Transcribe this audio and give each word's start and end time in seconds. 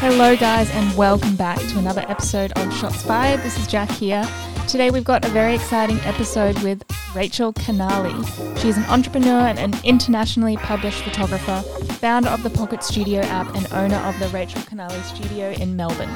Hello, 0.00 0.36
guys, 0.36 0.70
and 0.70 0.94
welcome 0.98 1.34
back 1.36 1.58
to 1.58 1.78
another 1.78 2.04
episode 2.08 2.52
of 2.58 2.76
Shots 2.76 3.00
Fired. 3.02 3.40
This 3.40 3.58
is 3.58 3.66
Jac 3.66 3.90
here. 3.90 4.22
Today, 4.68 4.90
we've 4.90 5.02
got 5.02 5.24
a 5.24 5.28
very 5.28 5.54
exciting 5.54 5.98
episode 6.00 6.58
with 6.58 6.84
Rachel 7.14 7.52
Canale. 7.52 8.24
She 8.56 8.68
is 8.68 8.76
an 8.76 8.84
entrepreneur 8.84 9.46
and 9.46 9.58
an 9.58 9.74
internationally 9.84 10.56
published 10.56 11.02
photographer, 11.02 11.62
founder 11.94 12.28
of 12.28 12.42
the 12.42 12.50
Pocket 12.50 12.82
Studio 12.82 13.20
app, 13.22 13.54
and 13.54 13.72
owner 13.72 13.96
of 13.96 14.18
the 14.18 14.28
Rachel 14.28 14.62
Canale 14.62 15.02
Studio 15.02 15.52
in 15.52 15.76
Melbourne. 15.76 16.14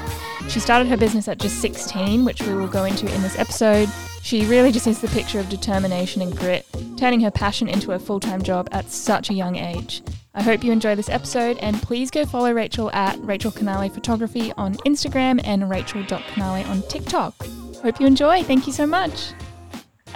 She 0.48 0.60
started 0.60 0.88
her 0.88 0.96
business 0.96 1.28
at 1.28 1.38
just 1.38 1.60
16, 1.60 2.24
which 2.24 2.42
we 2.42 2.54
will 2.54 2.68
go 2.68 2.84
into 2.84 3.12
in 3.14 3.22
this 3.22 3.38
episode. 3.38 3.88
She 4.22 4.44
really 4.46 4.72
just 4.72 4.86
is 4.86 5.00
the 5.00 5.08
picture 5.08 5.38
of 5.38 5.48
determination 5.48 6.20
and 6.22 6.36
grit, 6.36 6.66
turning 6.96 7.20
her 7.20 7.30
passion 7.30 7.68
into 7.68 7.92
a 7.92 7.98
full 7.98 8.20
time 8.20 8.42
job 8.42 8.68
at 8.72 8.90
such 8.90 9.30
a 9.30 9.34
young 9.34 9.56
age. 9.56 10.02
I 10.34 10.42
hope 10.42 10.62
you 10.62 10.72
enjoy 10.72 10.94
this 10.94 11.08
episode 11.08 11.58
and 11.58 11.80
please 11.82 12.10
go 12.10 12.24
follow 12.24 12.52
Rachel 12.52 12.92
at 12.92 13.18
Rachel 13.20 13.50
Canale 13.50 13.88
Photography 13.88 14.52
on 14.56 14.74
Instagram 14.86 15.40
and 15.44 15.68
rachel.canale 15.68 16.66
on 16.66 16.82
TikTok. 16.82 17.34
Hope 17.82 18.00
you 18.00 18.06
enjoy. 18.06 18.42
Thank 18.42 18.66
you 18.66 18.72
so 18.72 18.86
much. 18.86 19.32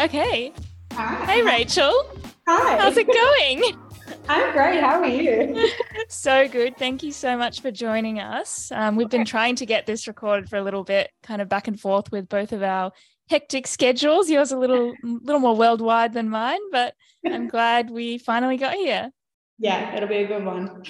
Okay. 0.00 0.52
Hi. 0.94 1.24
Hey, 1.24 1.42
Rachel. 1.42 2.06
Hi. 2.46 2.76
How's 2.76 2.98
it 2.98 3.06
going? 3.06 3.78
I'm 4.28 4.52
great. 4.52 4.78
How 4.78 5.00
are 5.00 5.06
you? 5.06 5.70
so 6.08 6.46
good. 6.46 6.76
Thank 6.76 7.02
you 7.02 7.12
so 7.12 7.34
much 7.36 7.62
for 7.62 7.70
joining 7.70 8.20
us. 8.20 8.70
Um, 8.72 8.96
we've 8.96 9.08
been 9.08 9.24
trying 9.24 9.56
to 9.56 9.66
get 9.66 9.86
this 9.86 10.06
recorded 10.06 10.50
for 10.50 10.56
a 10.56 10.62
little 10.62 10.84
bit, 10.84 11.10
kind 11.22 11.40
of 11.40 11.48
back 11.48 11.66
and 11.66 11.80
forth 11.80 12.12
with 12.12 12.28
both 12.28 12.52
of 12.52 12.62
our 12.62 12.92
hectic 13.30 13.66
schedules. 13.66 14.28
Yours 14.28 14.52
a 14.52 14.58
little, 14.58 14.94
little 15.02 15.40
more 15.40 15.56
worldwide 15.56 16.12
than 16.12 16.28
mine, 16.28 16.60
but 16.70 16.94
I'm 17.24 17.48
glad 17.48 17.90
we 17.90 18.18
finally 18.18 18.58
got 18.58 18.74
here. 18.74 19.10
Yeah, 19.58 19.96
it'll 19.96 20.08
be 20.10 20.16
a 20.16 20.26
good 20.26 20.44
one. 20.44 20.82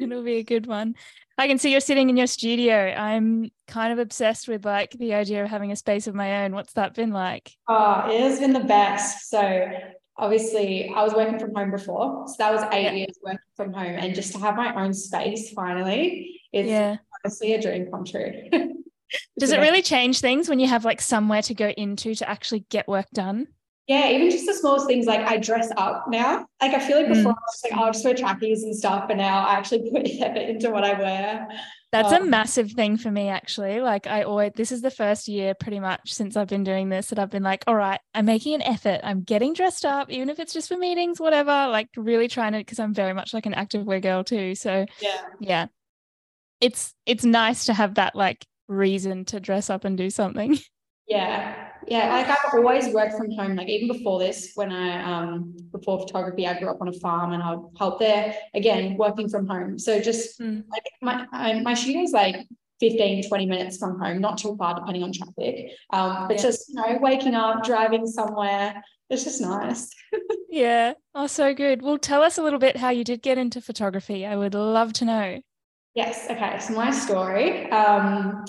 It'll 0.00 0.22
be 0.22 0.36
a 0.36 0.42
good 0.44 0.66
one. 0.66 0.94
I 1.38 1.48
can 1.48 1.58
see 1.58 1.70
you're 1.70 1.80
sitting 1.80 2.08
in 2.08 2.16
your 2.16 2.26
studio. 2.26 2.74
I'm 2.74 3.50
kind 3.68 3.92
of 3.92 3.98
obsessed 3.98 4.48
with 4.48 4.64
like 4.64 4.92
the 4.92 5.14
idea 5.14 5.42
of 5.44 5.50
having 5.50 5.70
a 5.72 5.76
space 5.76 6.06
of 6.06 6.14
my 6.14 6.44
own. 6.44 6.54
What's 6.54 6.72
that 6.74 6.94
been 6.94 7.10
like? 7.10 7.52
oh, 7.68 8.08
it 8.10 8.20
has 8.20 8.40
been 8.40 8.52
the 8.54 8.60
best. 8.60 9.28
So 9.28 9.68
obviously 10.16 10.88
I 10.94 11.02
was 11.02 11.12
working 11.12 11.38
from 11.38 11.54
home 11.54 11.70
before. 11.70 12.26
So 12.28 12.34
that 12.38 12.52
was 12.52 12.62
eight 12.72 12.84
Yeah. 12.84 12.92
years 12.92 13.18
working 13.22 13.38
from 13.54 13.72
home. 13.74 13.96
And 13.98 14.14
just 14.14 14.32
to 14.32 14.38
have 14.38 14.56
my 14.56 14.74
own 14.82 14.94
space 14.94 15.50
finally, 15.52 16.40
it's 16.52 16.68
yeah. 16.68 16.96
honestly 17.24 17.52
a 17.52 17.60
dream 17.60 17.90
come 17.90 18.04
true. 18.06 18.32
Does 19.38 19.52
it 19.52 19.60
really 19.60 19.82
change 19.82 20.20
things 20.20 20.48
when 20.48 20.58
you 20.58 20.66
have 20.68 20.84
like 20.86 21.00
somewhere 21.00 21.42
to 21.42 21.54
go 21.54 21.68
into 21.68 22.14
to 22.14 22.28
actually 22.28 22.64
get 22.70 22.88
work 22.88 23.06
done? 23.12 23.46
Yeah, 23.86 24.08
even 24.10 24.30
just 24.30 24.46
the 24.46 24.54
smallest 24.54 24.86
things 24.88 25.06
like 25.06 25.20
I 25.20 25.36
dress 25.36 25.70
up 25.76 26.06
now. 26.08 26.46
Like 26.60 26.74
I 26.74 26.80
feel 26.80 26.96
like 26.96 27.06
Mm. 27.06 27.14
before 27.14 27.32
I 27.32 27.34
was 27.34 27.60
like, 27.62 27.72
I'll 27.74 27.92
just 27.92 28.04
wear 28.04 28.14
trackies 28.14 28.64
and 28.64 28.74
stuff, 28.74 29.06
but 29.06 29.16
now 29.16 29.46
I 29.46 29.54
actually 29.54 29.90
put 29.92 30.08
effort 30.20 30.38
into 30.38 30.70
what 30.70 30.82
I 30.84 30.98
wear. 30.98 31.48
That's 31.92 32.10
a 32.12 32.20
Um, 32.20 32.30
massive 32.30 32.72
thing 32.72 32.96
for 32.96 33.12
me, 33.12 33.28
actually. 33.28 33.80
Like, 33.80 34.08
I 34.08 34.24
always, 34.24 34.52
this 34.56 34.72
is 34.72 34.82
the 34.82 34.90
first 34.90 35.28
year 35.28 35.54
pretty 35.54 35.78
much 35.78 36.12
since 36.12 36.36
I've 36.36 36.48
been 36.48 36.64
doing 36.64 36.88
this 36.88 37.06
that 37.08 37.18
I've 37.20 37.30
been 37.30 37.44
like, 37.44 37.62
all 37.68 37.76
right, 37.76 38.00
I'm 38.12 38.26
making 38.26 38.54
an 38.54 38.62
effort. 38.62 39.00
I'm 39.04 39.22
getting 39.22 39.52
dressed 39.54 39.84
up, 39.84 40.10
even 40.10 40.28
if 40.28 40.40
it's 40.40 40.52
just 40.52 40.68
for 40.68 40.76
meetings, 40.76 41.20
whatever. 41.20 41.68
Like, 41.68 41.88
really 41.96 42.26
trying 42.26 42.52
to, 42.52 42.58
because 42.58 42.80
I'm 42.80 42.92
very 42.92 43.14
much 43.14 43.32
like 43.32 43.46
an 43.46 43.54
active 43.54 43.86
wear 43.86 44.00
girl 44.00 44.24
too. 44.24 44.56
So, 44.56 44.84
Yeah. 45.00 45.20
yeah, 45.40 45.66
it's 46.60 46.92
it's 47.06 47.24
nice 47.24 47.66
to 47.66 47.72
have 47.74 47.94
that 47.94 48.16
like 48.16 48.44
reason 48.68 49.24
to 49.26 49.38
dress 49.40 49.70
up 49.70 49.84
and 49.84 49.96
do 49.96 50.10
something. 50.10 50.58
Yeah. 51.06 51.68
Yeah. 51.86 52.08
Like 52.12 52.28
I've 52.28 52.54
always 52.54 52.88
worked 52.88 53.14
from 53.16 53.30
home. 53.32 53.54
Like 53.56 53.68
even 53.68 53.88
before 53.96 54.18
this, 54.18 54.52
when 54.54 54.72
I 54.72 55.02
um 55.02 55.54
before 55.70 56.00
photography, 56.00 56.46
I 56.46 56.58
grew 56.58 56.68
up 56.70 56.80
on 56.80 56.88
a 56.88 56.92
farm 56.92 57.32
and 57.32 57.42
I'd 57.42 57.58
help 57.78 57.98
there 58.00 58.34
again, 58.54 58.96
working 58.96 59.28
from 59.28 59.46
home. 59.46 59.78
So 59.78 60.00
just 60.00 60.40
Mm. 60.40 60.64
like 60.70 60.82
my 61.00 61.26
I, 61.32 61.60
my 61.60 61.74
studio's 61.74 62.12
like 62.12 62.36
15, 62.80 63.28
20 63.28 63.46
minutes 63.46 63.78
from 63.78 63.98
home, 64.00 64.20
not 64.20 64.36
too 64.38 64.56
far 64.56 64.74
depending 64.74 65.02
on 65.04 65.12
traffic. 65.12 65.70
Um, 65.92 66.26
but 66.28 66.36
Yeah. 66.36 66.42
just 66.42 66.68
you 66.68 66.74
know, 66.74 66.98
waking 67.00 67.34
up, 67.34 67.62
driving 67.64 68.06
somewhere, 68.06 68.82
it's 69.10 69.24
just 69.24 69.40
nice. 69.40 69.88
Yeah. 70.48 70.94
Oh, 71.14 71.26
so 71.26 71.52
good. 71.52 71.82
Well, 71.82 71.98
tell 71.98 72.22
us 72.22 72.38
a 72.38 72.42
little 72.42 72.60
bit 72.60 72.76
how 72.76 72.88
you 72.90 73.02
did 73.04 73.20
get 73.20 73.36
into 73.36 73.60
photography. 73.60 74.24
I 74.24 74.36
would 74.36 74.54
love 74.54 74.92
to 74.94 75.04
know. 75.04 75.40
Yes. 75.94 76.26
Okay. 76.30 76.58
So 76.60 76.72
my 76.74 76.92
story. 76.92 77.68
Um, 77.70 78.44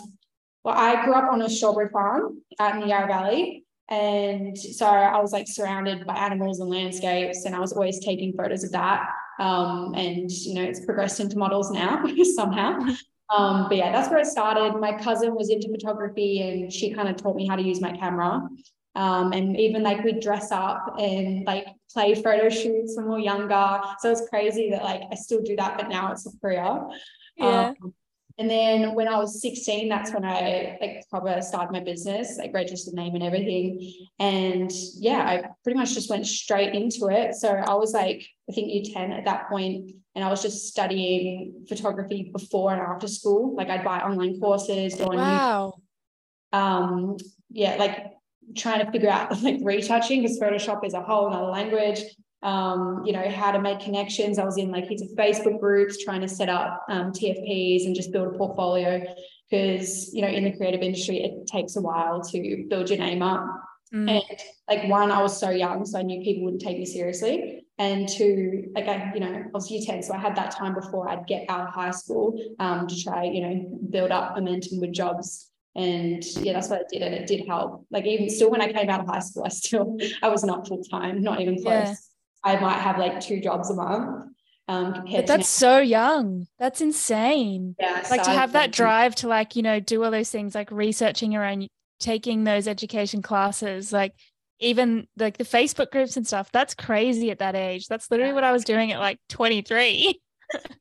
well, 0.68 0.76
I 0.78 1.06
grew 1.06 1.14
up 1.14 1.32
on 1.32 1.42
a 1.42 1.50
strawberry 1.50 1.88
farm 1.88 2.42
out 2.60 2.76
in 2.76 2.82
the 2.82 2.88
Yarra 2.88 3.08
Valley. 3.08 3.64
And 3.90 4.58
so 4.58 4.86
I 4.86 5.18
was 5.22 5.32
like 5.32 5.48
surrounded 5.48 6.06
by 6.06 6.14
animals 6.16 6.60
and 6.60 6.70
landscapes, 6.70 7.46
and 7.46 7.56
I 7.56 7.60
was 7.62 7.72
always 7.72 8.04
taking 8.04 8.34
photos 8.34 8.66
of 8.66 8.74
that. 8.74 9.08
Um, 9.40 9.94
and 9.96 10.30
you 10.30 10.56
know, 10.56 10.64
it's 10.64 10.84
progressed 10.86 11.22
into 11.22 11.38
models 11.38 11.72
now 11.72 12.04
somehow. 12.36 12.80
Um, 13.34 13.68
but 13.70 13.78
yeah, 13.78 13.94
that's 13.94 14.10
where 14.10 14.20
it 14.20 14.26
started. 14.26 14.78
My 14.78 14.92
cousin 14.92 15.36
was 15.36 15.50
into 15.50 15.70
photography 15.70 16.42
and 16.42 16.74
she 16.74 16.94
kind 16.94 17.08
of 17.08 17.16
taught 17.16 17.38
me 17.38 17.48
how 17.48 17.56
to 17.56 17.64
use 17.64 17.80
my 17.80 17.96
camera. 17.96 18.42
Um, 18.96 19.32
and 19.32 19.58
even 19.58 19.84
like 19.84 20.04
we'd 20.04 20.20
dress 20.20 20.52
up 20.52 20.96
and 21.00 21.46
like 21.46 21.68
play 21.94 22.14
photo 22.14 22.50
shoots 22.50 22.98
when 22.98 23.06
we 23.06 23.12
were 23.12 23.20
younger. 23.20 23.80
So 24.00 24.12
it's 24.12 24.28
crazy 24.28 24.72
that 24.72 24.84
like 24.84 25.04
I 25.10 25.16
still 25.16 25.42
do 25.42 25.56
that, 25.56 25.78
but 25.78 25.88
now 25.88 26.12
it's 26.12 26.26
a 26.26 26.38
career. 26.42 26.90
Yeah. 27.38 27.74
Um, 27.82 27.94
and 28.40 28.50
then 28.50 28.94
when 28.94 29.08
I 29.08 29.18
was 29.18 29.42
16, 29.42 29.90
that's 29.90 30.14
when 30.14 30.24
I 30.24 30.78
like 30.80 31.04
probably 31.10 31.42
started 31.42 31.72
my 31.72 31.80
business, 31.80 32.38
like 32.38 32.54
registered 32.54 32.94
name 32.94 33.16
and 33.16 33.24
everything. 33.24 33.94
And 34.20 34.72
yeah, 34.96 35.22
I 35.22 35.50
pretty 35.64 35.78
much 35.80 35.94
just 35.94 36.10
went 36.10 36.28
straight 36.28 36.76
into 36.76 37.08
it. 37.08 37.34
So 37.36 37.50
I 37.50 37.74
was 37.74 37.94
like, 37.94 38.28
I 38.50 38.54
think 38.54 38.72
year 38.72 38.84
10 38.94 39.12
at 39.12 39.26
that 39.26 39.50
point, 39.50 39.92
and 40.14 40.24
I 40.24 40.30
was 40.30 40.42
just 40.42 40.68
studying 40.68 41.66
photography 41.68 42.30
before 42.32 42.74
and 42.74 42.82
after 42.82 43.08
school. 43.08 43.56
Like 43.56 43.70
I'd 43.70 43.84
buy 43.84 44.00
online 44.02 44.40
courses, 44.40 44.96
go 44.96 45.06
on 45.06 45.18
YouTube 45.18 45.18
Wow. 45.18 45.74
um 46.54 47.18
yeah 47.50 47.76
like 47.76 48.14
trying 48.56 48.86
to 48.86 48.92
figure 48.92 49.10
out 49.10 49.42
like 49.44 49.58
retouching 49.62 50.22
because 50.22 50.40
photoshop 50.40 50.86
is 50.86 50.94
a 50.94 51.02
whole 51.02 51.34
other 51.34 51.48
language 51.48 52.02
um 52.44 53.02
you 53.06 53.14
know 53.14 53.28
how 53.30 53.52
to 53.52 53.60
make 53.60 53.80
connections. 53.80 54.38
I 54.38 54.46
was 54.46 54.58
in 54.58 54.72
like 54.72 54.86
heaps 54.86 55.02
of 55.02 55.10
facebook 55.10 55.60
groups 55.60 56.04
trying 56.04 56.22
to 56.22 56.28
set 56.28 56.50
up 56.50 56.86
um, 56.90 57.12
tfps 57.12 57.86
and 57.86 57.96
just 57.96 58.12
build 58.12 58.34
a 58.34 58.38
portfolio 58.38 59.04
because 59.50 60.14
you 60.14 60.22
know 60.22 60.28
in 60.28 60.44
the 60.44 60.56
creative 60.56 60.82
industry 60.82 61.24
it 61.24 61.48
takes 61.48 61.76
a 61.76 61.82
while 61.82 62.22
to 62.22 62.66
build 62.70 62.90
your 62.90 63.00
name 63.00 63.22
up. 63.22 63.44
Mm. 63.94 64.12
and 64.12 64.40
like 64.70 64.90
one 64.90 65.12
i 65.12 65.22
was 65.22 65.40
so 65.40 65.50
young 65.50 65.86
so 65.86 65.98
i 65.98 66.02
knew 66.02 66.22
people 66.22 66.44
wouldn't 66.44 66.62
take 66.62 66.78
me 66.78 66.86
seriously. 66.86 67.64
And 67.80 68.10
two 68.10 68.66
like 68.76 68.88
i 68.88 69.12
you 69.14 69.22
know 69.22 69.32
i 69.32 69.50
was 69.54 69.72
year 69.72 69.82
10 69.86 70.04
so 70.04 70.14
i 70.14 70.18
had 70.18 70.36
that 70.36 70.52
time 70.52 70.74
before 70.74 71.08
i'd 71.10 71.26
get 71.26 71.46
out 71.48 71.68
of 71.68 71.74
high 71.74 71.92
school 71.92 72.38
um 72.60 72.88
to 72.88 73.02
try 73.02 73.24
you 73.24 73.42
know 73.42 73.80
build 73.90 74.12
up 74.12 74.36
momentum 74.36 74.82
with 74.82 74.92
jobs. 74.92 75.50
And 75.76 76.22
yeah 76.42 76.54
that's 76.54 76.70
what 76.70 76.82
it 76.82 76.88
did 76.92 77.02
and 77.02 77.14
it 77.14 77.28
did 77.28 77.48
help. 77.48 77.86
Like 77.90 78.06
even 78.06 78.30
still 78.30 78.52
when 78.52 78.62
i 78.62 78.70
came 78.72 78.90
out 78.90 79.00
of 79.00 79.08
high 79.08 79.20
school 79.20 79.46
i 79.46 79.50
still 79.50 79.98
i 80.22 80.28
was 80.28 80.44
not 80.44 80.68
full-time 80.68 81.22
not 81.22 81.40
even 81.40 81.62
close. 81.64 82.10
I 82.48 82.60
might 82.60 82.80
have 82.80 82.98
like 82.98 83.20
two 83.20 83.40
jobs 83.42 83.70
a 83.70 83.76
month 83.76 84.26
um 84.70 85.06
But 85.10 85.28
that's 85.28 85.48
so 85.48 85.78
young. 85.80 86.46
That's 86.60 86.82
insane. 86.82 87.76
yeah, 87.80 88.06
like 88.12 88.24
so 88.26 88.32
to 88.32 88.38
have 88.38 88.52
that 88.52 88.72
drive 88.74 89.16
to 89.16 89.28
like 89.28 89.56
you 89.56 89.62
know 89.64 89.80
do 89.80 90.04
all 90.04 90.12
those 90.12 90.30
things 90.30 90.54
like 90.56 90.70
researching 90.72 91.32
your 91.32 91.46
own 91.46 91.68
taking 92.00 92.44
those 92.44 92.68
education 92.68 93.22
classes 93.22 93.92
like 93.94 94.14
even 94.60 95.08
like 95.18 95.38
the 95.38 95.44
facebook 95.44 95.90
groups 95.92 96.18
and 96.18 96.28
stuff 96.28 96.52
that's 96.52 96.74
crazy 96.76 97.32
at 97.32 97.40
that 97.40 97.56
age 97.56 97.88
that's 97.88 98.12
literally 98.12 98.32
Yeah. 98.32 98.36
what 98.36 98.44
i 98.44 98.52
was 98.52 98.64
doing 98.66 98.92
at 98.92 99.00
like 99.00 99.20
23 99.30 100.20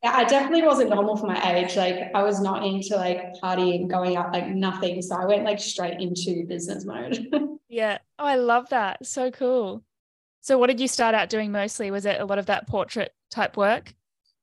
Yeah, 0.04 0.12
I 0.14 0.22
definitely 0.24 0.62
wasn't 0.62 0.90
normal 0.90 1.16
for 1.16 1.26
my 1.26 1.40
age. 1.56 1.74
Like 1.76 2.12
I 2.14 2.22
was 2.22 2.40
not 2.40 2.64
into 2.64 2.94
like 2.94 3.20
partying, 3.42 3.88
going 3.88 4.16
out, 4.16 4.32
like 4.32 4.46
nothing. 4.46 5.02
So 5.02 5.16
I 5.16 5.24
went 5.26 5.42
like 5.42 5.58
straight 5.58 6.00
into 6.00 6.44
business 6.46 6.84
mode. 6.84 7.18
yeah 7.68 7.98
oh 8.20 8.24
i 8.24 8.36
love 8.36 8.68
that 8.68 9.04
so 9.04 9.28
cool 9.32 9.82
so 10.46 10.56
what 10.56 10.68
did 10.68 10.78
you 10.78 10.86
start 10.86 11.12
out 11.12 11.28
doing 11.28 11.50
mostly 11.50 11.90
was 11.90 12.06
it 12.06 12.20
a 12.20 12.24
lot 12.24 12.38
of 12.38 12.46
that 12.46 12.68
portrait 12.68 13.12
type 13.30 13.56
work 13.56 13.94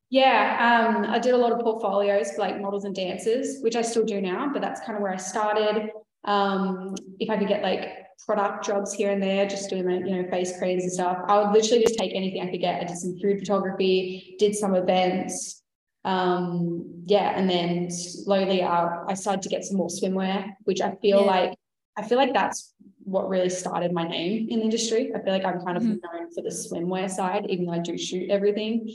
yeah, 0.09 0.85
um, 0.85 1.09
I 1.09 1.17
did 1.17 1.33
a 1.33 1.37
lot 1.37 1.51
of 1.53 1.59
portfolios 1.61 2.33
for 2.33 2.41
like 2.41 2.61
models 2.61 2.85
and 2.85 2.93
dancers, 2.93 3.57
which 3.61 3.75
I 3.75 3.81
still 3.81 4.05
do 4.05 4.21
now, 4.21 4.47
but 4.53 4.61
that's 4.61 4.79
kind 4.81 4.95
of 4.95 5.01
where 5.01 5.11
I 5.11 5.17
started. 5.17 5.89
Um, 6.23 6.93
if 7.19 7.31
I 7.31 7.37
could 7.37 7.47
get 7.47 7.63
like 7.63 7.87
product 8.23 8.63
jobs 8.63 8.93
here 8.93 9.09
and 9.09 9.23
there, 9.23 9.47
just 9.47 9.71
doing 9.71 9.87
like, 9.89 10.05
you 10.05 10.21
know, 10.21 10.29
face 10.29 10.55
creams 10.59 10.83
and 10.83 10.91
stuff, 10.91 11.17
I 11.27 11.39
would 11.39 11.51
literally 11.51 11.81
just 11.81 11.97
take 11.97 12.11
anything 12.13 12.43
I 12.43 12.51
could 12.51 12.61
get. 12.61 12.79
I 12.79 12.83
did 12.83 12.95
some 12.95 13.17
food 13.17 13.39
photography, 13.39 14.35
did 14.37 14.53
some 14.53 14.75
events. 14.75 15.63
Um, 16.05 17.03
yeah, 17.05 17.33
and 17.35 17.49
then 17.49 17.89
slowly 17.89 18.61
uh, 18.61 18.89
I 19.07 19.15
started 19.15 19.41
to 19.41 19.49
get 19.49 19.63
some 19.63 19.77
more 19.77 19.89
swimwear, 19.89 20.51
which 20.65 20.79
I 20.79 20.91
feel 21.01 21.21
Yeah. 21.21 21.25
like 21.25 21.55
I 21.97 22.03
feel 22.03 22.19
like 22.19 22.33
that's 22.33 22.72
what 23.05 23.29
really 23.29 23.49
started 23.49 23.91
my 23.91 24.07
name 24.07 24.47
in 24.49 24.59
the 24.59 24.63
industry. 24.65 25.11
I 25.15 25.19
feel 25.21 25.33
like 25.33 25.45
I'm 25.45 25.59
kind 25.63 25.77
of 25.77 25.83
Mhm. 25.83 25.99
known 26.01 26.31
for 26.33 26.41
the 26.41 26.49
swimwear 26.49 27.09
side, 27.09 27.45
even 27.49 27.65
though 27.65 27.73
I 27.73 27.79
do 27.79 27.97
shoot 27.97 28.29
everything. 28.29 28.89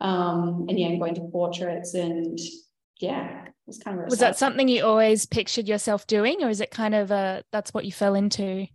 Um, 0.00 0.66
and 0.68 0.78
yeah, 0.78 0.88
I'm 0.88 0.98
going 0.98 1.14
to 1.16 1.22
portraits 1.22 1.94
and 1.94 2.38
yeah, 3.00 3.46
it's 3.66 3.78
kind 3.78 3.98
of 3.98 4.06
was 4.06 4.18
that 4.18 4.36
something 4.36 4.68
you 4.68 4.84
always 4.84 5.26
pictured 5.26 5.68
yourself 5.68 6.06
doing 6.06 6.42
or 6.42 6.48
is 6.48 6.60
it 6.60 6.70
kind 6.70 6.94
of 6.94 7.10
a 7.10 7.42
that's 7.52 7.72
what 7.72 7.84
you 7.84 7.92
fell 7.92 8.14
into 8.14 8.66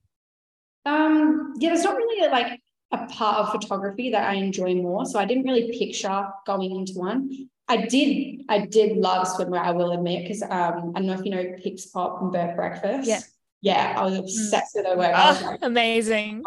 Um, 0.86 1.54
yeah, 1.58 1.74
it's 1.74 1.84
not 1.84 1.96
really 1.96 2.26
a, 2.26 2.30
like 2.30 2.62
a 2.92 3.06
part 3.08 3.38
of 3.38 3.52
photography 3.52 4.12
that 4.12 4.30
I 4.30 4.36
enjoy 4.36 4.76
more. 4.76 5.06
So 5.06 5.20
I 5.20 5.26
didn't 5.26 5.44
really 5.44 5.72
picture 5.78 6.28
going 6.46 6.76
into 6.76 6.94
one. 6.94 7.50
I 7.68 7.78
did, 7.88 8.44
I 8.48 8.68
did 8.68 8.98
love 8.98 9.28
swimwear, 9.28 9.60
I 9.60 9.72
will 9.72 9.92
admit, 9.92 10.24
because 10.24 10.44
um, 10.44 10.94
I 10.96 11.00
don't 11.00 11.08
know 11.08 11.14
if 11.14 11.26
you 11.26 11.32
know 11.32 11.56
Pix 11.62 11.88
Pop 11.88 12.22
and 12.22 12.32
Burke 12.32 12.56
Breakfast. 12.56 13.08
Yeah. 13.08 13.22
Yeah, 13.66 13.96
I 13.98 14.04
was 14.04 14.16
obsessed 14.16 14.76
mm. 14.76 14.78
with 14.78 14.86
their 14.86 14.98
work. 14.98 15.12
Oh, 15.16 15.42
like, 15.44 15.60
amazing. 15.64 16.44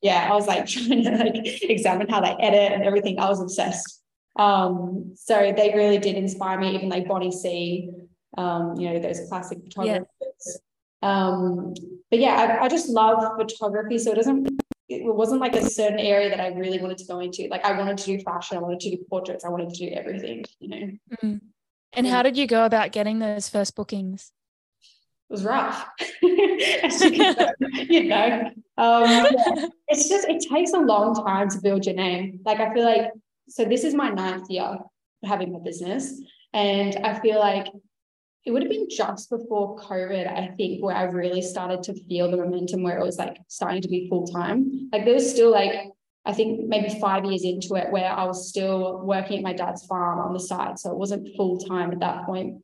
yeah, 0.00 0.26
I 0.30 0.34
was 0.34 0.46
like 0.46 0.66
trying 0.74 1.04
to 1.04 1.10
like 1.10 1.62
examine 1.62 2.08
how 2.08 2.22
they 2.22 2.34
edit 2.40 2.72
and 2.72 2.82
everything. 2.82 3.18
I 3.18 3.28
was 3.28 3.42
obsessed. 3.42 4.02
Um, 4.36 5.12
so 5.14 5.52
they 5.54 5.74
really 5.74 5.98
did 5.98 6.16
inspire 6.16 6.58
me, 6.58 6.74
even 6.74 6.88
like 6.88 7.06
Bonnie 7.06 7.30
C, 7.30 7.90
um, 8.38 8.74
you 8.78 8.88
know, 8.88 8.98
those 9.00 9.20
classic 9.28 9.58
photographers. 9.62 10.06
Yeah. 10.46 10.56
Um, 11.02 11.74
but 12.10 12.18
yeah, 12.18 12.58
I, 12.60 12.64
I 12.64 12.68
just 12.68 12.88
love 12.88 13.36
photography. 13.36 13.98
So 13.98 14.12
it 14.12 14.14
doesn't 14.14 14.48
it 14.88 15.04
wasn't 15.04 15.42
like 15.42 15.54
a 15.54 15.68
certain 15.68 15.98
area 15.98 16.30
that 16.30 16.40
I 16.40 16.48
really 16.48 16.80
wanted 16.80 16.96
to 16.98 17.06
go 17.06 17.20
into. 17.20 17.48
Like 17.50 17.66
I 17.66 17.76
wanted 17.76 17.98
to 17.98 18.04
do 18.06 18.18
fashion, 18.20 18.56
I 18.56 18.60
wanted 18.60 18.80
to 18.80 18.96
do 18.96 19.04
portraits, 19.10 19.44
I 19.44 19.50
wanted 19.50 19.68
to 19.74 19.86
do 19.86 19.92
everything, 19.92 20.46
you 20.58 20.68
know. 20.68 20.92
Mm. 21.22 21.40
And 21.92 22.06
how 22.06 22.22
did 22.22 22.38
you 22.38 22.46
go 22.46 22.64
about 22.64 22.92
getting 22.92 23.18
those 23.18 23.50
first 23.50 23.76
bookings? 23.76 24.32
It 25.32 25.36
was 25.36 25.44
rough, 25.44 25.88
you 27.88 28.04
know. 28.04 28.50
Um, 28.76 29.04
yeah. 29.04 29.66
It's 29.88 30.06
just 30.06 30.28
it 30.28 30.44
takes 30.46 30.72
a 30.72 30.78
long 30.78 31.14
time 31.14 31.48
to 31.48 31.58
build 31.62 31.86
your 31.86 31.94
name. 31.94 32.40
Like 32.44 32.60
I 32.60 32.72
feel 32.74 32.84
like 32.84 33.10
so 33.48 33.64
this 33.64 33.82
is 33.82 33.94
my 33.94 34.10
ninth 34.10 34.50
year 34.50 34.76
having 35.24 35.54
a 35.54 35.58
business, 35.58 36.20
and 36.52 36.96
I 36.96 37.18
feel 37.20 37.38
like 37.38 37.68
it 38.44 38.50
would 38.50 38.62
have 38.62 38.70
been 38.70 38.88
just 38.90 39.30
before 39.30 39.78
COVID, 39.78 40.30
I 40.30 40.48
think, 40.58 40.84
where 40.84 40.96
I 40.96 41.04
really 41.04 41.40
started 41.40 41.82
to 41.84 41.94
feel 42.04 42.30
the 42.30 42.36
momentum 42.36 42.82
where 42.82 42.98
it 42.98 43.04
was 43.04 43.16
like 43.16 43.38
starting 43.48 43.80
to 43.80 43.88
be 43.88 44.10
full 44.10 44.26
time. 44.26 44.90
Like 44.92 45.06
there 45.06 45.14
was 45.14 45.30
still 45.30 45.50
like, 45.50 45.88
I 46.26 46.34
think 46.34 46.68
maybe 46.68 47.00
five 47.00 47.24
years 47.24 47.44
into 47.44 47.76
it 47.76 47.90
where 47.90 48.10
I 48.10 48.24
was 48.24 48.50
still 48.50 49.00
working 49.02 49.38
at 49.38 49.44
my 49.44 49.54
dad's 49.54 49.86
farm 49.86 50.18
on 50.18 50.34
the 50.34 50.40
side. 50.40 50.78
So 50.78 50.90
it 50.90 50.98
wasn't 50.98 51.34
full 51.36 51.58
time 51.58 51.92
at 51.92 52.00
that 52.00 52.26
point. 52.26 52.62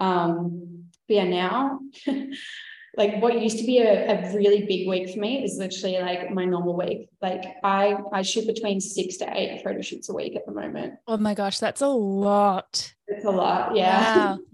Um, 0.00 0.77
yeah, 1.08 1.24
now, 1.24 1.80
like 2.96 3.20
what 3.22 3.40
used 3.40 3.58
to 3.58 3.64
be 3.64 3.78
a, 3.78 4.10
a 4.10 4.34
really 4.34 4.66
big 4.66 4.88
week 4.88 5.10
for 5.10 5.20
me 5.20 5.44
is 5.44 5.56
literally 5.58 5.98
like 5.98 6.30
my 6.30 6.44
normal 6.44 6.76
week. 6.76 7.08
Like 7.22 7.44
I 7.62 7.96
I 8.12 8.22
shoot 8.22 8.46
between 8.46 8.80
six 8.80 9.16
to 9.18 9.38
eight 9.38 9.62
photo 9.62 9.80
shoots 9.80 10.08
a 10.08 10.14
week 10.14 10.36
at 10.36 10.46
the 10.46 10.52
moment. 10.52 10.94
Oh 11.06 11.16
my 11.16 11.34
gosh, 11.34 11.58
that's 11.58 11.80
a 11.80 11.88
lot. 11.88 12.94
It's 13.06 13.24
a 13.24 13.30
lot, 13.30 13.74
yeah. 13.76 14.34
Wow. 14.34 14.38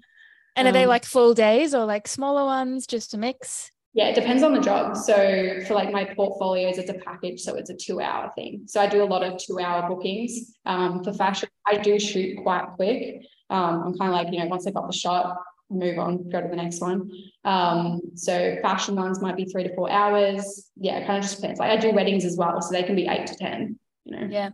And 0.56 0.68
are 0.68 0.72
they 0.72 0.84
um, 0.84 0.88
like 0.88 1.04
full 1.04 1.34
days 1.34 1.74
or 1.74 1.84
like 1.84 2.06
smaller 2.06 2.44
ones, 2.44 2.86
just 2.86 3.12
a 3.12 3.18
mix? 3.18 3.72
Yeah, 3.92 4.06
it 4.06 4.14
depends 4.14 4.42
on 4.42 4.52
the 4.52 4.60
job. 4.60 4.96
So 4.96 5.60
for 5.66 5.74
like 5.74 5.90
my 5.90 6.04
portfolios, 6.04 6.78
it's 6.78 6.90
a 6.90 6.94
package, 6.94 7.40
so 7.40 7.56
it's 7.56 7.70
a 7.70 7.74
two-hour 7.74 8.30
thing. 8.36 8.62
So 8.66 8.80
I 8.80 8.86
do 8.86 9.02
a 9.02 9.04
lot 9.04 9.24
of 9.24 9.36
two-hour 9.38 9.88
bookings. 9.88 10.56
Um, 10.64 11.02
for 11.02 11.12
fashion, 11.12 11.48
I 11.66 11.78
do 11.78 11.98
shoot 11.98 12.36
quite 12.42 12.66
quick. 12.76 13.26
Um, 13.50 13.82
I'm 13.86 13.98
kind 13.98 14.10
of 14.10 14.14
like 14.14 14.32
you 14.32 14.40
know, 14.40 14.46
once 14.46 14.66
I 14.66 14.70
got 14.70 14.88
the 14.88 14.96
shot, 14.96 15.36
move 15.78 15.98
on, 15.98 16.28
go 16.30 16.40
to 16.40 16.48
the 16.48 16.56
next 16.56 16.80
one. 16.80 17.10
Um, 17.44 18.00
so 18.14 18.56
fashion 18.62 18.96
ones 18.96 19.20
might 19.20 19.36
be 19.36 19.44
three 19.44 19.64
to 19.64 19.74
four 19.74 19.90
hours. 19.90 20.70
Yeah, 20.76 20.98
it 20.98 21.06
kind 21.06 21.18
of 21.18 21.24
just 21.24 21.40
depends. 21.40 21.60
Like 21.60 21.70
I 21.70 21.76
do 21.76 21.92
weddings 21.92 22.24
as 22.24 22.36
well, 22.36 22.60
so 22.60 22.72
they 22.72 22.82
can 22.82 22.96
be 22.96 23.06
eight 23.06 23.26
to 23.26 23.36
ten. 23.36 23.78
You 24.04 24.16
know. 24.16 24.26
Yeah. 24.30 24.50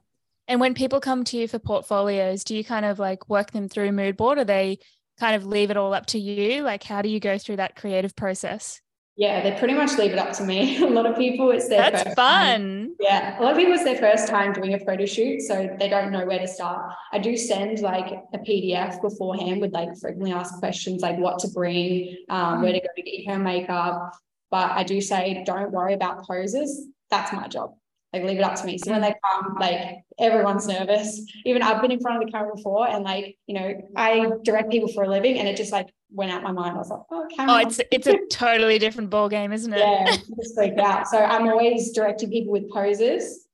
And 0.49 0.61
when 0.61 0.75
people 0.75 1.01
come 1.01 1.23
to 1.25 1.37
you 1.37 1.47
for 1.47 1.59
portfolios, 1.59 2.43
do 2.43 2.57
you 2.57 2.65
kind 2.65 2.85
of 2.85 2.99
like 2.99 3.29
work 3.29 3.53
them 3.53 3.69
through 3.69 3.93
mood 3.93 4.17
board? 4.17 4.39
Or 4.39 4.45
they 4.45 4.79
kind 5.19 5.37
of 5.37 5.47
leave 5.47 5.71
it 5.71 5.77
all 5.77 5.95
up 5.95 6.07
to 6.07 6.19
you? 6.19 6.63
Like, 6.63 6.83
how 6.83 7.03
do 7.03 7.09
you 7.09 7.21
go 7.21 7.39
through 7.39 7.57
that 7.57 7.77
creative 7.77 8.17
process? 8.17 8.81
Yeah, 9.21 9.43
they 9.43 9.53
pretty 9.59 9.75
much 9.75 9.99
leave 9.99 10.13
it 10.13 10.19
up 10.19 10.33
to 10.39 10.45
me. 10.45 10.79
a 10.83 10.87
lot 10.87 11.05
of 11.05 11.15
people, 11.15 11.51
it's 11.51 11.69
their 11.69 11.91
That's 11.91 12.15
fun. 12.15 12.15
Time. 12.17 12.97
Yeah, 13.01 13.39
a 13.39 13.43
lot 13.43 13.53
of 13.53 13.59
people, 13.59 13.75
it's 13.75 13.85
their 13.85 13.99
first 13.99 14.29
time 14.29 14.55
doing 14.55 14.73
a 14.73 14.79
photo 14.79 15.05
shoot, 15.05 15.43
so 15.43 15.77
they 15.79 15.91
don't 15.91 16.11
know 16.11 16.25
where 16.25 16.39
to 16.39 16.49
start. 16.49 16.95
I 17.13 17.19
do 17.19 17.37
send 17.37 17.81
like 17.81 18.11
a 18.33 18.39
PDF 18.39 19.03
beforehand 19.03 19.61
with 19.61 19.75
like 19.75 19.91
frequently 20.01 20.33
asked 20.33 20.59
questions, 20.59 21.03
like 21.03 21.19
what 21.19 21.39
to 21.41 21.49
bring, 21.49 22.17
um, 22.31 22.63
where 22.63 22.73
to 22.73 22.81
go 22.81 22.87
to 22.97 23.03
get 23.03 23.25
your 23.25 23.39
makeup. 23.39 24.11
But 24.51 24.71
I 24.71 24.85
do 24.85 25.03
say, 25.03 25.43
don't 25.45 25.71
worry 25.71 25.93
about 25.93 26.27
poses. 26.27 26.87
That's 27.11 27.31
my 27.35 27.47
job 27.47 27.75
like 28.13 28.25
leave 28.25 28.39
it 28.39 28.43
up 28.43 28.57
to 28.57 28.67
me. 28.67 28.77
So 28.79 28.91
when 28.91 29.01
they 29.01 29.15
come, 29.25 29.57
like 29.61 30.03
everyone's 30.19 30.67
nervous. 30.67 31.21
Even 31.45 31.63
I've 31.63 31.81
been 31.81 31.93
in 31.93 32.01
front 32.01 32.21
of 32.21 32.27
the 32.27 32.33
camera 32.33 32.55
before 32.55 32.89
and 32.89 33.05
like, 33.05 33.37
you 33.47 33.55
know, 33.55 33.89
I 33.97 34.31
direct 34.43 34.71
people 34.71 34.89
for 34.89 35.05
a 35.05 35.09
living 35.09 35.39
and 35.39 35.47
it 35.47 35.57
just 35.57 35.73
like 35.73 35.89
went 36.11 36.33
out 36.33 36.43
my 36.43 36.51
mind. 36.51 36.75
I 36.75 36.79
was 36.79 36.91
like, 36.91 37.01
oh, 37.11 37.27
camera. 37.35 37.55
Oh, 37.55 37.59
it's 37.59 37.81
it's 37.93 38.07
a 38.09 38.19
totally 38.31 38.79
different 38.79 39.11
ball 39.11 39.29
game, 39.29 39.53
isn't 39.53 39.73
it? 39.73 39.79
Yeah, 39.79 40.17
just 40.41 40.57
like 40.57 40.77
that. 40.77 41.07
So 41.07 41.19
I'm 41.19 41.49
always 41.49 41.93
directing 41.93 42.31
people 42.31 42.53
with 42.53 42.69
poses. 42.71 43.47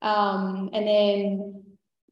Um, 0.00 0.70
and 0.72 0.86
then 0.86 1.64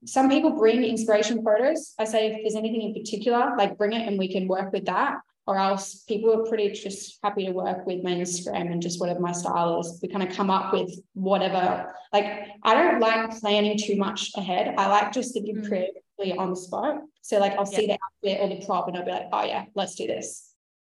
some 0.04 0.28
people 0.28 0.50
bring 0.50 0.84
inspiration 0.84 1.42
photos. 1.42 1.94
I 1.99 2.04
say 2.04 2.26
if 2.26 2.42
there's 2.42 2.56
anything 2.56 2.82
in 2.82 2.94
particular, 2.94 3.54
like 3.56 3.78
bring 3.78 3.92
it 3.92 4.06
and 4.06 4.19
we 4.19 4.31
can 4.31 4.49
work 4.49 4.72
with 4.72 4.84
that 4.87 5.19
or 5.46 5.58
else 5.58 6.02
people 6.04 6.32
are 6.32 6.48
pretty 6.48 6.70
just 6.70 7.19
happy 7.22 7.46
to 7.46 7.52
work 7.52 7.87
with 7.87 8.02
my 8.02 8.10
Instagram 8.10 8.72
and 8.72 8.82
just 8.82 9.00
whatever 9.00 9.20
my 9.20 9.32
style 9.32 9.81
is. 9.81 9.98
We 10.02 10.08
kind 10.08 10.28
of 10.28 10.34
come 10.34 10.50
up 10.50 10.72
with 10.72 10.93
whatever. 11.14 11.94
Like 12.12 12.48
I 12.64 12.75
don't 12.75 13.00
like 13.00 13.38
planning 13.38 13.78
too 13.78 13.96
much 13.96 14.32
ahead. 14.37 14.75
I 14.76 14.88
like 14.88 15.12
just 15.12 15.34
to 15.34 15.40
mm. 15.40 15.66
creatively 15.66 16.37
on 16.37 16.50
the 16.50 16.56
spot. 16.56 17.00
So 17.22 17.38
like 17.38 17.52
I'll 17.52 17.70
yeah. 17.70 17.78
see 17.78 17.87
the 17.87 17.93
outfit 17.93 18.40
or 18.40 18.48
the 18.48 18.66
prop 18.66 18.88
and 18.88 18.96
I'll 18.96 19.04
be 19.04 19.12
like, 19.12 19.28
oh 19.32 19.44
yeah, 19.44 19.66
let's 19.75 19.94
do 19.94 20.08
this. 20.08 20.52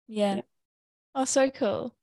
Yeah. 0.09 0.37
yeah. 0.37 0.43
Oh, 1.15 1.25
so 1.25 1.49
cool. 1.51 1.95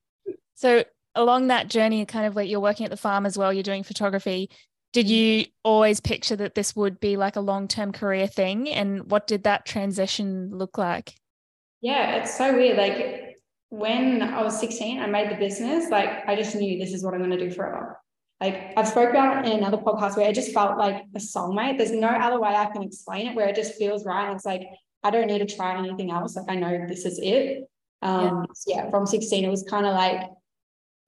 So 0.56 0.86
along 1.16 1.48
that 1.48 1.68
journey, 1.68 2.06
kind 2.06 2.26
of 2.26 2.36
like 2.38 2.50
you're 2.50 2.62
working 2.62 2.86
at 2.86 2.92
the 2.92 2.98
farm 2.98 3.26
as 3.26 3.38
well, 3.38 3.52
you're 3.52 3.64
doing 3.64 3.84
photography. 3.84 4.50
Did 4.94 5.08
mm. 5.08 5.10
you 5.10 5.46
always 5.64 6.00
picture 6.00 6.38
that 6.38 6.56
this 6.56 6.78
would 6.78 7.02
be 7.02 7.18
like 7.18 7.36
a 7.36 7.42
long-term 7.42 7.92
career 7.92 8.26
thing? 8.26 8.70
And 8.70 9.12
what 9.12 9.28
did 9.28 9.44
that 9.44 9.66
transition 9.66 10.52
look 10.54 10.78
like? 10.78 11.14
Yeah, 11.82 12.16
it's 12.16 12.38
so 12.38 12.56
weird. 12.56 12.78
Like 12.78 13.40
when 13.70 14.22
I 14.22 14.44
was 14.44 14.60
16, 14.60 15.00
I 15.00 15.08
made 15.08 15.30
the 15.30 15.36
business, 15.36 15.90
like 15.90 16.28
I 16.28 16.36
just 16.36 16.56
knew 16.56 16.80
this 16.80 16.94
is 16.94 17.04
what 17.04 17.14
I'm 17.14 17.20
going 17.20 17.38
to 17.38 17.50
do 17.50 17.52
forever. 17.52 18.00
Like 18.40 18.74
I've 18.78 18.88
spoke 18.88 19.10
about 19.10 19.46
in 19.46 19.54
another 19.54 19.78
podcast 19.78 20.16
where 20.16 20.30
it 20.30 20.36
just 20.36 20.54
felt 20.54 20.78
like 20.78 21.04
a 21.16 21.20
soulmate. 21.20 21.78
There's 21.78 21.92
no 21.92 22.10
other 22.10 22.40
way 22.40 22.50
I 22.50 22.68
can 22.68 22.84
explain 22.84 23.28
it 23.28 23.36
where 23.36 23.48
it 23.48 23.56
just 23.56 23.76
feels 23.76 24.06
right. 24.06 24.28
And 24.28 24.36
it's 24.36 24.46
like, 24.46 24.64
I 25.04 25.10
don't 25.10 25.28
need 25.28 25.40
to 25.40 25.56
try 25.56 25.78
anything 25.78 26.12
else. 26.12 26.36
Like 26.36 26.46
I 26.50 26.56
know 26.56 26.86
this 26.88 27.06
is 27.06 27.20
it. 27.22 27.68
Um, 28.02 28.46
yeah. 28.68 28.84
yeah, 28.84 28.90
from 28.90 29.08
16, 29.08 29.44
it 29.44 29.50
was 29.50 29.64
kind 29.64 29.88
of 29.88 29.96
like, 29.96 30.30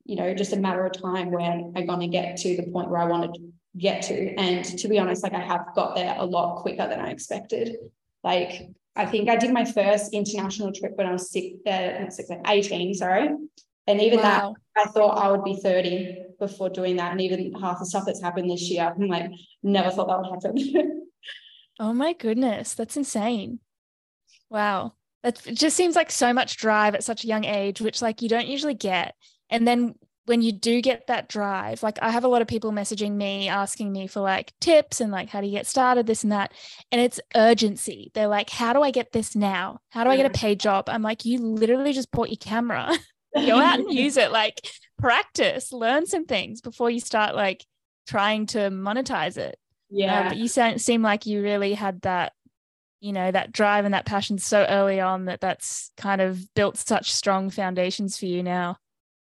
you 0.06 0.16
know, 0.16 0.34
just 0.34 0.54
a 0.54 0.60
matter 0.60 0.86
of 0.86 1.00
time 1.00 1.32
when 1.32 1.74
I'm 1.76 1.86
going 1.86 2.00
to 2.00 2.08
get 2.08 2.38
to 2.38 2.58
the 2.58 2.64
point 2.64 2.90
where 2.90 3.00
I 3.00 3.06
wanted 3.06 3.36
to 3.36 3.52
get 3.78 4.02
to. 4.04 4.34
And 4.36 4.66
to 4.66 4.88
be 4.88 4.98
honest, 4.98 5.22
like 5.22 5.34
I 5.34 5.42
have 5.42 5.68
got 5.76 5.96
there 5.96 6.16
a 6.18 6.26
lot 6.26 6.62
quicker 6.62 6.88
than 6.88 7.00
I 7.00 7.12
expected. 7.12 7.78
Like 8.24 8.70
I 8.96 9.06
think 9.06 9.30
I 9.30 9.36
did 9.36 9.54
my 9.54 9.66
first 9.66 10.14
international 10.14 10.72
trip 10.74 10.94
when 10.96 11.08
I 11.08 11.12
was 11.12 11.32
six, 11.32 11.56
uh, 11.66 12.10
six 12.10 12.30
18, 12.46 12.94
sorry. 12.94 13.30
And 13.88 14.02
even 14.02 14.20
wow. 14.20 14.56
that, 14.76 14.86
I 14.88 14.92
thought 14.92 15.18
I 15.18 15.32
would 15.32 15.44
be 15.44 15.56
30 15.56 16.24
before 16.40 16.70
doing 16.70 16.98
that. 16.98 17.12
And 17.12 17.22
even 17.22 17.54
half 17.54 17.80
the 17.80 17.86
stuff 17.86 18.04
that's 18.06 18.22
happened 18.22 18.50
this 18.50 18.70
year, 18.70 18.94
I'm 18.96 19.08
like, 19.08 19.32
never 19.64 19.90
thought 19.90 20.08
that 20.08 20.20
would 20.20 20.44
happen. 20.44 21.08
oh 21.80 21.94
my 21.94 22.14
goodness. 22.14 22.76
That's 22.76 22.98
insane. 22.98 23.60
Wow. 24.50 24.94
That 25.24 25.42
just 25.54 25.76
seems 25.76 25.96
like 25.96 26.12
so 26.12 26.34
much 26.34 26.58
drive 26.58 26.94
at 26.94 27.04
such 27.04 27.24
a 27.24 27.28
young 27.28 27.46
age, 27.46 27.82
which 27.82 28.02
like 28.02 28.22
you 28.22 28.30
don't 28.30 28.48
usually 28.48 28.76
get. 28.76 29.16
And 29.50 29.68
then 29.68 29.96
when 30.26 30.42
you 30.42 30.52
do 30.52 30.82
get 30.82 31.08
that 31.08 31.28
drive, 31.28 31.82
like 31.82 31.98
I 32.02 32.12
have 32.12 32.24
a 32.24 32.28
lot 32.28 32.42
of 32.42 32.48
people 32.48 32.72
messaging 32.72 33.14
me 33.14 33.50
asking 33.50 33.92
me 33.92 34.06
for 34.06 34.20
like 34.20 34.54
tips 34.62 35.02
and 35.02 35.12
like 35.12 35.30
how 35.30 35.42
do 35.42 35.48
you 35.48 35.54
get 35.54 35.66
started, 35.66 36.06
this 36.06 36.24
and 36.24 36.32
that. 36.32 36.54
And 36.92 37.02
it's 37.02 37.20
urgency. 37.36 38.12
They're 38.14 38.28
like, 38.28 38.50
how 38.50 38.74
do 38.74 38.82
I 38.82 38.92
get 38.92 39.12
this 39.12 39.36
now? 39.36 39.80
How 39.90 40.04
do 40.04 40.10
I 40.12 40.18
get 40.18 40.28
a 40.28 40.30
paid 40.30 40.60
job? 40.60 40.88
I'm 40.88 41.02
like, 41.02 41.26
you 41.26 41.40
literally 41.40 41.94
just 41.94 42.12
bought 42.12 42.30
your 42.30 42.38
camera. 42.38 42.92
Go 43.36 43.60
out 43.60 43.80
and 43.80 43.92
use 43.94 44.18
it. 44.18 44.32
Like 44.32 44.62
practice, 45.00 45.72
learn 45.72 46.06
some 46.06 46.26
things 46.26 46.62
before 46.62 46.92
you 46.92 47.00
start 47.00 47.36
like 47.36 47.66
trying 48.08 48.46
to 48.48 48.70
monetize 48.70 49.38
it. 49.38 49.58
Yeah. 49.90 50.28
Uh, 50.28 50.30
but 50.30 50.38
you 50.38 50.48
seem 50.48 51.02
like 51.02 51.26
you 51.26 51.42
really 51.42 51.74
had 51.74 52.02
that 52.02 52.34
you 53.00 53.14
know 53.14 53.32
that 53.32 53.52
drive 53.52 53.86
and 53.86 53.94
that 53.94 54.06
passion 54.06 54.38
so 54.38 54.66
early 54.68 55.00
on 55.00 55.26
that 55.26 55.40
that's 55.40 55.92
kind 55.98 56.22
of 56.22 56.54
built 56.54 56.78
such 56.78 57.12
strong 57.14 57.50
foundations 57.50 58.18
for 58.18 58.26
you 58.26 58.44
now 58.44 58.78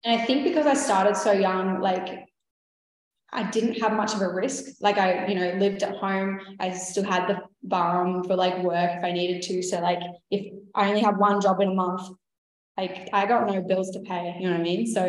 and 0.03 0.19
I 0.19 0.25
think 0.25 0.43
because 0.43 0.65
I 0.65 0.73
started 0.73 1.15
so 1.15 1.31
young, 1.31 1.79
like 1.81 2.25
I 3.31 3.43
didn't 3.49 3.81
have 3.81 3.93
much 3.93 4.13
of 4.13 4.21
a 4.21 4.29
risk. 4.29 4.75
Like 4.79 4.97
I, 4.97 5.25
you 5.27 5.35
know, 5.35 5.53
lived 5.57 5.81
at 5.81 5.95
home. 5.95 6.39
I 6.59 6.71
still 6.71 7.03
had 7.03 7.27
the 7.27 7.41
farm 7.69 8.23
for 8.23 8.35
like 8.35 8.61
work 8.63 8.91
if 8.97 9.03
I 9.03 9.11
needed 9.11 9.41
to. 9.43 9.63
So 9.63 9.79
like 9.79 9.99
if 10.29 10.53
I 10.75 10.89
only 10.89 11.01
had 11.01 11.17
one 11.17 11.41
job 11.41 11.59
in 11.61 11.69
a 11.69 11.73
month, 11.73 12.01
like 12.77 13.09
I 13.13 13.25
got 13.25 13.47
no 13.47 13.61
bills 13.61 13.91
to 13.91 14.01
pay, 14.01 14.35
you 14.39 14.45
know 14.45 14.51
what 14.51 14.59
I 14.59 14.63
mean? 14.63 14.85
So 14.85 15.01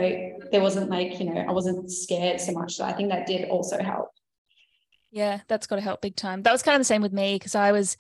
there 0.51 0.61
wasn't 0.61 0.91
like, 0.91 1.19
you 1.19 1.33
know, 1.33 1.41
I 1.41 1.53
wasn't 1.53 1.91
scared 1.91 2.41
so 2.41 2.53
much. 2.53 2.75
So 2.75 2.85
I 2.85 2.93
think 2.93 3.11
that 3.11 3.27
did 3.27 3.49
also 3.49 3.83
help. 3.83 4.09
Yeah, 5.11 5.41
that's 5.49 5.67
got 5.67 5.77
to 5.77 5.83
help 5.83 6.01
big 6.01 6.17
time. 6.17 6.43
That 6.43 6.53
was 6.53 6.63
kind 6.63 6.77
of 6.77 6.81
the 6.81 6.87
same 6.87 7.03
with 7.03 7.13
me 7.13 7.37
because 7.37 7.55
I 7.55 7.73
was 7.73 7.97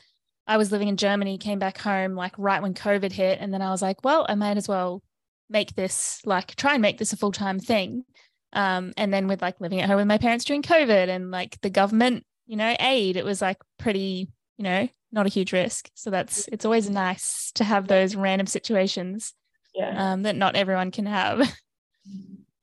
I 0.46 0.56
was 0.56 0.72
living 0.72 0.88
in 0.88 0.96
Germany, 0.96 1.38
came 1.38 1.58
back 1.58 1.78
home 1.78 2.14
like 2.14 2.34
right 2.38 2.62
when 2.62 2.74
COVID 2.74 3.12
hit. 3.12 3.38
And 3.40 3.52
then 3.52 3.62
I 3.62 3.70
was 3.70 3.82
like, 3.82 4.04
well, 4.04 4.26
I 4.28 4.34
might 4.34 4.56
as 4.56 4.68
well 4.68 5.02
make 5.50 5.74
this 5.74 6.20
like 6.24 6.54
try 6.56 6.72
and 6.74 6.82
make 6.82 6.98
this 6.98 7.12
a 7.12 7.16
full-time 7.16 7.58
thing 7.60 8.04
Um, 8.52 8.92
and 8.96 9.12
then 9.12 9.26
with 9.28 9.42
like 9.42 9.60
living 9.60 9.80
at 9.80 9.88
home 9.88 9.96
with 9.98 10.06
my 10.06 10.18
parents 10.18 10.44
during 10.44 10.62
COVID 10.62 11.08
and 11.08 11.30
like 11.30 11.60
the 11.60 11.70
government, 11.70 12.24
you 12.46 12.56
know, 12.56 12.74
aid, 12.80 13.16
it 13.16 13.24
was 13.24 13.42
like 13.42 13.58
pretty, 13.78 14.28
you 14.58 14.64
know, 14.64 14.88
not 15.12 15.26
a 15.26 15.28
huge 15.28 15.52
risk. 15.52 15.90
So 15.94 16.10
that's 16.10 16.48
it's 16.52 16.64
always 16.64 16.88
nice 16.88 17.50
to 17.56 17.64
have 17.64 17.88
those 17.88 18.14
random 18.16 18.46
situations 18.46 19.34
Yeah. 19.74 20.12
um, 20.12 20.22
that 20.22 20.36
not 20.36 20.54
everyone 20.56 20.90
can 20.92 21.06
have. 21.06 21.40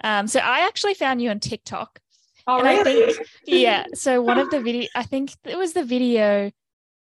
Um, 0.04 0.28
so 0.28 0.40
I 0.40 0.66
actually 0.68 0.96
found 0.96 1.22
you 1.22 1.30
on 1.30 1.40
TikTok. 1.40 2.00
oh, 2.48 2.58
and 2.60 2.68
I 2.68 2.82
really? 2.82 3.14
think- 3.14 3.28
Yeah. 3.46 3.86
So 3.94 4.22
one 4.22 4.40
of 4.40 4.50
the 4.50 4.60
video, 4.62 4.88
I 4.96 5.04
think 5.04 5.32
it 5.46 5.58
was 5.58 5.74
the 5.74 5.84
video 5.86 6.52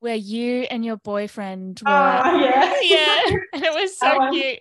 where 0.01 0.15
you 0.15 0.63
and 0.69 0.85
your 0.85 0.97
boyfriend 0.97 1.81
were. 1.85 1.91
Oh, 1.91 2.39
yeah. 2.39 2.73
yeah, 2.81 3.35
and 3.53 3.63
it 3.63 3.73
was 3.73 3.97
so 3.97 4.17
one. 4.17 4.33
cute. 4.33 4.59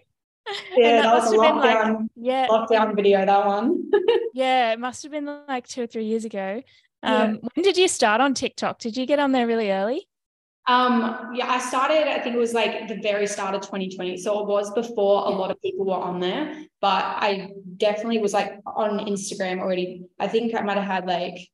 Yeah, 0.77 1.03
that, 1.03 1.15
was 1.15 1.29
a 1.29 1.31
been 1.33 1.57
like 1.57 1.79
lockdown, 1.79 2.09
yeah, 2.17 2.47
lockdown 2.49 2.95
video, 2.97 3.25
that 3.27 3.47
one. 3.47 3.91
yeah, 4.35 4.73
it 4.73 4.79
must 4.81 5.03
have 5.03 5.13
been 5.13 5.27
like 5.49 5.67
two 5.67 5.83
or 5.83 5.87
three 5.87 6.05
years 6.05 6.25
ago. 6.25 6.63
Yeah. 7.03 7.23
Um, 7.23 7.41
when 7.55 7.63
did 7.65 7.77
you 7.77 7.89
start 7.89 8.21
on 8.21 8.35
TikTok? 8.35 8.79
Did 8.79 8.97
you 8.97 9.07
get 9.07 9.19
on 9.19 9.33
there 9.33 9.47
really 9.47 9.71
early? 9.71 10.07
Um, 10.67 11.31
yeah, 11.35 11.51
I 11.51 11.59
started, 11.59 12.07
I 12.07 12.21
think 12.21 12.37
it 12.37 12.39
was 12.39 12.55
like 12.55 12.87
the 12.87 13.01
very 13.03 13.27
start 13.27 13.55
of 13.55 13.63
2020. 13.63 14.17
So 14.19 14.41
it 14.41 14.47
was 14.47 14.71
before 14.73 15.25
a 15.27 15.31
lot 15.31 15.51
of 15.51 15.61
people 15.63 15.87
were 15.87 15.95
on 15.95 16.21
there, 16.21 16.55
but 16.81 17.03
I 17.05 17.49
definitely 17.79 18.19
was 18.19 18.33
like 18.33 18.53
on 18.67 18.99
Instagram 19.07 19.59
already. 19.61 20.03
I 20.19 20.29
think 20.29 20.55
I 20.55 20.61
might 20.61 20.77
have 20.77 20.87
had 20.87 21.07
like 21.07 21.49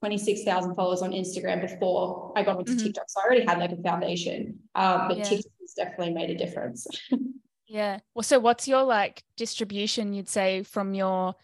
26,000 0.00 0.74
followers 0.76 1.02
on 1.02 1.10
Instagram 1.12 1.62
before 1.62 2.32
I 2.36 2.42
got 2.42 2.58
onto 2.58 2.74
Mhm. 2.74 2.82
TikTok. 2.84 3.04
So 3.08 3.20
I 3.20 3.24
already 3.24 3.44
had 3.46 3.58
like 3.58 3.72
a 3.72 3.82
foundation. 3.82 4.60
Um, 4.74 5.08
but 5.08 5.16
Yeah. 5.16 5.24
TikTok 5.24 5.52
has 5.62 5.72
definitely 5.72 6.12
made 6.12 6.30
a 6.30 6.34
difference. 6.34 6.86
Yeah. 7.68 8.00
Well, 8.14 8.22
so 8.22 8.38
what's 8.38 8.68
your 8.68 8.82
like 8.82 9.24
distribution, 9.36 10.12
you'd 10.12 10.28
say, 10.28 10.62
from 10.62 10.94
your 10.94 11.34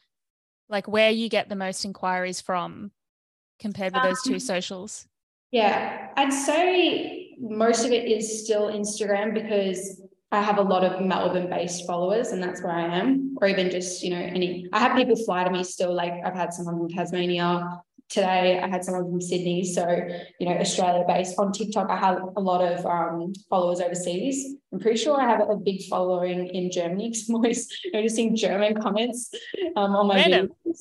like 0.68 0.88
where 0.88 1.10
you 1.10 1.28
get 1.28 1.48
the 1.48 1.56
most 1.56 1.84
inquiries 1.84 2.40
from 2.40 2.92
compared 3.58 3.94
with 3.94 4.02
those 4.02 4.22
two 4.22 4.34
Um, 4.34 4.40
socials? 4.40 5.06
Yeah, 5.50 6.08
I'd 6.16 6.32
say 6.32 7.36
most 7.38 7.84
of 7.84 7.92
it 7.92 8.08
is 8.08 8.44
still 8.44 8.68
Instagram 8.72 9.34
because 9.34 10.00
I 10.30 10.40
have 10.40 10.56
a 10.56 10.62
lot 10.62 10.82
of 10.82 11.04
Melbourne 11.04 11.50
based 11.50 11.86
followers 11.86 12.28
and 12.28 12.42
that's 12.42 12.62
where 12.62 12.72
I 12.72 12.86
am, 12.98 13.36
or 13.40 13.48
even 13.48 13.70
just, 13.70 14.02
you 14.02 14.10
know, 14.10 14.16
any, 14.16 14.66
I 14.72 14.78
have 14.78 14.96
people 14.96 15.16
fly 15.16 15.44
to 15.44 15.50
me 15.50 15.62
still. 15.62 15.92
Like 15.92 16.14
I've 16.24 16.34
had 16.34 16.54
someone 16.54 16.78
from 16.78 16.88
Tasmania 16.88 17.82
today, 18.08 18.60
I 18.62 18.68
had 18.68 18.84
someone 18.84 19.04
from 19.10 19.20
Sydney. 19.20 19.64
So, 19.64 19.86
you 20.38 20.48
know, 20.48 20.56
Australia 20.56 21.04
based 21.06 21.38
on 21.38 21.52
TikTok, 21.52 21.88
I 21.90 21.96
have 21.96 22.18
a 22.36 22.40
lot 22.40 22.60
of 22.60 22.84
um, 22.86 23.32
followers 23.48 23.80
overseas. 23.80 24.54
I'm 24.72 24.80
pretty 24.80 24.98
sure 24.98 25.20
I 25.20 25.28
have 25.28 25.48
a 25.48 25.56
big 25.56 25.82
following 25.88 26.46
in 26.48 26.70
Germany 26.70 27.08
because 27.10 27.28
I'm 27.28 27.36
always 27.36 27.68
noticing 27.92 28.36
German 28.36 28.80
comments 28.80 29.30
um, 29.76 29.94
on 29.96 30.06
my 30.08 30.16
Random. 30.16 30.48
videos. 30.66 30.78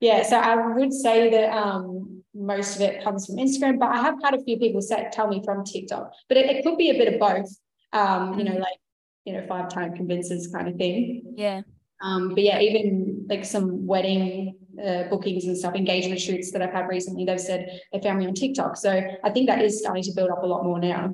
Yeah, 0.00 0.22
so 0.22 0.36
I 0.38 0.74
would 0.76 0.92
say 0.92 1.28
that 1.30 1.50
um, 1.56 2.22
most 2.32 2.76
of 2.76 2.82
it 2.82 3.02
comes 3.02 3.26
from 3.26 3.36
Instagram, 3.36 3.80
but 3.80 3.88
I 3.88 3.96
have 4.00 4.14
had 4.22 4.34
a 4.34 4.42
few 4.44 4.56
people 4.56 4.80
say 4.80 5.08
tell 5.12 5.26
me 5.26 5.42
from 5.44 5.64
TikTok. 5.64 6.12
But 6.28 6.36
it, 6.38 6.46
it 6.54 6.62
could 6.64 6.78
be 6.78 6.90
a 6.90 6.94
bit 6.94 7.12
of 7.14 7.18
both. 7.20 7.50
Um, 7.92 8.38
you 8.38 8.44
know, 8.44 8.52
Mm. 8.52 8.60
like 8.60 8.78
you 9.24 9.32
know, 9.34 9.44
five 9.46 9.68
time 9.68 9.94
convinces 9.94 10.46
kind 10.54 10.68
of 10.68 10.76
thing. 10.76 11.34
Yeah. 11.36 11.62
Um, 12.00 12.30
but 12.30 12.42
yeah, 12.44 12.60
even 12.60 13.26
like 13.28 13.44
some 13.44 13.86
wedding 13.86 14.57
uh, 14.84 15.08
bookings 15.08 15.44
and 15.44 15.56
stuff, 15.56 15.74
engagement 15.74 16.20
shoots 16.20 16.50
that 16.52 16.62
I've 16.62 16.72
had 16.72 16.88
recently, 16.88 17.24
they've 17.24 17.40
said 17.40 17.80
they 17.92 18.00
found 18.00 18.18
me 18.18 18.26
on 18.26 18.34
TikTok. 18.34 18.76
So 18.76 19.00
I 19.24 19.30
think 19.30 19.48
that 19.48 19.62
is 19.62 19.80
starting 19.80 20.02
to 20.04 20.12
build 20.14 20.30
up 20.30 20.42
a 20.42 20.46
lot 20.46 20.64
more 20.64 20.78
now. 20.78 21.12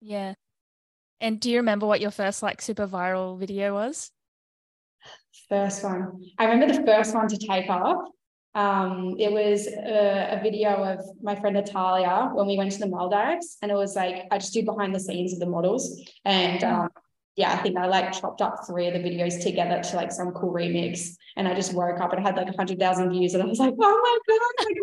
Yeah. 0.00 0.34
And 1.20 1.40
do 1.40 1.50
you 1.50 1.58
remember 1.58 1.86
what 1.86 2.00
your 2.00 2.10
first 2.10 2.42
like 2.42 2.60
super 2.60 2.86
viral 2.86 3.38
video 3.38 3.74
was? 3.74 4.10
First 5.48 5.84
one. 5.84 6.22
I 6.38 6.46
remember 6.46 6.74
the 6.74 6.86
first 6.86 7.14
one 7.14 7.28
to 7.28 7.36
take 7.36 7.68
off. 7.68 8.08
Um, 8.54 9.16
it 9.18 9.32
was 9.32 9.66
a, 9.66 10.38
a 10.38 10.42
video 10.42 10.70
of 10.84 11.04
my 11.22 11.34
friend 11.34 11.56
Natalia 11.56 12.30
when 12.32 12.46
we 12.46 12.56
went 12.56 12.70
to 12.72 12.78
the 12.78 12.86
Maldives, 12.86 13.56
and 13.62 13.70
it 13.70 13.74
was 13.74 13.96
like 13.96 14.26
I 14.30 14.38
just 14.38 14.54
do 14.54 14.64
behind 14.64 14.94
the 14.94 15.00
scenes 15.00 15.32
of 15.32 15.40
the 15.40 15.46
models, 15.46 16.00
and 16.24 16.62
um, 16.62 16.88
yeah, 17.36 17.52
I 17.52 17.56
think 17.62 17.76
I 17.76 17.86
like 17.86 18.12
chopped 18.12 18.40
up 18.40 18.60
three 18.66 18.86
of 18.86 18.94
the 18.94 19.00
videos 19.00 19.42
together 19.42 19.82
to 19.82 19.96
like 19.96 20.12
some 20.12 20.30
cool 20.32 20.52
remix, 20.52 21.16
and 21.36 21.48
I 21.48 21.54
just 21.54 21.74
woke 21.74 22.00
up 22.00 22.12
and 22.12 22.20
it 22.20 22.26
had 22.26 22.36
like 22.36 22.48
a 22.48 22.56
hundred 22.56 22.78
thousand 22.78 23.10
views, 23.10 23.34
and 23.34 23.42
I 23.42 23.46
was 23.46 23.58
like, 23.58 23.74
oh 23.80 24.18
my 24.26 24.34
god, 24.34 24.66
like, 24.66 24.76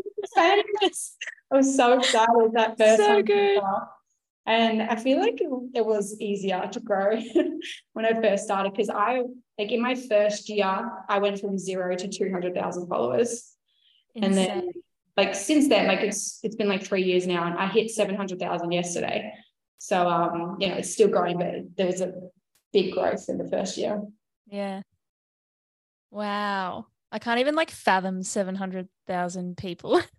I'm 0.48 0.63
famous! 0.81 1.17
I 1.51 1.55
was 1.55 1.75
so 1.75 2.00
excited 2.00 2.51
that 2.53 2.77
first 2.77 3.01
So 3.01 3.13
one. 3.15 3.24
good. 3.24 3.62
And 4.48 4.81
I 4.81 4.96
feel 4.96 5.20
like 5.20 5.39
it, 5.39 5.50
it 5.75 5.86
was 5.86 6.20
easier 6.20 6.67
to 6.72 6.79
grow 6.79 7.15
when 7.93 8.05
I 8.05 8.20
first 8.20 8.46
started 8.46 8.74
because 8.74 8.89
I 8.89 9.22
like 9.58 9.72
in 9.72 9.81
my 9.81 9.93
first 9.96 10.50
year, 10.50 10.91
I 11.08 11.20
went 11.20 11.39
from 11.39 11.58
zero 11.60 11.96
to 11.96 12.08
200,000 12.08 12.88
followers. 12.88 13.53
And 14.15 14.25
Insane. 14.25 14.48
then 14.48 14.72
like 15.15 15.36
since 15.36 15.67
then, 15.70 15.88
like 15.88 16.00
it's 16.00 16.39
it's 16.43 16.55
been 16.55 16.67
like 16.67 16.84
three 16.84 17.03
years 17.03 17.27
now 17.27 17.46
and 17.46 17.58
I 17.58 17.67
hit 17.67 17.91
700,000 17.91 18.72
yesterday. 18.72 19.31
So 19.77 20.08
um, 20.08 20.58
you 20.60 20.70
know, 20.70 20.75
it's 20.75 20.91
still 20.91 21.08
growing, 21.10 21.38
but 21.38 21.75
there 21.77 21.86
was 21.86 22.01
a 22.01 22.12
big 22.73 22.93
growth 22.93 23.27
in 23.29 23.37
the 23.37 23.47
first 23.49 23.77
year. 23.77 24.01
Yeah. 24.47 24.81
Wow. 26.09 26.87
I 27.11 27.19
can't 27.19 27.39
even 27.39 27.55
like 27.55 27.71
fathom 27.71 28.23
700,000 28.23 29.57
people. 29.57 30.01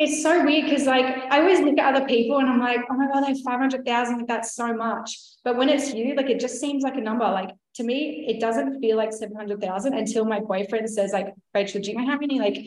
It's 0.00 0.22
so 0.22 0.44
weird 0.44 0.66
because 0.66 0.86
like 0.86 1.04
I 1.28 1.40
always 1.40 1.58
look 1.58 1.76
at 1.76 1.92
other 1.96 2.06
people 2.06 2.38
and 2.38 2.48
I'm 2.48 2.60
like, 2.60 2.78
oh 2.88 2.94
my 2.94 3.08
god, 3.08 3.22
they 3.24 3.30
have 3.30 3.40
500,000, 3.44 4.18
like 4.18 4.26
that's 4.28 4.54
so 4.54 4.72
much. 4.72 5.18
But 5.42 5.56
when 5.56 5.68
it's 5.68 5.92
you, 5.92 6.14
like 6.14 6.30
it 6.30 6.38
just 6.38 6.60
seems 6.60 6.84
like 6.84 6.94
a 6.94 7.00
number. 7.00 7.24
Like 7.24 7.50
to 7.74 7.82
me, 7.82 8.24
it 8.28 8.38
doesn't 8.40 8.78
feel 8.80 8.96
like 8.96 9.12
700,000 9.12 9.94
until 9.94 10.24
my 10.24 10.38
boyfriend 10.38 10.88
says 10.88 11.12
like, 11.12 11.34
Rachel, 11.52 11.80
do 11.80 11.90
you 11.90 11.98
know 11.98 12.06
how 12.06 12.16
many 12.16 12.38
like 12.38 12.64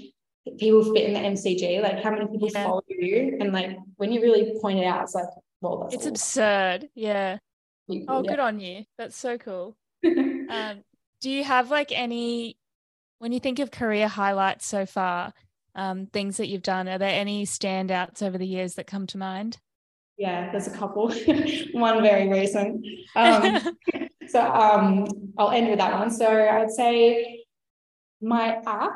people 0.60 0.84
fit 0.94 1.06
in 1.06 1.14
the 1.14 1.20
MCG? 1.22 1.82
Like 1.82 2.04
how 2.04 2.12
many 2.12 2.28
people 2.28 2.50
Yeah. 2.52 2.66
follow 2.66 2.82
you? 2.90 3.38
And 3.40 3.54
like 3.54 3.78
when 3.96 4.12
you 4.12 4.22
really 4.22 4.60
point 4.60 4.80
it 4.80 4.86
out, 4.86 5.04
it's 5.04 5.16
like, 5.16 5.30
well, 5.62 5.84
that's 5.84 5.96
it's 5.96 6.08
absurd. 6.08 6.90
Yeah. 6.96 7.38
People, 7.90 8.16
Oh, 8.16 8.24
yeah. 8.24 8.30
good 8.32 8.40
on 8.40 8.60
you. 8.60 8.84
That's 8.98 9.18
so 9.18 9.38
cool. 9.38 9.76
Um, 10.50 10.84
do 11.22 11.30
you 11.30 11.46
have 11.46 11.72
like 11.72 11.94
any, 11.98 12.58
when 13.20 13.32
you 13.32 13.40
think 13.40 13.60
of 13.60 13.72
career 13.72 14.10
highlights 14.10 14.66
so 14.66 14.86
far, 14.86 15.34
um, 15.76 16.08
things 16.08 16.38
that 16.38 16.48
you've 16.48 16.62
done, 16.62 16.90
are 16.90 16.98
there 16.98 17.08
any 17.10 17.46
standouts 17.46 18.22
over 18.22 18.38
the 18.38 18.46
years 18.48 18.74
that 18.76 18.86
come 18.86 19.08
to 19.08 19.18
mind? 19.18 19.60
Yeah, 20.18 20.52
there's 20.52 20.68
a 20.68 20.72
couple. 20.72 21.10
One 21.72 22.02
very 22.02 22.28
recent. 22.28 22.86
Um, 23.16 23.78
so 24.28 24.42
um, 24.42 25.08
I'll 25.38 25.52
end 25.52 25.70
with 25.70 25.80
that 25.80 25.94
one. 25.98 26.12
So 26.12 26.28
I'd 26.28 26.70
say 26.72 27.46
my 28.22 28.58
app, 28.66 28.92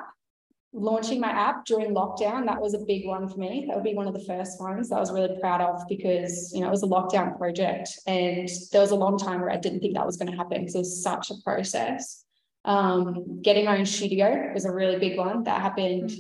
launching 0.76 1.20
my 1.20 1.30
app 1.30 1.66
during 1.66 1.94
lockdown, 1.94 2.46
that 2.46 2.62
was 2.62 2.74
a 2.74 2.80
big 2.80 3.08
one 3.08 3.28
for 3.28 3.38
me. 3.38 3.66
That 3.68 3.76
would 3.76 3.84
be 3.84 3.94
one 3.94 4.08
of 4.08 4.14
the 4.14 4.26
first 4.26 4.60
ones 4.60 4.90
that 4.90 4.98
I 4.98 5.00
was 5.00 5.12
really 5.12 5.40
proud 5.40 5.62
of 5.62 5.88
because 5.88 6.52
you 6.54 6.62
know 6.62 6.68
it 6.68 6.72
was 6.72 6.84
a 6.84 6.88
lockdown 6.88 7.38
project 7.38 7.90
and 8.06 8.50
there 8.72 8.82
was 8.82 8.92
a 8.92 8.96
long 8.96 9.18
time 9.18 9.42
where 9.42 9.52
I 9.52 9.58
didn't 9.58 9.80
think 9.80 9.96
that 9.96 10.06
was 10.06 10.18
going 10.18 10.30
to 10.32 10.38
happen 10.38 10.60
because 10.60 10.76
it 10.76 10.80
was 10.80 11.02
such 11.02 11.32
a 11.32 11.36
process. 11.44 12.24
Um, 12.66 13.42
getting 13.42 13.66
my 13.66 13.78
own 13.78 13.86
studio 13.86 14.52
was 14.54 14.66
a 14.66 14.72
really 14.72 15.00
big 15.00 15.18
one 15.18 15.44
that 15.44 15.62
happened 15.62 16.12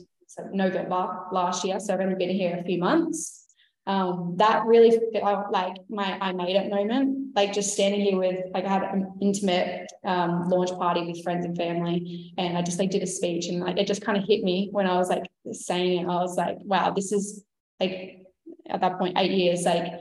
November 0.52 1.26
last 1.32 1.66
year. 1.66 1.80
So 1.80 1.94
I've 1.94 2.00
only 2.00 2.16
been 2.16 2.30
here 2.30 2.58
a 2.60 2.64
few 2.64 2.80
months 2.80 3.46
um, 3.88 4.36
that 4.38 4.66
really 4.66 4.98
felt 5.14 5.52
like 5.52 5.78
my 5.90 6.18
I 6.20 6.32
made 6.34 6.56
it 6.56 6.70
moment. 6.70 7.25
Like 7.36 7.52
just 7.54 7.74
standing 7.74 8.02
here 8.02 8.18
with 8.18 8.40
like 8.54 8.66
I 8.66 8.70
had 8.70 8.84
an 8.84 9.14
intimate 9.22 9.92
um, 10.06 10.48
launch 10.50 10.72
party 10.72 11.06
with 11.06 11.22
friends 11.24 11.46
and 11.46 11.56
family, 11.58 12.34
and 12.38 12.58
I 12.58 12.62
just 12.62 12.80
like 12.80 12.92
did 12.92 13.04
a 13.04 13.08
speech, 13.08 13.48
and 13.48 13.60
like 13.60 13.78
it 13.78 13.88
just 13.88 14.02
kind 14.06 14.18
of 14.18 14.24
hit 14.24 14.44
me 14.44 14.70
when 14.72 14.88
I 14.88 14.96
was 14.98 15.10
like 15.10 15.24
saying 15.52 16.00
it. 16.04 16.08
I 16.08 16.16
was 16.22 16.38
like, 16.38 16.58
wow, 16.62 16.92
this 16.92 17.12
is 17.12 17.44
like 17.80 18.22
at 18.70 18.80
that 18.82 18.98
point 18.98 19.18
eight 19.18 19.32
years, 19.32 19.64
like 19.66 19.92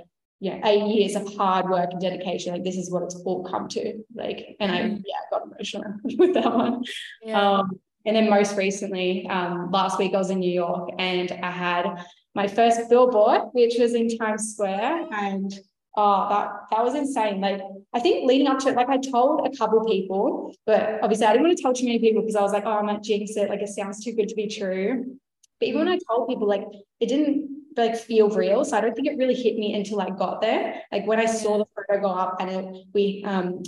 yeah, 0.40 0.60
eight 0.64 0.86
years 0.94 1.16
of 1.16 1.34
hard 1.34 1.68
work 1.68 1.90
and 1.90 2.00
dedication. 2.00 2.52
Like 2.52 2.62
this 2.64 2.76
is 2.76 2.90
what 2.90 3.02
it's 3.02 3.16
all 3.16 3.44
come 3.44 3.66
to. 3.68 4.04
Like, 4.14 4.56
and 4.60 4.70
I 4.70 4.80
Mhm. 4.82 5.02
yeah 5.04 5.14
got 5.30 5.42
emotional 5.46 5.94
with 6.04 6.34
that 6.34 6.54
one. 6.54 6.84
Yeah. 7.22 7.40
Um, 7.58 7.80
and 8.06 8.14
then 8.14 8.28
most 8.30 8.56
recently, 8.56 9.26
um, 9.28 9.70
last 9.72 9.98
week 9.98 10.14
I 10.14 10.18
was 10.18 10.30
in 10.30 10.38
New 10.38 10.52
York 10.52 10.90
and 10.98 11.32
I 11.32 11.50
had 11.50 11.86
my 12.34 12.46
first 12.46 12.88
billboard, 12.90 13.40
which 13.54 13.76
was 13.78 13.94
in 13.94 14.16
Times 14.18 14.52
Square, 14.52 15.08
and 15.10 15.52
oh, 15.96 16.28
that 16.28 16.50
that 16.70 16.84
was 16.84 16.94
insane. 16.94 17.40
Like 17.40 17.60
I 17.92 18.00
think 18.00 18.26
leading 18.26 18.46
up 18.46 18.58
to 18.60 18.68
it, 18.68 18.76
like 18.76 18.88
I 18.88 18.98
told 18.98 19.46
a 19.46 19.56
couple 19.56 19.84
people, 19.84 20.54
but 20.66 20.98
obviously 21.02 21.26
I 21.26 21.32
didn't 21.32 21.46
want 21.46 21.56
to 21.56 21.62
tell 21.62 21.72
too 21.72 21.86
many 21.86 21.98
people 21.98 22.22
because 22.22 22.36
I 22.36 22.42
was 22.42 22.52
like, 22.52 22.64
oh, 22.66 22.78
I 22.78 22.82
might 22.82 23.02
jinx 23.02 23.36
it. 23.36 23.48
Like 23.48 23.60
it 23.60 23.68
sounds 23.68 24.02
too 24.02 24.12
good 24.12 24.28
to 24.28 24.34
be 24.34 24.48
true. 24.48 25.18
But 25.60 25.68
even 25.68 25.80
when 25.80 25.88
I 25.88 25.98
told 26.08 26.28
people, 26.28 26.48
like 26.48 26.64
it 27.00 27.08
didn't 27.08 27.50
like 27.76 27.96
feel 27.96 28.28
real. 28.28 28.64
So 28.64 28.76
I 28.76 28.80
don't 28.80 28.94
think 28.94 29.08
it 29.08 29.18
really 29.18 29.34
hit 29.34 29.56
me 29.56 29.74
until 29.74 30.00
I 30.00 30.10
got 30.10 30.40
there. 30.40 30.82
Like 30.92 31.06
when 31.06 31.20
I 31.20 31.26
saw 31.26 31.58
the 31.58 31.66
photo 31.74 32.00
go 32.00 32.08
up 32.08 32.36
and 32.40 32.50
it, 32.50 32.86
we 32.92 33.24
um 33.26 33.62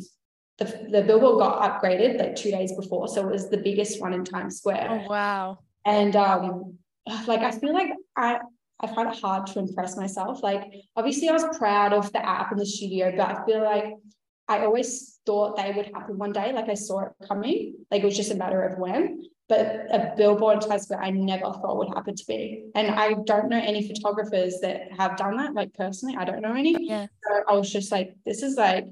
the, 0.58 0.64
the 0.90 1.02
billboard 1.02 1.38
got 1.38 1.82
upgraded 1.82 2.18
like 2.18 2.34
two 2.34 2.50
days 2.50 2.74
before. 2.74 3.08
So 3.08 3.28
it 3.28 3.30
was 3.30 3.50
the 3.50 3.58
biggest 3.58 4.00
one 4.00 4.14
in 4.14 4.24
Times 4.24 4.58
Square. 4.58 5.04
oh, 5.04 5.10
wow. 5.10 5.58
And 5.84 6.16
um, 6.16 6.78
like 7.26 7.40
I 7.40 7.50
feel 7.50 7.74
like 7.74 7.90
I 8.16 8.40
I 8.80 8.86
find 8.86 9.08
it 9.12 9.18
hard 9.20 9.46
to 9.48 9.58
impress 9.58 9.96
myself. 9.96 10.42
Like 10.42 10.64
obviously 10.96 11.28
I 11.28 11.32
was 11.32 11.56
proud 11.56 11.92
of 11.92 12.12
the 12.12 12.24
app 12.24 12.50
and 12.50 12.60
the 12.60 12.66
studio, 12.66 13.12
but 13.16 13.28
I 13.28 13.44
feel 13.46 13.62
like 13.62 13.94
I 14.48 14.64
always 14.64 15.18
thought 15.26 15.56
they 15.56 15.72
would 15.74 15.86
happen 15.86 16.18
one 16.18 16.32
day. 16.32 16.52
Like 16.52 16.68
I 16.68 16.74
saw 16.74 17.00
it 17.06 17.12
coming. 17.26 17.74
Like 17.90 18.02
it 18.02 18.06
was 18.06 18.16
just 18.16 18.30
a 18.30 18.36
matter 18.36 18.62
of 18.62 18.78
when. 18.78 19.24
but 19.48 19.86
a 19.90 20.12
billboard 20.16 20.60
Times 20.60 20.82
Square 20.84 21.02
I 21.02 21.10
never 21.10 21.44
thought 21.44 21.78
would 21.78 21.88
happen 21.88 22.14
to 22.14 22.24
me. 22.28 22.64
And 22.74 22.88
I 22.90 23.14
don't 23.24 23.48
know 23.48 23.58
any 23.58 23.86
photographers 23.86 24.58
that 24.60 24.92
have 24.98 25.16
done 25.16 25.36
that, 25.36 25.54
like 25.54 25.72
personally, 25.74 26.16
I 26.16 26.24
don't 26.24 26.42
know 26.42 26.54
any. 26.54 26.76
Yeah. 26.80 27.06
So 27.24 27.42
I 27.48 27.52
was 27.54 27.72
just 27.72 27.92
like, 27.92 28.14
this 28.24 28.42
is 28.42 28.56
like, 28.56 28.86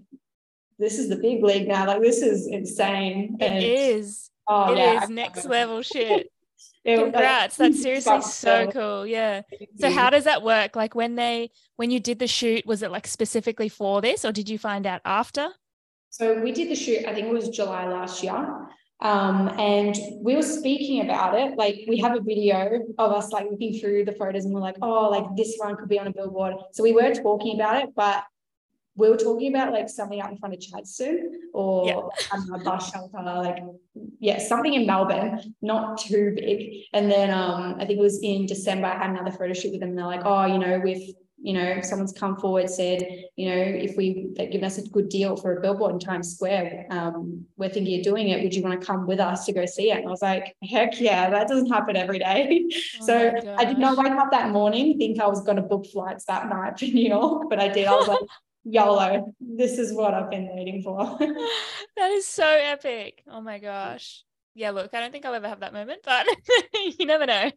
this 0.79 0.99
is 0.99 1.09
the 1.09 1.17
big 1.17 1.43
league 1.43 1.69
now. 1.69 1.87
Like 1.87 2.03
this 2.03 2.23
is 2.23 2.47
insane. 2.47 3.37
It 3.41 3.45
and, 3.45 3.65
is. 3.65 4.31
Oh 4.49 4.73
it 4.73 4.79
yeah. 4.79 5.03
is 5.03 5.11
next 5.11 5.45
level 5.45 5.83
shit. 5.93 6.31
Congrats. 6.85 7.57
That's 7.57 7.81
seriously 7.81 8.21
so 8.21 8.67
so. 8.67 8.71
cool. 8.71 9.07
Yeah. 9.07 9.43
So 9.79 9.91
how 9.91 10.11
does 10.11 10.25
that 10.25 10.43
work? 10.43 10.77
Like 10.77 10.95
when 10.95 11.15
they 11.15 11.51
when 11.77 11.91
you 11.91 12.01
did 12.01 12.19
the 12.19 12.27
shoot, 12.27 12.67
was 12.67 12.83
it 12.83 12.91
like 12.91 13.07
specifically 13.07 13.69
for 13.69 14.01
this 14.01 14.25
or 14.25 14.33
did 14.33 14.49
you 14.49 14.59
find 14.59 14.87
out 14.87 15.01
after? 15.05 15.49
So 16.11 16.41
we 16.41 16.53
did 16.53 16.71
the 16.71 16.77
shoot, 16.77 17.07
I 17.07 17.15
think 17.15 17.27
it 17.27 17.33
was 17.33 17.49
July 17.49 17.89
last 17.89 18.23
year. 18.23 18.69
Um, 19.01 19.49
and 19.59 19.97
we 20.23 20.37
were 20.37 20.43
speaking 20.43 21.05
about 21.05 21.37
it. 21.37 21.59
Like 21.59 21.81
we 21.89 21.99
have 21.99 22.17
a 22.17 22.21
video 22.21 22.81
of 22.99 23.11
us 23.11 23.33
like 23.33 23.51
looking 23.51 23.81
through 23.81 24.05
the 24.05 24.13
photos 24.13 24.45
and 24.45 24.55
we're 24.55 24.61
like, 24.61 24.77
oh, 24.81 25.11
like 25.11 25.25
this 25.37 25.57
one 25.59 25.77
could 25.77 25.89
be 25.89 25.99
on 25.99 26.07
a 26.07 26.13
billboard. 26.13 26.55
So 26.73 26.85
we 26.85 26.93
were 26.93 27.13
talking 27.15 27.57
about 27.57 27.83
it, 27.83 27.91
but 27.97 28.23
we 28.97 29.09
were 29.09 29.17
talking 29.17 29.55
about 29.55 29.73
like 29.73 29.89
something 29.89 30.21
out 30.21 30.31
in 30.31 30.39
front 30.39 30.55
of 30.55 30.61
Chadstone 30.61 31.31
or 31.53 31.87
Yeah. 31.87 32.01
I 32.33 32.57
a 32.57 32.59
bus 32.59 32.93
shelter, 32.93 33.19
like 33.23 33.59
yeah, 34.21 34.39
something 34.39 34.75
in 34.75 34.87
Melbourne, 34.87 35.55
not 35.63 35.99
too 35.99 36.33
big. 36.37 36.85
And 36.93 37.11
then 37.11 37.31
um, 37.31 37.77
I 37.79 37.87
think 37.87 37.99
it 37.99 38.03
was 38.03 38.23
in 38.23 38.47
December, 38.47 38.87
I 38.87 38.99
had 38.99 39.11
another 39.11 39.33
photo 39.33 39.53
shoot 39.53 39.73
with 39.73 39.81
them. 39.81 39.91
And 39.91 39.99
they're 39.99 40.07
like, 40.07 40.23
oh, 40.25 40.47
you 40.47 40.59
know, 40.59 40.81
with 40.83 41.01
you 41.45 41.53
know, 41.53 41.83
someone's 41.83 42.15
come 42.15 42.37
forward 42.39 42.71
said, 42.71 43.07
you 43.37 43.51
know, 43.51 43.61
if 43.61 43.99
we 43.99 44.29
they've 44.35 44.51
given 44.51 44.65
us 44.65 44.79
a 44.79 44.89
good 44.89 45.11
deal 45.11 45.37
for 45.37 45.55
a 45.55 45.61
billboard 45.61 45.93
in 45.93 45.99
Times 45.99 46.35
Square, 46.35 46.87
um, 46.89 47.45
we're 47.59 47.69
thinking 47.69 47.99
of 47.99 48.03
doing 48.03 48.29
it. 48.29 48.43
Would 48.43 48.55
you 48.55 48.63
want 48.63 48.81
to 48.81 48.87
come 48.87 49.07
with 49.07 49.21
us 49.21 49.45
to 49.45 49.53
go 49.53 49.67
see 49.67 49.91
it? 49.91 49.99
And 49.99 50.07
I 50.07 50.11
was 50.11 50.23
like, 50.23 50.57
heck 50.63 50.99
yeah, 50.99 51.29
that 51.29 51.47
doesn't 51.47 51.71
happen 51.71 51.97
every 51.97 52.19
day. 52.19 52.65
Oh 53.01 53.07
so 53.07 53.55
I 53.59 53.65
did 53.65 53.79
not 53.79 53.99
wake 53.99 54.13
up 54.13 54.31
that 54.31 54.51
morning 54.51 54.97
think 54.97 55.21
I 55.21 55.27
was 55.27 55.43
going 55.43 55.57
to 55.57 55.63
book 55.63 55.87
flights 55.87 56.25
that 56.27 56.49
night 56.49 56.79
for 56.79 56.87
New 56.87 57.09
York, 57.09 57.51
but 57.51 57.61
I 57.61 57.69
did. 57.69 57.87
I 57.87 57.95
was 57.95 58.09
like, 58.09 58.21
YOLO, 58.65 59.35
this 59.41 59.79
is 59.79 59.93
what 59.93 60.15
I've 60.15 60.31
been 60.31 60.49
waiting 60.55 60.83
for. 60.83 61.19
that 61.97 62.11
is 62.11 62.27
so 62.27 62.47
epic. 62.47 63.23
Oh 63.31 63.41
my 63.41 63.59
gosh. 63.59 64.25
Yeah, 64.55 64.71
look, 64.71 64.95
I 64.95 65.01
don't 65.01 65.13
think 65.13 65.27
I'll 65.27 65.35
ever 65.35 65.49
have 65.49 65.61
that 65.61 65.73
moment, 65.73 66.01
but 66.05 66.27
you 66.99 67.07
never 67.07 67.27
know. 67.27 67.51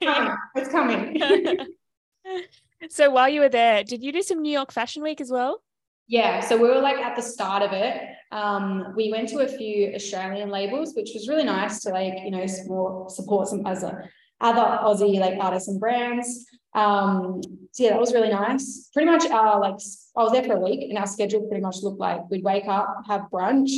it's 0.55 0.69
coming. 0.69 1.21
so 2.89 3.09
while 3.09 3.29
you 3.29 3.41
were 3.41 3.49
there, 3.49 3.83
did 3.83 4.03
you 4.03 4.11
do 4.11 4.21
some 4.21 4.41
New 4.41 4.51
York 4.51 4.71
Fashion 4.71 5.03
Week 5.03 5.21
as 5.21 5.31
well? 5.31 5.61
Yeah, 6.07 6.39
so 6.39 6.57
we 6.57 6.69
were 6.69 6.79
like 6.79 6.97
at 6.97 7.15
the 7.15 7.21
start 7.21 7.61
of 7.61 7.73
it. 7.73 8.01
Um, 8.31 8.93
we 8.95 9.11
went 9.11 9.29
to 9.29 9.39
a 9.39 9.47
few 9.47 9.93
Australian 9.93 10.49
labels, 10.49 10.93
which 10.95 11.11
was 11.13 11.27
really 11.27 11.43
nice 11.43 11.81
to 11.81 11.89
like, 11.89 12.15
you 12.23 12.31
know, 12.31 12.45
support 12.47 13.11
support 13.11 13.47
some 13.47 13.65
other 13.65 14.09
other 14.41 14.61
Aussie 14.61 15.19
like 15.19 15.37
artists 15.39 15.67
and 15.69 15.79
brands. 15.79 16.45
Um, 16.73 17.41
so 17.71 17.83
yeah, 17.83 17.91
that 17.91 17.99
was 17.99 18.13
really 18.13 18.29
nice. 18.29 18.89
Pretty 18.93 19.09
much 19.09 19.25
our 19.29 19.59
like 19.59 19.79
I 20.15 20.23
was 20.23 20.31
there 20.31 20.43
for 20.43 20.53
a 20.57 20.59
week 20.59 20.81
and 20.89 20.97
our 20.97 21.07
schedule 21.07 21.47
pretty 21.47 21.61
much 21.63 21.77
looked 21.81 21.99
like 21.99 22.29
we'd 22.29 22.43
wake 22.43 22.67
up, 22.67 22.87
have 23.07 23.21
brunch, 23.31 23.69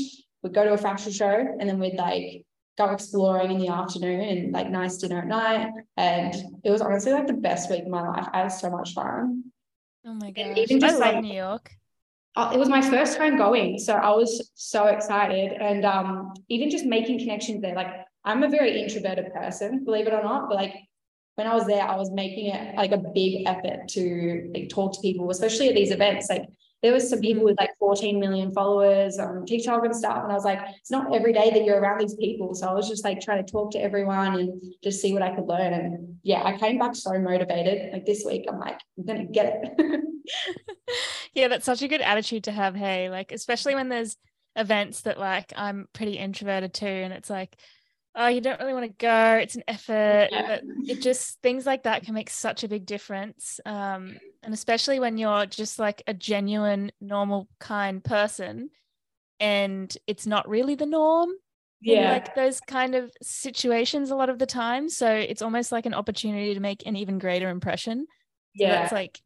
we'd 0.43 0.53
go 0.53 0.63
to 0.65 0.73
a 0.73 0.77
fashion 0.77 1.11
show, 1.11 1.55
and 1.59 1.69
then 1.69 1.79
we'd 1.79 1.95
like 1.95 2.45
go 2.77 2.85
exploring 2.91 3.51
in 3.51 3.59
the 3.59 3.67
afternoon 3.69 4.21
and 4.21 4.53
like 4.53 4.69
nice 4.69 4.97
dinner 4.97 5.19
at 5.19 5.27
night. 5.27 5.71
And 5.97 6.33
it 6.63 6.71
was 6.71 6.81
honestly 6.81 7.11
like 7.13 7.27
the 7.27 7.33
best 7.33 7.69
week 7.69 7.83
of 7.83 7.89
my 7.89 8.05
life. 8.07 8.27
I 8.33 8.39
had 8.39 8.47
so 8.49 8.69
much 8.69 8.93
fun. 8.93 9.45
Oh 10.05 10.13
my 10.13 10.31
god! 10.31 10.57
even 10.57 10.83
I 10.83 10.87
just, 10.87 10.99
love 10.99 11.13
like- 11.15 11.23
New 11.23 11.33
York. 11.33 11.71
uh, 12.35 12.51
it 12.53 12.57
was 12.57 12.69
my 12.69 12.81
first 12.81 13.17
time 13.17 13.35
going 13.37 13.77
so 13.79 13.93
i 13.93 14.11
was 14.11 14.51
so 14.53 14.85
excited 14.85 15.51
and 15.51 15.83
um 15.83 16.31
even 16.47 16.69
just 16.69 16.85
making 16.85 17.17
connections 17.19 17.59
there 17.61 17.75
like 17.75 17.91
i'm 18.29 18.43
a 18.43 18.49
very 18.49 18.81
introverted 18.81 19.33
person 19.33 19.83
believe 19.85 20.07
it 20.07 20.13
or 20.13 20.23
not 20.23 20.47
but 20.49 20.55
like 20.55 20.73
when 21.35 21.47
i 21.47 21.53
was 21.53 21.65
there 21.67 21.83
i 21.83 21.95
was 21.95 22.11
making 22.11 22.47
it 22.47 22.75
like 22.75 22.91
a 22.91 22.97
big 22.97 23.47
effort 23.47 23.87
to 23.87 24.51
like 24.53 24.69
talk 24.69 24.93
to 24.93 25.01
people 25.01 25.29
especially 25.29 25.69
at 25.69 25.75
these 25.75 25.91
events 25.91 26.29
like 26.29 26.45
there 26.81 26.93
was 26.93 27.09
some 27.09 27.19
people 27.19 27.43
with 27.43 27.59
like 27.59 27.71
14 27.77 28.19
million 28.19 28.53
followers 28.53 29.19
on 29.19 29.45
TikTok 29.45 29.83
and 29.83 29.95
stuff. 29.95 30.23
And 30.23 30.31
I 30.31 30.35
was 30.35 30.45
like, 30.45 30.59
it's 30.77 30.91
not 30.91 31.13
every 31.13 31.33
day 31.33 31.49
that 31.49 31.65
you're 31.65 31.79
around 31.79 31.99
these 31.99 32.15
people. 32.15 32.55
So 32.55 32.67
I 32.69 32.73
was 32.73 32.87
just 32.87 33.03
like 33.03 33.19
trying 33.19 33.45
to 33.45 33.51
talk 33.51 33.71
to 33.71 33.81
everyone 33.81 34.39
and 34.39 34.61
just 34.81 35.01
see 35.01 35.11
what 35.11 35.21
I 35.21 35.35
could 35.35 35.45
learn. 35.45 35.73
And 35.73 36.15
yeah, 36.23 36.43
I 36.43 36.57
came 36.57 36.79
back 36.79 36.95
so 36.95 37.17
motivated. 37.19 37.91
Like 37.91 38.05
this 38.05 38.23
week, 38.25 38.45
I'm 38.49 38.59
like, 38.59 38.79
I'm 38.97 39.05
gonna 39.05 39.25
get 39.25 39.61
it. 39.61 40.01
yeah, 41.33 41.49
that's 41.49 41.65
such 41.65 41.81
a 41.81 41.87
good 41.89 42.01
attitude 42.01 42.45
to 42.45 42.51
have. 42.51 42.75
Hey, 42.75 43.09
like, 43.09 43.33
especially 43.33 43.75
when 43.75 43.89
there's 43.89 44.15
events 44.55 45.01
that 45.01 45.19
like 45.19 45.51
I'm 45.57 45.87
pretty 45.91 46.13
introverted 46.13 46.73
too, 46.73 46.85
and 46.85 47.11
it's 47.11 47.29
like, 47.29 47.57
oh, 48.15 48.27
you 48.27 48.41
don't 48.41 48.59
really 48.59 48.73
want 48.73 48.85
to 48.85 48.95
go. 49.05 49.35
It's 49.41 49.55
an 49.55 49.63
effort, 49.67 50.29
Yeah. 50.31 50.47
but 50.47 50.63
it 50.87 51.01
just 51.01 51.39
things 51.41 51.65
like 51.65 51.83
that 51.83 52.03
can 52.03 52.13
make 52.13 52.29
such 52.29 52.63
a 52.63 52.67
big 52.67 52.85
difference. 52.85 53.59
Um, 53.65 54.17
and 54.43 54.53
especially 54.53 54.99
when 54.99 55.17
you're 55.17 55.45
just 55.45 55.79
like 55.79 56.01
a 56.07 56.13
genuine, 56.13 56.91
normal, 56.99 57.47
kind 57.59 58.03
person, 58.03 58.69
and 59.39 59.95
it's 60.07 60.25
not 60.25 60.49
really 60.49 60.75
the 60.75 60.85
norm. 60.85 61.29
yeah. 61.81 62.11
like 62.11 62.35
those 62.35 62.59
kind 62.59 62.93
of 62.93 63.09
situations 63.21 64.11
a 64.11 64.15
lot 64.15 64.29
of 64.29 64.37
the 64.37 64.45
time. 64.45 64.89
So 64.89 65.09
it's 65.09 65.41
almost 65.41 65.71
like 65.71 65.85
an 65.85 65.93
opportunity 65.93 66.53
to 66.53 66.59
make 66.59 66.85
an 66.85 66.97
even 66.97 67.19
greater 67.19 67.49
impression. 67.49 68.05
So 68.57 68.65
yeah. 68.65 68.81
that's 68.81 68.91
like 68.91 69.21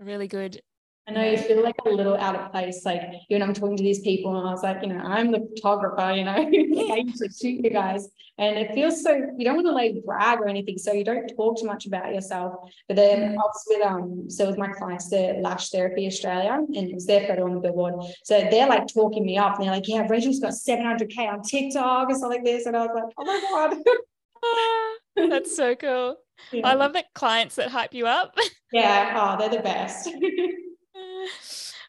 really 0.00 0.26
good 0.26 0.60
I 1.08 1.10
know 1.12 1.24
you 1.24 1.36
feel 1.36 1.62
like 1.64 1.74
a 1.84 1.90
little 1.90 2.16
out 2.16 2.36
of 2.36 2.52
place, 2.52 2.84
like 2.84 3.02
you 3.28 3.38
know, 3.38 3.44
I'm 3.46 3.54
talking 3.54 3.76
to 3.76 3.82
these 3.82 4.00
people, 4.00 4.38
and 4.38 4.46
I 4.48 4.52
was 4.52 4.62
like, 4.62 4.82
you 4.82 4.88
know, 4.88 5.00
I'm 5.00 5.32
the 5.32 5.40
photographer, 5.56 6.12
you 6.14 6.22
know, 6.24 6.32
I 6.94 7.02
usually 7.04 7.28
shoot 7.30 7.64
you 7.64 7.70
guys, 7.70 8.08
and 8.38 8.56
it 8.56 8.72
feels 8.72 9.02
so 9.02 9.12
you 9.36 9.44
don't 9.44 9.56
want 9.56 9.66
to 9.66 9.72
like 9.72 9.94
brag 10.06 10.38
or 10.38 10.46
anything, 10.48 10.78
so 10.78 10.92
you 10.92 11.02
don't 11.04 11.26
talk 11.36 11.58
too 11.58 11.66
much 11.66 11.86
about 11.86 12.14
yourself. 12.14 12.70
But 12.86 12.96
then 12.96 13.18
Mm. 13.20 13.32
I 13.32 13.36
was 13.36 13.64
with 13.66 13.84
um, 13.86 14.30
so 14.30 14.46
with 14.46 14.58
my 14.58 14.68
clients, 14.68 15.10
the 15.10 15.38
Lash 15.40 15.70
Therapy 15.70 16.06
Australia, 16.06 16.52
and 16.52 16.76
it 16.76 16.94
was 16.94 17.06
their 17.06 17.26
photo 17.26 17.46
on 17.46 17.54
the 17.54 17.60
billboard. 17.60 17.94
So 18.22 18.38
they're 18.50 18.68
like 18.68 18.86
talking 18.86 19.26
me 19.26 19.36
up, 19.38 19.56
and 19.56 19.64
they're 19.64 19.74
like, 19.74 19.88
yeah, 19.88 20.06
Rachel's 20.08 20.38
got 20.38 20.52
700k 20.52 21.18
on 21.28 21.42
TikTok 21.42 22.10
or 22.10 22.14
something 22.14 22.30
like 22.30 22.44
this, 22.44 22.66
and 22.66 22.76
I 22.76 22.86
was 22.86 22.90
like, 22.94 23.12
oh 23.18 23.24
my 23.24 23.40
god. 23.50 23.76
Ah, 24.44 25.28
That's 25.28 25.54
so 25.54 25.74
cool. 25.76 26.16
Yeah. 26.52 26.66
I 26.66 26.74
love 26.74 26.92
the 26.92 27.04
clients 27.14 27.54
that 27.54 27.68
hype 27.68 27.94
you 27.94 28.06
up. 28.08 28.36
Yeah, 28.72 29.14
oh, 29.16 29.38
they're 29.38 29.56
the 29.56 29.62
best. 29.62 30.08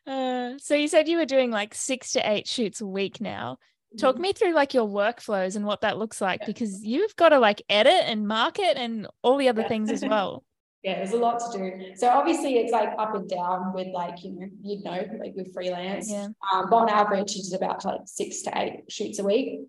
Uh, 0.05 0.53
so 0.57 0.75
you 0.75 0.87
said 0.87 1.07
you 1.07 1.17
were 1.17 1.25
doing 1.25 1.49
like 1.51 1.73
six 1.73 2.11
to 2.11 2.29
eight 2.29 2.47
shoots 2.47 2.81
a 2.81 2.85
week 2.85 3.21
now. 3.21 3.53
Mm-hmm. 3.53 3.97
Talk 3.99 4.17
me 4.17 4.33
through 4.33 4.53
like 4.53 4.73
your 4.73 4.87
workflows 4.87 5.55
and 5.55 5.65
what 5.65 5.81
that 5.81 5.97
looks 5.97 6.19
like 6.19 6.45
because 6.45 6.83
you've 6.83 7.15
got 7.15 7.29
to 7.29 7.39
like 7.39 7.61
edit 7.69 8.03
and 8.05 8.27
market 8.27 8.75
and 8.77 9.07
all 9.21 9.37
the 9.37 9.47
other 9.49 9.61
Yeah. 9.61 9.67
things 9.69 9.91
as 9.91 10.03
well. 10.05 10.43
Yeah, 10.83 10.95
there's 10.95 11.13
a 11.13 11.17
lot 11.17 11.39
to 11.39 11.57
do. 11.57 11.95
So 11.95 12.09
obviously 12.09 12.57
it's 12.57 12.73
like 12.73 12.89
up 12.97 13.15
and 13.15 13.29
down 13.29 13.71
with 13.73 13.87
like, 13.93 14.21
you 14.21 14.31
know, 14.31 14.47
you'd 14.61 14.83
know, 14.83 15.05
like 15.17 15.33
with 15.33 15.53
freelance. 15.53 16.11
Yeah. 16.11 16.27
Um, 16.53 16.69
but 16.69 16.75
on 16.75 16.89
average, 16.89 17.37
it's 17.37 17.53
about 17.53 17.85
like 17.85 18.01
six 18.05 18.41
to 18.41 18.51
eight 18.57 18.81
shoots 18.89 19.19
a 19.19 19.23
week. 19.23 19.61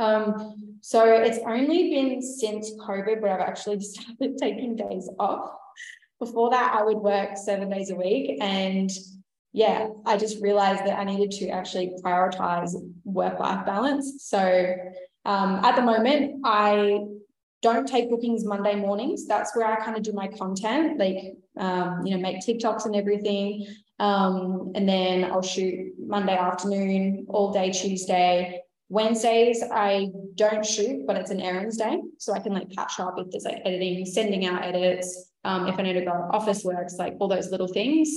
Um, 0.00 0.78
so 0.80 1.04
it's 1.04 1.38
only 1.46 1.90
been 1.90 2.20
since 2.22 2.72
COVID 2.80 3.20
where 3.20 3.34
I've 3.34 3.48
actually 3.48 3.78
started 3.80 4.38
taking 4.38 4.74
days 4.74 5.08
off. 5.20 5.50
Before 6.20 6.50
that, 6.50 6.76
I 6.78 6.84
would 6.84 6.98
work 6.98 7.36
seven 7.36 7.70
days 7.70 7.90
a 7.90 7.96
week. 7.96 8.38
And 8.40 8.90
yeah, 9.52 9.88
I 10.06 10.16
just 10.16 10.40
realized 10.40 10.84
that 10.84 10.98
I 10.98 11.04
needed 11.04 11.32
to 11.38 11.48
actually 11.48 11.96
prioritize 12.04 12.72
work-life 13.04 13.66
balance. 13.66 14.22
So 14.24 14.76
um, 15.24 15.64
at 15.64 15.74
the 15.74 15.82
moment, 15.82 16.42
I 16.44 17.00
don't 17.62 17.86
take 17.86 18.10
bookings 18.10 18.44
Monday 18.44 18.74
mornings. 18.74 19.26
That's 19.26 19.56
where 19.56 19.66
I 19.66 19.76
kind 19.76 19.96
of 19.96 20.02
do 20.02 20.12
my 20.12 20.28
content, 20.28 20.98
like 20.98 21.34
um, 21.58 22.06
you 22.06 22.14
know, 22.14 22.22
make 22.22 22.38
TikToks 22.38 22.86
and 22.86 22.94
everything. 22.94 23.66
Um, 23.98 24.72
and 24.74 24.88
then 24.88 25.24
I'll 25.24 25.42
shoot 25.42 25.92
Monday 25.98 26.36
afternoon, 26.36 27.26
all 27.28 27.52
day 27.52 27.70
Tuesday. 27.70 28.62
Wednesdays 28.88 29.62
I 29.70 30.08
don't 30.34 30.64
shoot, 30.64 31.06
but 31.06 31.16
it's 31.16 31.30
an 31.30 31.40
errands 31.40 31.76
day, 31.76 32.00
so 32.18 32.32
I 32.32 32.40
can 32.40 32.52
like 32.52 32.70
catch 32.70 32.98
up 32.98 33.14
if 33.18 33.30
there's 33.30 33.44
like 33.44 33.62
editing, 33.64 34.04
sending 34.06 34.46
out 34.46 34.64
edits. 34.64 35.29
Um, 35.44 35.66
if 35.68 35.78
I 35.78 35.82
need 35.82 35.94
to 35.94 36.04
go 36.04 36.28
Officeworks, 36.32 36.98
like 36.98 37.16
all 37.18 37.28
those 37.28 37.50
little 37.50 37.68
things. 37.68 38.10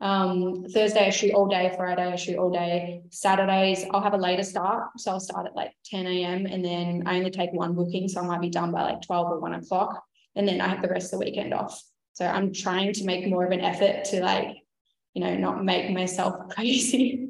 Um, 0.00 0.64
Thursday 0.68 1.06
I 1.06 1.10
shoot 1.10 1.32
all 1.32 1.46
day, 1.46 1.72
Friday 1.76 2.02
I 2.04 2.16
shoot 2.16 2.36
all 2.36 2.50
day. 2.50 3.02
Saturdays 3.10 3.84
I'll 3.92 4.02
have 4.02 4.14
a 4.14 4.18
later 4.18 4.42
start, 4.42 4.90
so 4.98 5.12
I'll 5.12 5.20
start 5.20 5.46
at 5.46 5.54
like 5.54 5.72
10 5.86 6.06
a.m. 6.06 6.46
and 6.46 6.64
then 6.64 7.04
I 7.06 7.16
only 7.16 7.30
take 7.30 7.52
one 7.52 7.74
booking, 7.74 8.08
so 8.08 8.20
I 8.20 8.26
might 8.26 8.40
be 8.40 8.50
done 8.50 8.72
by 8.72 8.82
like 8.82 9.02
12 9.02 9.26
or 9.30 9.38
1 9.38 9.54
o'clock, 9.54 10.02
and 10.34 10.46
then 10.48 10.60
I 10.60 10.68
have 10.68 10.82
the 10.82 10.88
rest 10.88 11.12
of 11.12 11.20
the 11.20 11.24
weekend 11.26 11.54
off. 11.54 11.80
So 12.14 12.26
I'm 12.26 12.52
trying 12.52 12.92
to 12.94 13.04
make 13.04 13.26
more 13.28 13.44
of 13.44 13.52
an 13.52 13.60
effort 13.60 14.04
to 14.06 14.20
like, 14.20 14.56
you 15.14 15.22
know, 15.24 15.36
not 15.36 15.64
make 15.64 15.90
myself 15.90 16.48
crazy 16.50 17.28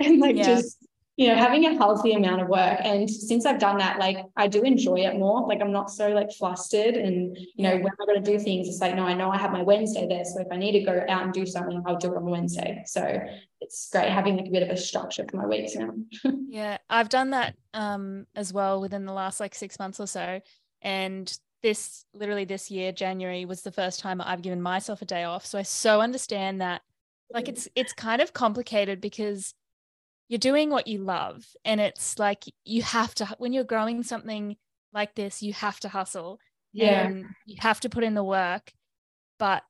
and 0.00 0.18
like 0.18 0.36
Yeah. 0.36 0.56
just 0.56 0.85
you 1.16 1.28
know 1.28 1.34
having 1.34 1.64
a 1.64 1.74
healthy 1.76 2.12
amount 2.12 2.42
of 2.42 2.48
work. 2.48 2.78
And 2.82 3.08
since 3.08 3.46
I've 3.46 3.58
done 3.58 3.78
that, 3.78 3.98
like 3.98 4.18
I 4.36 4.48
do 4.48 4.62
enjoy 4.62 4.96
it 4.96 5.18
more. 5.18 5.46
Like 5.46 5.60
I'm 5.62 5.72
not 5.72 5.90
so 5.90 6.08
like 6.08 6.30
flustered, 6.32 6.94
and 6.94 7.36
you 7.36 7.62
know 7.62 7.76
when 7.76 7.92
I'm 8.00 8.14
to 8.14 8.20
do 8.20 8.38
things, 8.38 8.68
it's 8.68 8.80
like 8.80 8.94
no, 8.94 9.04
I 9.04 9.14
know 9.14 9.30
I 9.30 9.38
have 9.38 9.50
my 9.50 9.62
Wednesday 9.62 10.06
there, 10.06 10.24
so 10.24 10.40
if 10.40 10.48
I 10.50 10.56
need 10.56 10.72
to 10.72 10.80
go 10.80 11.04
out 11.08 11.24
and 11.24 11.32
do 11.32 11.46
something, 11.46 11.82
I'll 11.86 11.96
do 11.96 12.12
it 12.12 12.16
on 12.16 12.26
Wednesday. 12.26 12.82
So 12.86 13.20
it's 13.60 13.88
great 13.90 14.10
having 14.10 14.36
like 14.36 14.46
a 14.46 14.50
bit 14.50 14.62
of 14.62 14.68
a 14.68 14.76
structure 14.76 15.24
for 15.28 15.38
my 15.38 15.46
weeks 15.46 15.74
now. 15.74 15.90
Yeah, 16.48 16.78
I've 16.88 17.08
done 17.08 17.30
that 17.30 17.54
um 17.74 18.26
as 18.34 18.52
well 18.52 18.80
within 18.80 19.04
the 19.04 19.12
last 19.12 19.40
like 19.40 19.54
six 19.54 19.78
months 19.78 20.00
or 20.00 20.06
so. 20.06 20.40
And 20.82 21.36
this 21.62 22.04
literally 22.14 22.44
this 22.44 22.70
year, 22.70 22.92
January, 22.92 23.44
was 23.44 23.62
the 23.62 23.72
first 23.72 24.00
time 24.00 24.20
I've 24.20 24.42
given 24.42 24.62
myself 24.62 25.02
a 25.02 25.06
day 25.06 25.24
off. 25.24 25.46
So 25.46 25.58
I 25.58 25.62
so 25.62 26.00
understand 26.00 26.60
that. 26.60 26.82
Like 27.32 27.48
it's 27.48 27.68
it's 27.74 27.92
kind 27.92 28.22
of 28.22 28.32
complicated 28.32 29.00
because 29.00 29.52
you're 30.28 30.38
doing 30.38 30.70
what 30.70 30.86
you 30.86 30.98
love. 30.98 31.44
And 31.64 31.80
it's 31.80 32.18
like 32.18 32.44
you 32.64 32.82
have 32.82 33.14
to 33.16 33.26
when 33.38 33.52
you're 33.52 33.64
growing 33.64 34.02
something 34.02 34.56
like 34.92 35.14
this, 35.14 35.42
you 35.42 35.52
have 35.52 35.78
to 35.80 35.88
hustle. 35.88 36.38
Yeah. 36.72 37.10
You 37.46 37.56
have 37.58 37.80
to 37.80 37.88
put 37.88 38.04
in 38.04 38.14
the 38.14 38.24
work. 38.24 38.72
But 39.38 39.62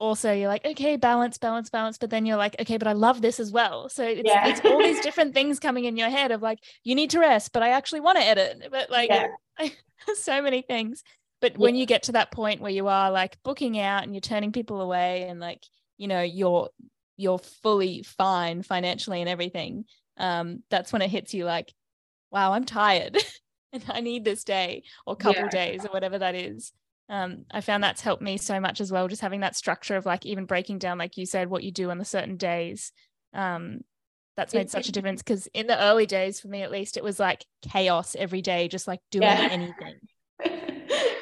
also 0.00 0.32
you're 0.32 0.48
like 0.48 0.64
okay 0.64 0.96
balance 0.96 1.38
balance 1.38 1.70
balance 1.70 1.98
but 1.98 2.08
then 2.08 2.24
you're 2.24 2.36
like 2.36 2.54
okay 2.60 2.76
but 2.76 2.86
i 2.86 2.92
love 2.92 3.20
this 3.20 3.40
as 3.40 3.50
well 3.50 3.88
so 3.88 4.04
it's, 4.04 4.22
Yeah. 4.24 4.46
it's 4.46 4.60
all 4.64 4.78
these 4.78 5.00
different 5.00 5.34
things 5.34 5.58
coming 5.58 5.86
in 5.86 5.96
your 5.96 6.08
head 6.08 6.30
of 6.30 6.40
like 6.40 6.60
you 6.84 6.94
need 6.94 7.10
to 7.10 7.18
rest 7.18 7.52
but 7.52 7.64
i 7.64 7.70
actually 7.70 7.98
want 8.00 8.16
to 8.16 8.24
edit 8.24 8.68
but 8.70 8.90
like 8.90 9.10
Yeah. 9.10 9.26
so 10.14 10.40
many 10.40 10.62
things 10.62 11.02
but 11.40 11.58
when 11.58 11.74
you 11.74 11.84
get 11.84 12.04
to 12.04 12.12
that 12.12 12.30
point 12.30 12.60
where 12.60 12.70
you 12.70 12.86
are 12.86 13.10
like 13.10 13.38
booking 13.42 13.78
out 13.80 14.04
and 14.04 14.14
you're 14.14 14.20
turning 14.20 14.52
people 14.52 14.80
away 14.80 15.26
and 15.28 15.40
like 15.40 15.64
you 15.96 16.06
know 16.06 16.22
you're 16.22 16.68
you're 17.18 17.38
fully 17.38 18.02
fine 18.02 18.62
financially 18.62 19.20
and 19.20 19.28
everything 19.28 19.84
um 20.16 20.62
that's 20.70 20.92
when 20.92 21.02
it 21.02 21.10
hits 21.10 21.34
you 21.34 21.44
like 21.44 21.74
wow 22.30 22.52
i'm 22.52 22.64
tired 22.64 23.18
and 23.72 23.84
i 23.90 24.00
need 24.00 24.24
this 24.24 24.44
day 24.44 24.82
or 25.06 25.14
couple 25.14 25.42
Yeah. 25.42 25.48
days 25.48 25.84
or 25.84 25.90
whatever 25.90 26.18
that 26.18 26.34
is 26.34 26.72
um, 27.10 27.46
I 27.50 27.62
found 27.62 27.82
that's 27.82 28.02
helped 28.02 28.22
me 28.22 28.36
so 28.36 28.60
much 28.60 28.82
as 28.82 28.92
well. 28.92 29.08
Just 29.08 29.22
having 29.22 29.40
that 29.40 29.56
structure 29.56 29.96
of 29.96 30.04
like 30.04 30.26
even 30.26 30.44
breaking 30.44 30.78
down, 30.78 30.98
like 30.98 31.16
you 31.16 31.24
said, 31.24 31.48
what 31.48 31.62
you 31.62 31.72
do 31.72 31.90
on 31.90 31.96
the 31.96 32.04
certain 32.04 32.36
days. 32.36 32.92
Um, 33.32 33.80
that's 34.36 34.52
made 34.54 34.70
such 34.70 34.88
a 34.88 34.92
difference 34.92 35.22
because 35.22 35.48
in 35.54 35.66
the 35.66 35.82
early 35.82 36.06
days, 36.06 36.38
for 36.38 36.48
me 36.48 36.62
at 36.62 36.70
least, 36.70 36.98
it 36.98 37.02
was 37.02 37.18
like 37.18 37.46
chaos 37.62 38.14
every 38.14 38.42
day, 38.42 38.68
just 38.68 38.86
like 38.86 39.00
doing 39.10 39.24
Yeah. 39.24 39.48
anything. 39.48 39.98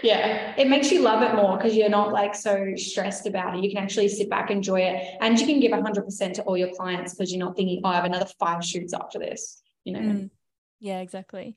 Yeah, 0.07 0.55
it 0.57 0.69
makes 0.69 0.92
you 0.92 1.01
love 1.01 1.23
it 1.23 1.35
more 1.35 1.57
because 1.57 1.75
you're 1.75 1.88
not 1.88 2.12
like 2.12 2.35
so 2.35 2.75
stressed 2.77 3.27
about 3.27 3.57
it. 3.57 3.64
You 3.64 3.71
can 3.71 3.83
actually 3.83 4.09
sit 4.09 4.31
back, 4.31 4.51
enjoy 4.51 4.81
it, 4.81 5.16
and 5.21 5.38
you 5.38 5.47
can 5.47 5.59
give 5.59 5.73
100% 5.73 6.35
to 6.35 6.42
all 6.42 6.57
your 6.57 6.71
clients 6.75 7.14
because 7.14 7.33
you're 7.33 7.45
not 7.45 7.57
thinking, 7.57 7.81
oh, 7.85 7.88
I 7.88 7.97
have 7.97 8.05
another 8.05 8.27
five 8.38 8.64
shoots 8.64 8.95
after 8.95 9.19
this, 9.19 9.62
you 9.85 9.92
know? 9.92 10.01
Mm. 10.01 10.31
Yeah, 10.79 11.01
exactly. 11.01 11.57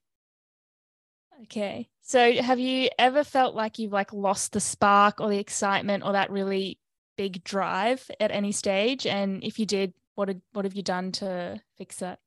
Okay. 1.43 1.89
So 2.01 2.41
have 2.41 2.59
you 2.59 2.89
ever 2.97 3.23
felt 3.23 3.55
like 3.55 3.79
you've 3.79 3.93
like 3.93 4.11
lost 4.11 4.53
the 4.53 4.59
spark 4.59 5.21
or 5.21 5.29
the 5.29 5.37
excitement 5.37 6.03
or 6.03 6.13
that 6.13 6.31
really 6.31 6.79
big 7.17 7.43
drive 7.43 8.09
at 8.19 8.31
any 8.31 8.51
stage? 8.51 9.05
And 9.05 9.43
if 9.43 9.59
you 9.59 9.65
did, 9.65 9.93
what 10.15 10.27
had, 10.27 10.41
what 10.53 10.65
have 10.65 10.73
you 10.73 10.83
done 10.83 11.11
to 11.13 11.61
fix 11.77 11.97
that? 11.97 12.19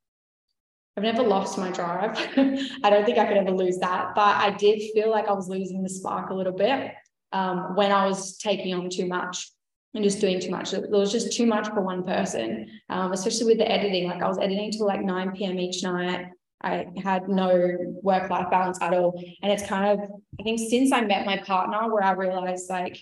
I've 0.96 1.05
never 1.05 1.22
lost 1.22 1.57
my 1.57 1.70
drive. 1.70 2.16
I 2.85 2.90
don't 2.90 3.05
think 3.07 3.18
I 3.18 3.26
could 3.26 3.38
ever 3.38 3.50
lose 3.50 3.78
that, 3.78 4.14
but 4.14 4.37
I 4.37 4.50
did 4.50 4.83
feel 4.92 5.11
like 5.11 5.26
I 5.26 5.33
was 5.33 5.48
losing 5.48 5.83
the 5.83 5.88
spark 5.88 6.31
a 6.31 6.35
little 6.35 6.52
bit 6.52 6.92
um, 7.33 7.74
when 7.74 7.90
I 7.90 8.07
was 8.07 8.37
taking 8.37 8.74
on 8.74 8.90
too 8.90 9.07
much 9.07 9.50
and 9.94 10.05
just 10.05 10.20
doing 10.20 10.40
too 10.40 10.50
much. 10.50 10.70
There 10.70 10.83
was 10.90 11.12
just 11.12 11.33
too 11.33 11.46
much 11.46 11.68
for 11.68 11.81
one 11.81 12.05
person, 12.05 12.68
um, 12.90 13.12
especially 13.12 13.46
with 13.46 13.59
the 13.59 13.70
editing. 13.70 14.07
Like 14.09 14.22
I 14.22 14.28
was 14.28 14.38
editing 14.38 14.70
till 14.70 14.87
like 14.87 15.02
9 15.02 15.33
p.m. 15.33 15.59
each 15.59 15.83
night. 15.83 16.26
I 16.62 16.87
had 17.02 17.28
no 17.28 17.76
work 18.02 18.31
life 18.31 18.50
balance 18.50 18.81
at 18.81 18.94
all. 18.94 19.20
And 19.42 19.50
it's 19.50 19.66
kind 19.66 19.98
of, 19.98 20.09
I 20.38 20.42
think 20.42 20.61
since 20.61 20.92
I 20.92 21.00
met 21.00 21.26
my 21.26 21.38
partner, 21.38 21.92
where 21.92 22.05
I 22.05 22.12
realized 22.12 22.70
like, 22.70 22.98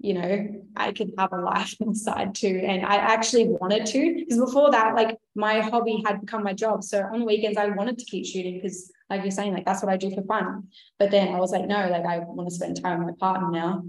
you 0.00 0.14
know, 0.14 0.62
I 0.76 0.92
could 0.92 1.12
have 1.18 1.32
a 1.32 1.40
life 1.40 1.74
inside 1.80 2.34
too. 2.34 2.62
And 2.64 2.84
I 2.84 2.96
actually 2.96 3.48
wanted 3.48 3.86
to, 3.86 4.14
because 4.16 4.38
before 4.38 4.70
that, 4.70 4.94
like 4.94 5.18
my 5.34 5.60
hobby 5.60 6.02
had 6.06 6.20
become 6.20 6.44
my 6.44 6.52
job. 6.52 6.84
So 6.84 7.02
on 7.02 7.20
the 7.20 7.24
weekends, 7.24 7.58
I 7.58 7.68
wanted 7.68 7.98
to 7.98 8.04
keep 8.04 8.26
shooting 8.26 8.54
because, 8.54 8.92
like 9.10 9.22
you're 9.22 9.30
saying, 9.30 9.54
like 9.54 9.64
that's 9.64 9.82
what 9.82 9.92
I 9.92 9.96
do 9.96 10.14
for 10.14 10.22
fun. 10.22 10.68
But 10.98 11.10
then 11.10 11.34
I 11.34 11.40
was 11.40 11.50
like, 11.50 11.66
no, 11.66 11.88
like 11.88 12.04
I 12.04 12.18
want 12.20 12.48
to 12.48 12.54
spend 12.54 12.80
time 12.80 13.04
with 13.04 13.16
my 13.18 13.26
partner 13.32 13.50
now. 13.50 13.84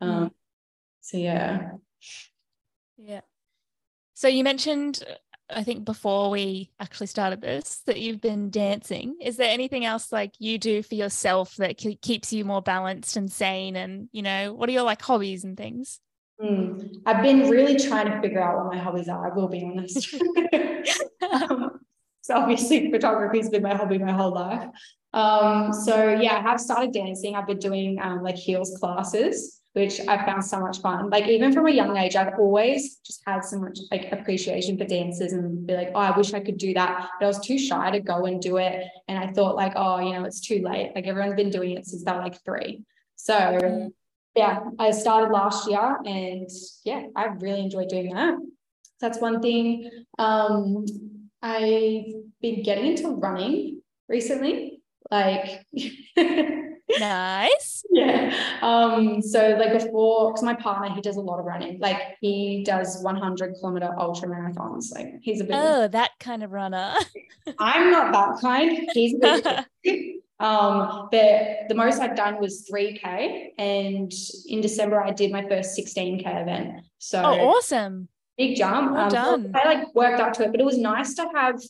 Um, 0.00 0.30
so 1.00 1.18
yeah. 1.18 1.72
Yeah. 2.96 3.20
So 4.14 4.28
you 4.28 4.42
mentioned, 4.42 5.04
I 5.50 5.62
think 5.62 5.84
before 5.84 6.30
we 6.30 6.70
actually 6.80 7.08
started 7.08 7.40
this, 7.40 7.82
that 7.86 8.00
you've 8.00 8.20
been 8.20 8.50
dancing. 8.50 9.16
Is 9.20 9.36
there 9.36 9.50
anything 9.50 9.84
else 9.84 10.10
like 10.10 10.34
you 10.38 10.58
do 10.58 10.82
for 10.82 10.94
yourself 10.94 11.56
that 11.56 11.76
ke- 11.76 12.00
keeps 12.00 12.32
you 12.32 12.44
more 12.44 12.62
balanced 12.62 13.16
and 13.16 13.30
sane? 13.30 13.76
And, 13.76 14.08
you 14.12 14.22
know, 14.22 14.54
what 14.54 14.68
are 14.68 14.72
your 14.72 14.82
like 14.82 15.02
hobbies 15.02 15.44
and 15.44 15.56
things? 15.56 16.00
Mm. 16.40 16.96
I've 17.06 17.22
been 17.22 17.48
really 17.48 17.76
trying 17.76 18.10
to 18.10 18.20
figure 18.20 18.42
out 18.42 18.56
what 18.56 18.74
my 18.74 18.80
hobbies 18.80 19.08
are. 19.08 19.30
I 19.30 19.34
will 19.34 19.48
be 19.48 19.64
honest. 19.64 20.14
um, 21.32 21.80
so 22.22 22.34
obviously 22.34 22.90
photography 22.90 23.38
has 23.38 23.50
been 23.50 23.62
my 23.62 23.76
hobby 23.76 23.98
my 23.98 24.12
whole 24.12 24.32
life. 24.32 24.66
Um, 25.12 25.72
so 25.72 26.08
yeah, 26.08 26.36
I 26.36 26.40
have 26.40 26.60
started 26.60 26.92
dancing. 26.92 27.36
I've 27.36 27.46
been 27.46 27.58
doing 27.58 27.98
um, 28.00 28.22
like 28.22 28.36
heels 28.36 28.76
classes, 28.80 29.60
which 29.74 30.00
I 30.06 30.24
found 30.24 30.44
so 30.44 30.60
much 30.60 30.80
fun. 30.80 31.10
Like 31.10 31.26
even 31.26 31.52
from 31.52 31.66
a 31.66 31.70
young 31.70 31.96
age, 31.96 32.14
I've 32.14 32.38
always 32.38 32.96
just 32.98 33.22
had 33.26 33.44
so 33.44 33.58
much 33.58 33.78
like 33.90 34.10
appreciation 34.12 34.78
for 34.78 34.84
dancers 34.84 35.32
and 35.32 35.66
be 35.66 35.74
like, 35.74 35.90
oh, 35.96 35.98
I 36.00 36.16
wish 36.16 36.32
I 36.32 36.38
could 36.40 36.58
do 36.58 36.72
that. 36.74 37.08
But 37.18 37.24
I 37.26 37.28
was 37.28 37.40
too 37.44 37.58
shy 37.58 37.90
to 37.90 37.98
go 38.00 38.24
and 38.26 38.40
do 38.40 38.58
it. 38.58 38.84
And 39.08 39.18
I 39.18 39.32
thought 39.32 39.56
like, 39.56 39.72
oh, 39.74 39.98
you 39.98 40.12
know, 40.12 40.24
it's 40.24 40.40
too 40.40 40.62
late. 40.64 40.92
Like 40.94 41.06
everyone's 41.08 41.34
been 41.34 41.50
doing 41.50 41.72
it 41.72 41.86
since 41.86 42.04
they're 42.04 42.16
like 42.16 42.42
three. 42.44 42.84
So 43.16 43.34
Mm. 43.34 43.92
yeah, 44.36 44.60
I 44.78 44.92
started 44.92 45.32
last 45.32 45.68
year 45.68 45.98
and 46.06 46.48
yeah, 46.84 47.06
I 47.16 47.24
really 47.26 47.60
enjoyed 47.60 47.88
doing 47.88 48.14
that. 48.14 48.34
That's 49.00 49.18
one 49.18 49.42
thing. 49.42 49.90
Um, 50.18 50.86
I've 51.42 52.06
been 52.40 52.62
getting 52.62 52.86
into 52.86 53.08
running 53.08 53.82
recently. 54.08 54.82
Like 55.10 55.66
Nice. 57.00 57.84
yeah. 57.90 58.34
Um, 58.62 59.20
so 59.22 59.56
like 59.58 59.72
before, 59.72 60.30
because 60.30 60.42
my 60.42 60.54
partner, 60.54 60.94
he 60.94 61.00
does 61.00 61.16
a 61.16 61.20
lot 61.20 61.38
of 61.38 61.44
running. 61.46 61.78
Like 61.80 62.16
he 62.20 62.62
does 62.64 63.02
100 63.02 63.54
kilometer 63.60 63.90
ultra 63.98 64.28
marathons. 64.28 64.92
Like 64.94 65.14
he's 65.22 65.40
a 65.40 65.44
bit 65.44 65.54
Oh, 65.56 65.88
that 65.88 66.12
kind 66.20 66.42
of 66.42 66.52
runner. 66.52 66.94
I'm 67.58 67.90
not 67.90 68.12
that 68.12 68.40
kind. 68.40 68.88
He's 68.92 69.14
a 69.14 69.18
bit 69.18 70.16
um 70.40 71.08
but 71.12 71.68
the 71.68 71.74
most 71.76 72.00
I've 72.00 72.16
done 72.16 72.40
was 72.40 72.68
3k 72.68 73.50
and 73.56 74.12
in 74.48 74.60
December 74.60 75.00
I 75.00 75.12
did 75.12 75.30
my 75.30 75.46
first 75.48 75.78
16k 75.78 76.42
event. 76.42 76.84
So 76.98 77.22
Oh, 77.24 77.50
awesome. 77.50 78.08
big 78.36 78.56
jump. 78.56 78.92
Well 78.92 79.02
um, 79.04 79.08
done. 79.10 79.52
I 79.54 79.64
like 79.74 79.94
worked 79.94 80.20
up 80.20 80.32
to 80.34 80.44
it, 80.44 80.50
but 80.50 80.60
it 80.60 80.64
was 80.66 80.78
nice 80.78 81.14
to 81.14 81.28
have 81.34 81.62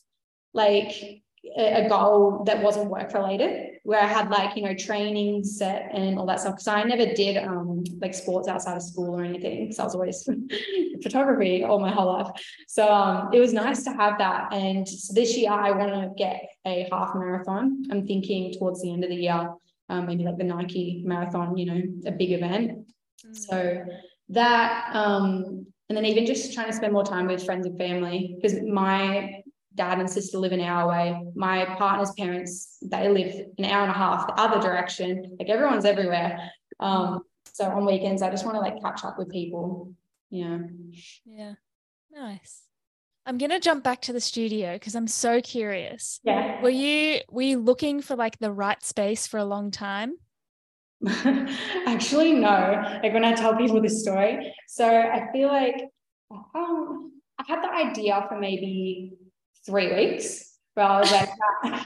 like 0.54 1.22
a, 1.56 1.88
goal 1.88 2.44
that 2.46 2.62
wasn't 2.62 2.90
work 2.90 3.12
related, 3.14 3.78
where 3.82 4.00
I 4.00 4.06
had 4.06 4.30
like 4.30 4.56
you 4.56 4.62
know 4.62 4.74
training 4.74 5.44
set 5.44 5.90
and 5.92 6.18
all 6.18 6.26
that 6.26 6.40
stuff. 6.40 6.54
Because 6.54 6.68
I 6.68 6.82
never 6.84 7.06
did 7.06 7.36
um 7.36 7.84
like 8.00 8.14
sports 8.14 8.48
outside 8.48 8.76
of 8.76 8.82
school 8.82 9.18
or 9.18 9.24
anything. 9.24 9.64
Because 9.64 9.78
I 9.78 9.84
was 9.84 9.94
always 9.94 10.28
photography 11.02 11.64
all 11.64 11.78
my 11.78 11.90
whole 11.90 12.12
life. 12.12 12.28
So 12.68 12.88
um 12.88 13.30
it 13.32 13.40
was 13.40 13.52
nice 13.52 13.84
to 13.84 13.90
have 13.90 14.18
that. 14.18 14.52
And 14.52 14.88
so 14.88 15.14
this 15.14 15.36
year 15.36 15.50
I 15.50 15.70
want 15.70 15.92
to 15.92 16.10
get 16.16 16.48
a 16.66 16.88
half 16.90 17.14
marathon. 17.14 17.84
I'm 17.90 18.06
thinking 18.06 18.54
towards 18.58 18.82
the 18.82 18.92
end 18.92 19.04
of 19.04 19.10
the 19.10 19.16
year, 19.16 19.54
um, 19.88 20.06
maybe 20.06 20.24
like 20.24 20.38
the 20.38 20.44
Nike 20.44 21.02
marathon, 21.04 21.56
you 21.56 21.66
know, 21.66 21.82
a 22.06 22.12
big 22.12 22.32
event. 22.32 22.86
Mm. 23.26 23.36
So 23.36 23.84
that, 24.30 24.94
um, 24.94 25.66
and 25.88 25.96
then 25.96 26.06
even 26.06 26.24
just 26.24 26.54
trying 26.54 26.68
to 26.68 26.72
spend 26.72 26.92
more 26.92 27.04
time 27.04 27.26
with 27.26 27.44
friends 27.44 27.66
and 27.66 27.78
family 27.78 28.36
because 28.36 28.60
my 28.62 29.42
dad 29.74 29.98
and 29.98 30.08
sister 30.08 30.38
live 30.38 30.52
an 30.52 30.60
hour 30.60 30.82
away. 30.82 31.20
My 31.34 31.64
partner's 31.76 32.12
parents, 32.12 32.78
they 32.82 33.08
live 33.08 33.34
an 33.58 33.64
hour 33.64 33.82
and 33.82 33.90
a 33.90 33.94
half 33.94 34.26
the 34.26 34.34
other 34.34 34.60
direction. 34.60 35.36
Like 35.38 35.48
everyone's 35.48 35.84
everywhere. 35.84 36.38
Um, 36.80 37.20
so 37.52 37.64
on 37.64 37.86
weekends, 37.86 38.22
I 38.22 38.30
just 38.30 38.44
want 38.44 38.56
to 38.56 38.60
like 38.60 38.80
catch 38.82 39.04
up 39.04 39.18
with 39.18 39.30
people. 39.30 39.92
Yeah. 40.30 40.58
Yeah. 41.24 41.54
Nice. 42.12 42.62
I'm 43.26 43.38
gonna 43.38 43.60
jump 43.60 43.82
back 43.82 44.02
to 44.02 44.12
the 44.12 44.20
studio 44.20 44.74
because 44.74 44.94
I'm 44.94 45.08
so 45.08 45.40
curious. 45.40 46.20
Yeah. 46.24 46.60
Were 46.60 46.68
you 46.68 47.20
were 47.30 47.42
you 47.42 47.58
looking 47.58 48.02
for 48.02 48.16
like 48.16 48.38
the 48.38 48.52
right 48.52 48.82
space 48.84 49.26
for 49.26 49.38
a 49.38 49.44
long 49.44 49.70
time? 49.70 50.16
Actually, 51.86 52.34
no. 52.34 52.98
Like 53.02 53.12
when 53.12 53.24
I 53.24 53.32
tell 53.34 53.56
people 53.56 53.80
this 53.80 54.02
story, 54.02 54.54
so 54.68 54.86
I 54.86 55.28
feel 55.32 55.48
like 55.48 55.76
um, 56.54 57.12
I 57.38 57.44
had 57.48 57.62
the 57.62 57.70
idea 57.70 58.24
for 58.28 58.38
maybe 58.38 59.12
three 59.66 59.92
weeks. 59.94 60.50
Where 60.74 60.86
I 60.86 61.00
was 61.00 61.12
like, 61.12 61.28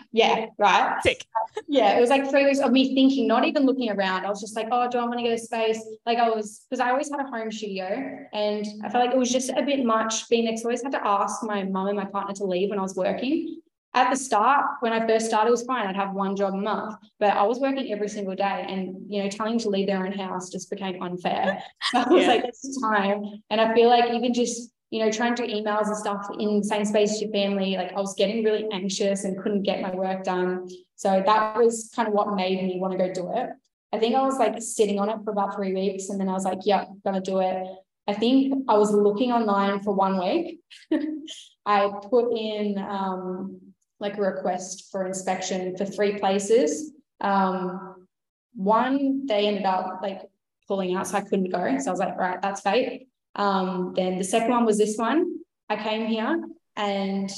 yeah, 0.12 0.46
right. 0.56 0.96
Sick. 1.02 1.22
Yeah, 1.68 1.98
it 1.98 2.00
was 2.00 2.08
like 2.08 2.30
three 2.30 2.46
weeks 2.46 2.60
of 2.60 2.72
me 2.72 2.94
thinking, 2.94 3.26
not 3.28 3.44
even 3.44 3.66
looking 3.66 3.90
around. 3.90 4.24
I 4.24 4.30
was 4.30 4.40
just 4.40 4.56
like, 4.56 4.68
oh, 4.72 4.88
do 4.88 4.96
I 4.98 5.02
want 5.04 5.18
to 5.18 5.22
get 5.22 5.32
a 5.34 5.38
space? 5.38 5.78
Like 6.06 6.16
I 6.16 6.30
was, 6.30 6.64
because 6.70 6.80
I 6.80 6.90
always 6.90 7.10
had 7.10 7.20
a 7.20 7.24
home 7.28 7.52
studio 7.52 7.86
and 8.32 8.64
I 8.82 8.88
felt 8.88 9.04
like 9.04 9.14
it 9.14 9.18
was 9.18 9.30
just 9.30 9.50
a 9.50 9.62
bit 9.62 9.84
much 9.84 10.26
being 10.30 10.46
next. 10.46 10.62
I 10.62 10.64
always 10.64 10.82
had 10.82 10.92
to 10.92 11.06
ask 11.06 11.42
my 11.42 11.64
mum 11.64 11.88
and 11.88 11.98
my 11.98 12.06
partner 12.06 12.32
to 12.36 12.44
leave 12.44 12.70
when 12.70 12.78
I 12.78 12.82
was 12.82 12.94
working. 12.96 13.60
At 13.94 14.10
the 14.10 14.16
start, 14.16 14.64
when 14.80 14.92
I 14.94 15.06
first 15.06 15.26
started, 15.26 15.48
it 15.48 15.50
was 15.50 15.64
fine. 15.64 15.86
I'd 15.86 15.96
have 15.96 16.12
one 16.14 16.36
job 16.36 16.54
a 16.54 16.56
month, 16.56 16.94
but 17.20 17.30
I 17.30 17.42
was 17.42 17.58
working 17.58 17.92
every 17.92 18.08
single 18.08 18.34
day. 18.34 18.64
And, 18.68 19.10
you 19.12 19.22
know, 19.22 19.28
telling 19.28 19.52
them 19.54 19.60
to 19.60 19.68
leave 19.70 19.86
their 19.86 20.04
own 20.06 20.12
house 20.12 20.50
just 20.50 20.70
became 20.70 21.02
unfair. 21.02 21.62
So 21.92 21.98
I 22.00 22.08
was 22.08 22.22
Yeah. 22.22 22.28
like, 22.28 22.44
it's 22.44 22.80
time. 22.80 23.22
And 23.50 23.60
I 23.60 23.74
feel 23.74 23.88
like 23.88 24.10
even 24.12 24.32
just 24.32 24.72
you 24.90 25.04
know, 25.04 25.10
trying 25.10 25.34
to 25.34 25.46
do 25.46 25.52
emails 25.52 25.86
and 25.86 25.96
stuff 25.96 26.26
in 26.38 26.58
the 26.58 26.64
same 26.64 26.84
space 26.84 27.12
as 27.12 27.22
your 27.22 27.30
family, 27.30 27.76
like 27.76 27.92
I 27.92 28.00
was 28.00 28.14
getting 28.14 28.42
really 28.42 28.66
anxious 28.72 29.24
and 29.24 29.38
couldn't 29.38 29.62
get 29.62 29.82
my 29.82 29.94
work 29.94 30.24
done. 30.24 30.66
So 30.96 31.22
that 31.24 31.56
was 31.56 31.90
kind 31.94 32.08
of 32.08 32.14
what 32.14 32.34
made 32.34 32.62
me 32.62 32.78
want 32.80 32.92
to 32.92 32.98
go 32.98 33.12
do 33.12 33.32
it. 33.34 33.50
I 33.92 33.98
think 33.98 34.14
I 34.14 34.22
was 34.22 34.38
like 34.38 34.60
sitting 34.60 34.98
on 34.98 35.08
it 35.08 35.18
for 35.24 35.30
about 35.30 35.54
three 35.54 35.74
weeks 35.74 36.08
and 36.08 36.20
then 36.20 36.28
I 36.28 36.32
was 36.32 36.44
like, 36.44 36.60
yeah, 36.64 36.84
I'm 36.88 37.00
gonna 37.04 37.20
do 37.20 37.40
it. 37.40 37.66
I 38.06 38.14
think 38.14 38.64
I 38.68 38.78
was 38.78 38.92
looking 38.92 39.32
online 39.32 39.80
for 39.80 39.92
one 39.92 40.18
week. 40.18 40.60
I 41.66 41.90
put 42.08 42.34
in 42.34 42.78
um, 42.78 43.60
like 44.00 44.16
a 44.16 44.22
request 44.22 44.88
for 44.90 45.06
inspection 45.06 45.76
for 45.76 45.84
three 45.84 46.18
places. 46.18 46.92
Um, 47.20 48.06
one, 48.54 49.26
they 49.26 49.46
ended 49.46 49.66
up 49.66 50.00
like 50.02 50.22
pulling 50.66 50.96
out, 50.96 51.06
so 51.06 51.18
I 51.18 51.20
couldn't 51.20 51.50
go. 51.50 51.78
So 51.78 51.88
I 51.88 51.90
was 51.90 52.00
like, 52.00 52.16
right, 52.16 52.40
that's 52.40 52.62
fate. 52.62 53.07
Um, 53.38 53.94
then 53.96 54.18
the 54.18 54.24
second 54.24 54.50
one 54.50 54.66
was 54.66 54.76
this 54.76 54.96
one. 54.98 55.36
I 55.70 55.76
came 55.76 56.06
here 56.06 56.44
and 56.76 57.30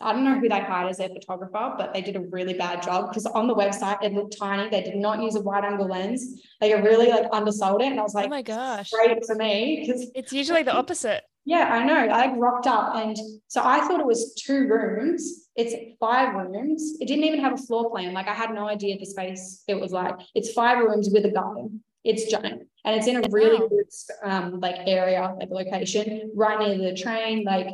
I 0.00 0.12
don't 0.12 0.24
know 0.24 0.38
who 0.38 0.48
they 0.48 0.60
hired 0.60 0.90
as 0.90 0.98
their 0.98 1.08
photographer, 1.08 1.74
but 1.78 1.94
they 1.94 2.00
did 2.00 2.16
a 2.16 2.20
really 2.20 2.54
bad 2.54 2.82
job 2.82 3.10
because 3.10 3.26
on 3.26 3.46
the 3.46 3.54
website 3.54 4.02
it 4.02 4.12
looked 4.12 4.36
tiny. 4.38 4.68
They 4.68 4.82
did 4.82 4.96
not 4.96 5.22
use 5.22 5.36
a 5.36 5.40
wide 5.40 5.64
angle 5.64 5.86
lens. 5.86 6.42
They 6.60 6.74
really 6.74 7.08
like 7.08 7.30
undersold 7.30 7.80
it. 7.80 7.86
And 7.86 8.00
I 8.00 8.02
was 8.02 8.14
like, 8.14 8.26
oh 8.26 8.30
my 8.30 8.42
gosh, 8.42 8.90
great 8.90 9.24
for 9.24 9.34
me. 9.34 9.84
Because 9.86 10.10
it's 10.14 10.32
usually 10.32 10.62
the 10.62 10.74
opposite. 10.74 11.22
Yeah, 11.46 11.68
I 11.70 11.84
know. 11.84 11.94
I 11.94 12.26
like 12.26 12.32
rocked 12.36 12.66
up 12.66 12.96
and 12.96 13.16
so 13.48 13.60
I 13.62 13.86
thought 13.86 14.00
it 14.00 14.06
was 14.06 14.34
two 14.34 14.66
rooms. 14.66 15.48
It's 15.56 15.74
five 16.00 16.34
rooms. 16.34 16.96
It 17.00 17.06
didn't 17.06 17.24
even 17.24 17.40
have 17.40 17.52
a 17.52 17.58
floor 17.58 17.90
plan. 17.90 18.14
Like 18.14 18.28
I 18.28 18.34
had 18.34 18.50
no 18.50 18.66
idea 18.66 18.98
the 18.98 19.04
space 19.04 19.62
it 19.68 19.78
was 19.78 19.92
like. 19.92 20.14
It's 20.34 20.52
five 20.52 20.78
rooms 20.78 21.10
with 21.12 21.24
a 21.26 21.30
garden. 21.30 21.84
It's 22.04 22.30
giant 22.30 22.68
and 22.84 22.96
it's 22.96 23.06
in 23.06 23.16
a 23.16 23.28
really 23.30 23.60
wow. 23.60 23.68
good 23.68 23.86
um 24.22 24.60
like 24.60 24.76
area, 24.86 25.34
like 25.38 25.50
location, 25.50 26.30
right 26.34 26.58
near 26.58 26.90
the 26.90 26.96
train, 26.96 27.44
like 27.44 27.68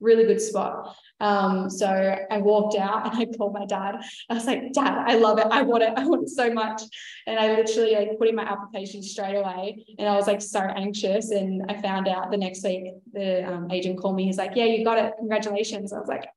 really 0.00 0.24
good 0.24 0.40
spot. 0.40 0.94
Um, 1.20 1.70
so 1.70 1.86
I 1.86 2.38
walked 2.38 2.76
out 2.76 3.06
and 3.06 3.16
I 3.16 3.36
called 3.36 3.54
my 3.54 3.64
dad. 3.66 3.96
I 4.28 4.34
was 4.34 4.46
like, 4.46 4.72
Dad, 4.72 5.04
I 5.06 5.16
love 5.16 5.38
it. 5.38 5.46
I 5.50 5.62
want 5.62 5.82
it. 5.82 5.92
I 5.96 6.04
want 6.06 6.24
it 6.24 6.28
so 6.28 6.52
much. 6.52 6.82
And 7.26 7.38
I 7.38 7.54
literally 7.54 7.94
like 7.94 8.18
put 8.18 8.28
in 8.28 8.34
my 8.34 8.44
application 8.44 9.02
straight 9.02 9.36
away. 9.36 9.86
And 9.98 10.08
I 10.08 10.16
was 10.16 10.26
like 10.26 10.42
so 10.42 10.60
anxious. 10.60 11.30
And 11.30 11.62
I 11.70 11.80
found 11.80 12.08
out 12.08 12.30
the 12.30 12.36
next 12.36 12.62
week 12.64 12.92
the 13.12 13.48
um, 13.50 13.70
agent 13.70 14.00
called 14.00 14.16
me. 14.16 14.24
He's 14.24 14.38
like, 14.38 14.52
Yeah, 14.54 14.64
you 14.64 14.84
got 14.84 14.98
it. 14.98 15.14
Congratulations. 15.18 15.92
I 15.92 15.98
was 15.98 16.08
like, 16.08 16.28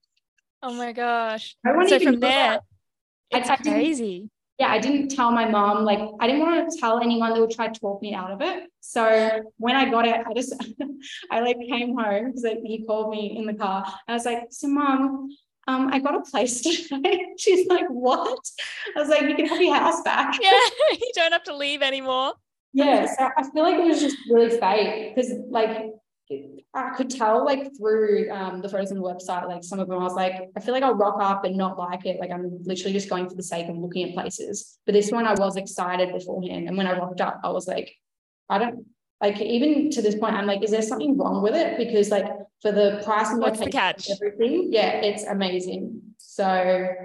Oh 0.62 0.74
my 0.74 0.94
gosh. 0.94 1.56
So 1.66 2.00
from 2.00 2.20
there, 2.20 2.62
it's 3.32 3.50
I, 3.50 3.54
I 3.54 3.58
crazy 3.58 4.30
yeah, 4.60 4.68
I 4.70 4.78
didn't 4.78 5.08
tell 5.10 5.32
my 5.32 5.48
mom, 5.48 5.86
like, 5.86 6.00
I 6.20 6.28
didn't 6.28 6.42
want 6.42 6.70
to 6.70 6.78
tell 6.78 7.00
anyone 7.00 7.34
that 7.34 7.40
would 7.40 7.52
try 7.52 7.70
to 7.70 7.80
talk 7.80 8.02
me 8.02 8.14
out 8.14 8.32
of 8.32 8.42
it. 8.42 8.70
So 8.82 9.42
when 9.58 9.76
I 9.76 9.90
got 9.90 10.06
it, 10.06 10.18
I 10.28 10.34
just, 10.34 10.54
I 11.32 11.40
like 11.40 11.58
came 11.70 11.96
home 11.98 12.28
because 12.28 12.44
he 12.64 12.84
called 12.86 13.10
me 13.10 13.38
in 13.38 13.46
the 13.46 13.54
car. 13.54 13.86
I 14.08 14.14
was 14.14 14.26
like, 14.26 14.48
so 14.52 14.68
mom, 14.68 15.30
um, 15.68 15.88
I 15.94 16.00
got 16.00 16.16
a 16.16 16.22
place 16.30 16.62
today. 16.62 17.28
She's 17.38 17.68
like, 17.68 17.88
what? 17.88 18.40
I 18.98 19.00
was 19.00 19.08
like, 19.08 19.22
you 19.22 19.36
can 19.36 19.46
have 19.46 19.62
your 19.62 19.76
house 19.76 20.02
back. 20.02 20.38
Yeah, 20.42 20.60
you 20.92 21.12
don't 21.16 21.32
have 21.32 21.44
to 21.46 21.56
leave 21.56 21.82
anymore. 21.82 22.34
yeah, 22.74 23.06
so 23.06 23.30
I 23.38 23.44
feel 23.52 23.64
like 23.64 23.80
it 23.80 23.86
was 23.86 24.02
just 24.02 24.18
really 24.30 24.50
fake 24.60 25.16
because 25.16 25.32
like 25.50 25.86
I 26.74 26.92
could 26.96 27.10
tell 27.10 27.44
like 27.44 27.76
through 27.78 28.30
um, 28.32 28.62
the 28.62 28.70
photos 28.70 28.92
on 28.92 28.98
the 28.98 29.04
website, 29.04 29.48
like 29.48 29.64
some 29.64 29.80
of 29.80 29.88
them 29.88 30.00
I 30.00 30.04
was 30.04 30.14
like, 30.14 30.34
I 30.56 30.60
feel 30.60 30.74
like 30.74 30.84
I'll 30.84 30.94
rock 30.94 31.18
up 31.20 31.44
and 31.44 31.58
not 31.58 31.80
like 31.80 32.06
it. 32.06 32.20
Like 32.20 32.30
I'm 32.30 32.60
literally 32.64 32.94
just 32.94 33.10
going 33.10 33.28
for 33.28 33.36
the 33.36 33.44
sake 33.44 33.68
of 33.68 33.78
looking 33.78 34.08
at 34.08 34.14
places. 34.14 34.78
But 34.86 34.94
this 34.94 35.12
one 35.12 35.26
I 35.26 35.34
was 35.34 35.56
excited 35.56 36.14
beforehand. 36.14 36.68
And 36.68 36.78
when 36.78 36.86
I 36.86 36.98
rocked 36.98 37.22
up, 37.22 37.42
I 37.44 37.50
was 37.50 37.68
like, 37.68 37.92
I 38.50 38.60
don't 38.60 38.86
like 39.20 39.42
even 39.42 39.90
to 39.92 40.02
this 40.02 40.16
point, 40.16 40.36
I'm 40.36 40.46
like, 40.46 40.64
is 40.64 40.72
there 40.72 40.84
something 40.84 41.18
wrong 41.18 41.42
with 41.42 41.56
it? 41.56 41.78
Because 41.78 42.10
like 42.10 42.28
for 42.62 42.72
the 42.72 43.02
price 43.04 43.30
and 43.30 43.42
What's 43.42 43.60
the 43.60 43.72
catch? 43.72 44.10
everything, 44.12 44.70
yeah, 44.72 45.02
it's 45.02 45.24
amazing. 45.24 46.02
So 46.18 46.96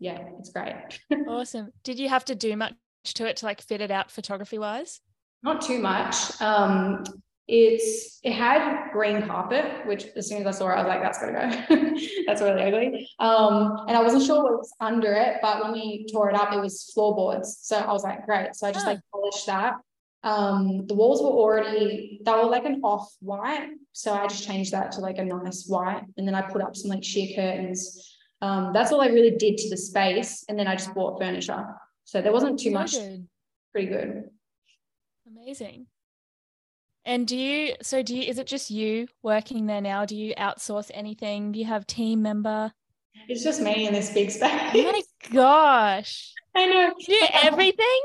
yeah, 0.00 0.18
it's 0.38 0.50
great. 0.50 0.74
awesome. 1.28 1.72
Did 1.84 2.00
you 2.00 2.08
have 2.08 2.24
to 2.26 2.34
do 2.34 2.56
much 2.56 2.74
to 3.04 3.26
it 3.26 3.36
to 3.38 3.46
like 3.46 3.62
fit 3.62 3.80
it 3.80 3.92
out 3.92 4.10
photography 4.10 4.58
wise? 4.58 5.00
Not 5.44 5.62
too 5.62 5.78
much. 5.78 6.40
Um, 6.40 7.04
it's 7.46 8.20
it 8.22 8.32
had 8.32 8.90
green 8.92 9.26
carpet, 9.26 9.86
which 9.86 10.06
as 10.16 10.28
soon 10.28 10.40
as 10.40 10.46
I 10.46 10.58
saw 10.58 10.70
it, 10.70 10.74
I 10.74 10.82
was 10.82 10.88
like, 10.88 11.02
that's 11.02 11.18
gotta 11.18 11.32
go. 11.32 11.98
that's 12.26 12.40
really 12.40 12.62
ugly. 12.62 13.08
Um, 13.18 13.84
and 13.86 13.96
I 13.96 14.02
wasn't 14.02 14.24
sure 14.24 14.42
what 14.42 14.52
was 14.52 14.72
under 14.80 15.12
it, 15.12 15.36
but 15.42 15.62
when 15.62 15.72
we 15.72 16.06
tore 16.10 16.30
it 16.30 16.36
up, 16.36 16.54
it 16.54 16.60
was 16.60 16.90
floorboards. 16.94 17.58
So 17.60 17.76
I 17.76 17.92
was 17.92 18.02
like, 18.02 18.24
great. 18.24 18.54
So 18.54 18.66
I 18.66 18.72
just 18.72 18.86
like 18.86 19.00
polished 19.12 19.46
that. 19.46 19.74
Um, 20.22 20.86
the 20.86 20.94
walls 20.94 21.20
were 21.20 21.28
already 21.28 22.22
they 22.24 22.32
were 22.32 22.44
like 22.44 22.64
an 22.64 22.80
off 22.82 23.12
white. 23.20 23.68
So 23.92 24.14
I 24.14 24.26
just 24.26 24.46
changed 24.46 24.72
that 24.72 24.92
to 24.92 25.00
like 25.00 25.18
a 25.18 25.24
nice 25.24 25.66
white. 25.66 26.02
And 26.16 26.26
then 26.26 26.34
I 26.34 26.40
put 26.40 26.62
up 26.62 26.74
some 26.74 26.90
like 26.90 27.04
sheer 27.04 27.36
curtains. 27.36 28.16
Um, 28.40 28.72
that's 28.72 28.90
all 28.90 29.02
I 29.02 29.08
really 29.08 29.36
did 29.36 29.58
to 29.58 29.70
the 29.70 29.76
space. 29.76 30.44
And 30.48 30.58
then 30.58 30.66
I 30.66 30.76
just 30.76 30.94
bought 30.94 31.20
furniture. 31.20 31.66
So 32.04 32.22
there 32.22 32.32
wasn't 32.32 32.58
too 32.58 32.70
much 32.70 32.94
pretty 33.72 33.88
good. 33.88 34.30
Amazing. 35.26 35.86
And 37.06 37.26
do 37.26 37.36
you, 37.36 37.74
so 37.82 38.02
do 38.02 38.16
you, 38.16 38.22
is 38.22 38.38
it 38.38 38.46
just 38.46 38.70
you 38.70 39.08
working 39.22 39.66
there 39.66 39.80
now? 39.80 40.06
Do 40.06 40.16
you 40.16 40.34
outsource 40.36 40.90
anything? 40.94 41.52
Do 41.52 41.58
you 41.58 41.66
have 41.66 41.86
team 41.86 42.22
member? 42.22 42.72
It's 43.28 43.44
just 43.44 43.60
me 43.60 43.86
in 43.86 43.92
this 43.92 44.12
big 44.12 44.30
space. 44.30 44.50
Oh 44.74 44.92
my 44.92 45.02
gosh. 45.30 46.32
I 46.54 46.66
know. 46.66 46.92
Do 46.98 47.12
you 47.12 47.20
do 47.20 47.26
everything? 47.42 48.00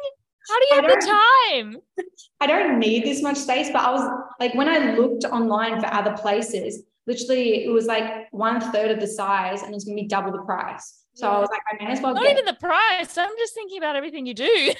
How 0.49 0.59
do 0.59 0.65
you 0.69 0.81
have 0.81 1.01
the 1.01 1.17
time? 1.55 2.05
I 2.39 2.47
don't 2.47 2.79
need 2.79 3.05
this 3.05 3.21
much 3.21 3.37
space, 3.37 3.69
but 3.71 3.83
I 3.83 3.91
was 3.91 4.09
like, 4.39 4.55
when 4.55 4.67
I 4.67 4.95
looked 4.95 5.23
online 5.25 5.79
for 5.79 5.93
other 5.93 6.17
places, 6.17 6.83
literally 7.05 7.65
it 7.65 7.69
was 7.69 7.85
like 7.85 8.27
one 8.31 8.59
third 8.59 8.91
of 8.91 8.99
the 8.99 9.07
size 9.07 9.61
and 9.61 9.71
it 9.71 9.75
was 9.75 9.85
gonna 9.85 9.95
be 9.95 10.07
double 10.07 10.31
the 10.31 10.39
price. 10.39 10.98
So 11.13 11.27
yeah. 11.27 11.37
I 11.37 11.39
was 11.39 11.49
like, 11.49 11.61
I 11.69 11.83
may 11.83 11.91
as 11.91 12.01
well 12.01 12.13
not 12.13 12.23
get- 12.23 12.31
even 12.33 12.45
the 12.45 12.53
price. 12.53 13.17
I'm 13.17 13.35
just 13.37 13.53
thinking 13.53 13.77
about 13.77 13.95
everything 13.95 14.25
you 14.25 14.33
do. 14.33 14.45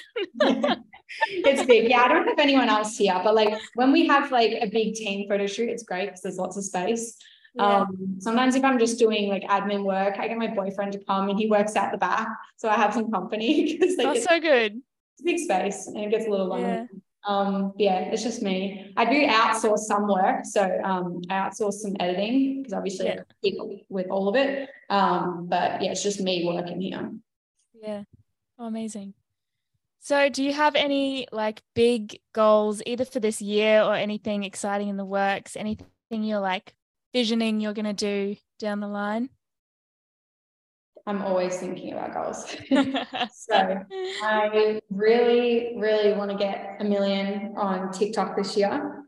it's 1.27 1.65
big. 1.65 1.89
Yeah, 1.89 2.01
I 2.01 2.07
don't 2.07 2.27
have 2.27 2.39
anyone 2.39 2.69
else 2.69 2.97
here, 2.97 3.19
but 3.23 3.35
like 3.35 3.59
when 3.75 3.91
we 3.91 4.07
have 4.07 4.31
like 4.31 4.51
a 4.61 4.67
big 4.67 4.93
team 4.93 5.27
photo 5.27 5.47
shoot, 5.47 5.69
it's 5.69 5.83
great 5.83 6.05
because 6.05 6.21
there's 6.21 6.37
lots 6.37 6.57
of 6.57 6.63
space. 6.63 7.17
Yeah. 7.55 7.81
Um, 7.81 8.17
sometimes 8.19 8.55
if 8.55 8.63
I'm 8.63 8.79
just 8.79 8.99
doing 8.99 9.27
like 9.27 9.43
admin 9.43 9.83
work, 9.83 10.19
I 10.19 10.27
get 10.27 10.37
my 10.37 10.47
boyfriend 10.47 10.93
to 10.93 11.03
come 11.03 11.29
and 11.29 11.39
he 11.39 11.47
works 11.47 11.75
out 11.75 11.91
the 11.91 11.97
back, 11.97 12.27
so 12.57 12.69
I 12.69 12.75
have 12.75 12.93
some 12.93 13.11
company 13.11 13.77
because 13.79 13.97
like, 13.97 14.13
that's 14.13 14.25
so 14.25 14.39
good. 14.39 14.81
It's 15.13 15.23
big 15.23 15.39
space 15.39 15.87
and 15.87 15.97
it 15.97 16.11
gets 16.11 16.25
a 16.25 16.29
little 16.29 16.47
lonely. 16.47 16.63
Yeah. 16.63 16.85
Um, 17.25 17.73
yeah, 17.77 17.99
it's 17.99 18.23
just 18.23 18.41
me. 18.41 18.93
I 18.95 19.05
do 19.05 19.27
outsource 19.27 19.79
some 19.79 20.07
work. 20.07 20.45
So 20.45 20.63
um, 20.83 21.21
I 21.29 21.33
outsource 21.33 21.73
some 21.73 21.95
editing 21.99 22.61
because 22.61 22.73
obviously 22.73 23.07
yeah. 23.07 23.21
I 23.43 23.51
with 23.89 24.07
all 24.09 24.29
of 24.29 24.35
it. 24.35 24.69
Um, 24.89 25.47
but 25.49 25.81
yeah, 25.81 25.91
it's 25.91 26.03
just 26.03 26.21
me 26.21 26.45
working 26.45 26.81
here. 26.81 27.11
Yeah. 27.81 28.03
Oh, 28.57 28.67
amazing. 28.67 29.13
So 29.99 30.29
do 30.29 30.43
you 30.43 30.53
have 30.53 30.75
any 30.75 31.27
like 31.31 31.61
big 31.75 32.19
goals 32.33 32.81
either 32.85 33.05
for 33.05 33.19
this 33.19 33.41
year 33.41 33.81
or 33.81 33.95
anything 33.95 34.43
exciting 34.43 34.87
in 34.87 34.97
the 34.97 35.05
works? 35.05 35.55
Anything 35.55 35.87
you're 36.09 36.39
like 36.39 36.73
visioning 37.13 37.59
you're 37.59 37.73
gonna 37.73 37.93
do 37.93 38.35
down 38.59 38.79
the 38.79 38.87
line? 38.87 39.29
I'm 41.07 41.21
always 41.21 41.57
thinking 41.57 41.93
about 41.93 42.13
goals. 42.13 42.45
so 43.33 43.83
I 44.23 44.81
really, 44.89 45.75
really 45.77 46.13
want 46.13 46.31
to 46.31 46.37
get 46.37 46.77
a 46.79 46.83
million 46.83 47.55
on 47.57 47.91
TikTok 47.91 48.37
this 48.37 48.55
year. 48.55 49.03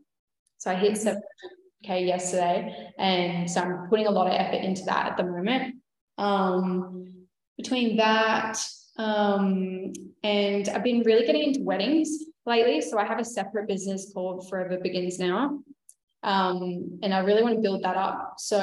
So 0.58 0.70
I 0.70 0.74
hit 0.74 0.92
7k 0.92 2.06
yesterday. 2.06 2.92
And 2.98 3.50
so 3.50 3.60
I'm 3.60 3.88
putting 3.88 4.06
a 4.06 4.10
lot 4.10 4.26
of 4.26 4.34
effort 4.34 4.64
into 4.64 4.82
that 4.84 5.06
at 5.06 5.16
the 5.16 5.24
moment. 5.24 5.76
Um, 6.18 7.26
between 7.56 7.96
that, 7.96 8.58
um, 8.96 9.92
and 10.22 10.68
I've 10.68 10.84
been 10.84 11.02
really 11.02 11.26
getting 11.26 11.44
into 11.44 11.62
weddings 11.62 12.10
lately. 12.46 12.80
So 12.80 12.98
I 12.98 13.04
have 13.04 13.18
a 13.18 13.24
separate 13.24 13.68
business 13.68 14.12
called 14.12 14.48
Forever 14.48 14.78
Begins 14.78 15.18
Now. 15.18 15.60
Um, 16.22 16.98
and 17.02 17.12
I 17.12 17.18
really 17.20 17.42
want 17.42 17.56
to 17.56 17.60
build 17.60 17.82
that 17.82 17.96
up. 17.96 18.34
So 18.38 18.58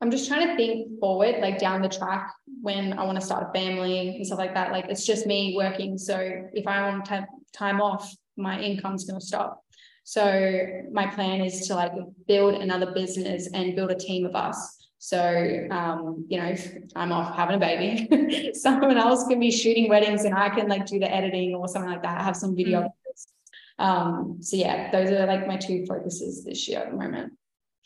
I'm 0.00 0.10
just 0.10 0.28
trying 0.28 0.48
to 0.48 0.56
think 0.56 1.00
forward, 1.00 1.36
like 1.40 1.58
down 1.58 1.80
the 1.80 1.88
track 1.88 2.32
when 2.60 2.92
I 2.94 3.04
want 3.04 3.18
to 3.18 3.24
start 3.24 3.48
a 3.48 3.52
family 3.58 4.16
and 4.16 4.26
stuff 4.26 4.38
like 4.38 4.54
that. 4.54 4.72
Like 4.72 4.86
it's 4.88 5.06
just 5.06 5.26
me 5.26 5.54
working. 5.56 5.96
So 5.96 6.18
if 6.52 6.66
I 6.66 6.88
want 6.88 7.04
to 7.06 7.10
have 7.12 7.24
time 7.52 7.80
off, 7.80 8.14
my 8.36 8.60
income's 8.60 9.04
going 9.04 9.18
to 9.18 9.24
stop. 9.24 9.62
So 10.04 10.82
my 10.92 11.06
plan 11.06 11.40
is 11.40 11.66
to 11.68 11.74
like 11.74 11.92
build 12.28 12.60
another 12.60 12.92
business 12.92 13.48
and 13.52 13.74
build 13.74 13.90
a 13.90 13.94
team 13.94 14.26
of 14.26 14.34
us. 14.34 14.88
So, 14.98 15.66
um, 15.70 16.26
you 16.28 16.38
know, 16.38 16.46
if 16.46 16.74
I'm 16.96 17.12
off 17.12 17.34
having 17.36 17.56
a 17.56 17.58
baby, 17.58 18.52
someone 18.54 18.96
else 18.96 19.26
can 19.26 19.40
be 19.40 19.50
shooting 19.50 19.88
weddings 19.88 20.24
and 20.24 20.34
I 20.34 20.50
can 20.50 20.68
like 20.68 20.86
do 20.86 20.98
the 20.98 21.10
editing 21.10 21.54
or 21.54 21.68
something 21.68 21.90
like 21.90 22.02
that. 22.02 22.20
I 22.20 22.24
have 22.24 22.36
some 22.36 22.56
video. 22.56 22.82
Mm. 22.82 23.84
Um, 23.84 24.38
so 24.40 24.56
yeah, 24.56 24.90
those 24.90 25.10
are 25.10 25.26
like 25.26 25.46
my 25.46 25.56
two 25.56 25.84
focuses 25.86 26.44
this 26.44 26.68
year 26.68 26.80
at 26.80 26.90
the 26.90 26.96
moment. 26.96 27.32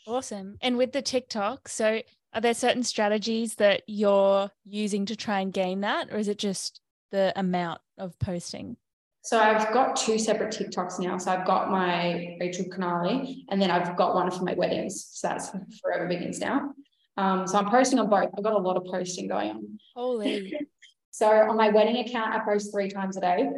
Awesome. 0.09 0.57
And 0.61 0.77
with 0.77 0.91
the 0.91 1.01
TikTok, 1.01 1.69
so 1.69 2.01
are 2.33 2.41
there 2.41 2.53
certain 2.53 2.83
strategies 2.83 3.55
that 3.55 3.83
you're 3.87 4.49
using 4.65 5.05
to 5.05 5.15
try 5.15 5.39
and 5.39 5.53
gain 5.53 5.81
that, 5.81 6.11
or 6.11 6.17
is 6.17 6.27
it 6.27 6.39
just 6.39 6.81
the 7.11 7.31
amount 7.35 7.81
of 7.97 8.17
posting? 8.19 8.77
So 9.21 9.37
I've 9.37 9.71
got 9.73 9.95
two 9.95 10.17
separate 10.17 10.53
TikToks 10.53 10.99
now. 10.99 11.17
So 11.17 11.31
I've 11.31 11.45
got 11.45 11.69
my 11.69 12.37
Rachel 12.39 12.65
Canale 12.65 13.35
and 13.49 13.61
then 13.61 13.69
I've 13.69 13.95
got 13.95 14.15
one 14.15 14.31
for 14.31 14.43
my 14.43 14.53
weddings. 14.53 15.09
So 15.11 15.27
that's 15.27 15.51
Forever 15.81 16.07
Begins 16.07 16.39
now. 16.39 16.73
Um, 17.17 17.45
so 17.45 17.57
I'm 17.57 17.69
posting 17.69 17.99
on 17.99 18.09
both. 18.09 18.29
I've 18.35 18.43
got 18.43 18.53
a 18.53 18.57
lot 18.57 18.77
of 18.77 18.85
posting 18.85 19.27
going 19.27 19.49
on. 19.51 19.79
Holy. 19.93 20.57
so 21.11 21.27
on 21.29 21.57
my 21.57 21.69
wedding 21.69 21.97
account, 21.97 22.33
I 22.33 22.39
post 22.39 22.71
three 22.71 22.89
times 22.89 23.17
a 23.17 23.21
day, 23.21 23.49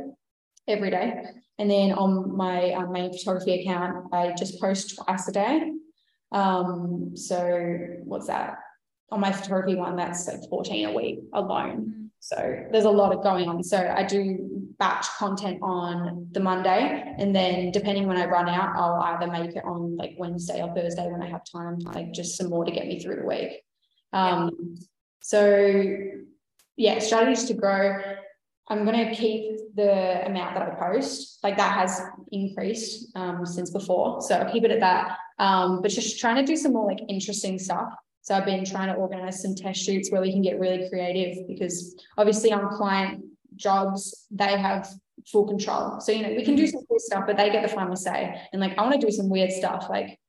every 0.67 0.89
day. 0.89 1.21
And 1.59 1.69
then 1.69 1.91
on 1.93 2.35
my 2.35 2.73
um, 2.73 2.91
main 2.91 3.11
photography 3.15 3.61
account, 3.61 4.07
I 4.11 4.33
just 4.37 4.59
post 4.59 4.95
twice 4.97 5.27
a 5.27 5.31
day. 5.31 5.71
Um, 6.31 7.11
so 7.15 7.77
what's 8.03 8.27
that? 8.27 8.57
On 9.11 9.19
my 9.19 9.31
photography 9.31 9.75
one, 9.75 9.95
that's 9.95 10.27
like 10.27 10.39
14 10.49 10.85
a 10.85 10.93
week 10.93 11.19
alone. 11.33 11.77
Mm. 11.77 12.09
So 12.19 12.65
there's 12.71 12.85
a 12.85 12.89
lot 12.89 13.13
of 13.13 13.23
going 13.23 13.49
on. 13.49 13.63
So 13.63 13.77
I 13.77 14.03
do 14.03 14.71
batch 14.77 15.07
content 15.17 15.59
on 15.61 16.27
the 16.31 16.39
Monday, 16.39 17.15
and 17.17 17.35
then 17.35 17.71
depending 17.71 18.07
when 18.07 18.17
I 18.17 18.25
run 18.25 18.47
out, 18.47 18.75
I'll 18.75 19.01
either 19.01 19.31
make 19.31 19.55
it 19.55 19.65
on 19.65 19.97
like 19.97 20.15
Wednesday 20.17 20.61
or 20.61 20.73
Thursday 20.73 21.07
when 21.09 21.21
I 21.21 21.29
have 21.29 21.41
time, 21.43 21.79
like 21.79 22.13
just 22.13 22.37
some 22.37 22.49
more 22.49 22.63
to 22.63 22.71
get 22.71 22.87
me 22.87 22.99
through 22.99 23.17
the 23.17 23.25
week. 23.25 23.63
Um. 24.13 24.75
So 25.21 25.97
yeah, 26.77 26.99
strategies 26.99 27.45
to 27.45 27.53
grow. 27.53 28.01
I'm 28.69 28.85
going 28.85 29.07
to 29.07 29.13
keep 29.13 29.75
the 29.75 30.25
amount 30.25 30.55
that 30.55 30.63
I 30.63 30.75
post, 30.75 31.39
like 31.43 31.57
that 31.57 31.73
has 31.73 32.01
increased 32.31 33.15
um, 33.15 33.45
since 33.45 33.69
before. 33.69 34.21
So 34.21 34.35
I'll 34.35 34.51
keep 34.51 34.63
it 34.63 34.71
at 34.71 34.79
that. 34.79 35.17
Um, 35.39 35.81
but 35.81 35.91
just 35.91 36.19
trying 36.19 36.35
to 36.37 36.43
do 36.43 36.55
some 36.55 36.73
more 36.73 36.85
like 36.85 36.99
interesting 37.09 37.59
stuff. 37.59 37.93
So 38.21 38.35
I've 38.35 38.45
been 38.45 38.63
trying 38.63 38.87
to 38.89 38.93
organize 38.93 39.41
some 39.41 39.55
test 39.55 39.83
shoots 39.83 40.11
where 40.11 40.21
we 40.21 40.31
can 40.31 40.41
get 40.41 40.59
really 40.59 40.87
creative 40.89 41.47
because 41.47 41.95
obviously 42.17 42.53
on 42.53 42.69
client 42.69 43.25
jobs, 43.55 44.27
they 44.29 44.57
have 44.57 44.87
full 45.27 45.47
control. 45.47 45.99
So, 45.99 46.11
you 46.11 46.23
know, 46.23 46.29
we 46.29 46.45
can 46.45 46.55
do 46.55 46.67
some 46.67 46.85
cool 46.87 46.99
stuff, 46.99 47.23
but 47.25 47.37
they 47.37 47.49
get 47.49 47.67
the 47.67 47.73
final 47.73 47.95
say. 47.95 48.39
And 48.53 48.61
like, 48.61 48.77
I 48.77 48.83
want 48.83 48.99
to 48.99 49.05
do 49.05 49.11
some 49.11 49.29
weird 49.29 49.51
stuff. 49.51 49.87
Like, 49.89 50.19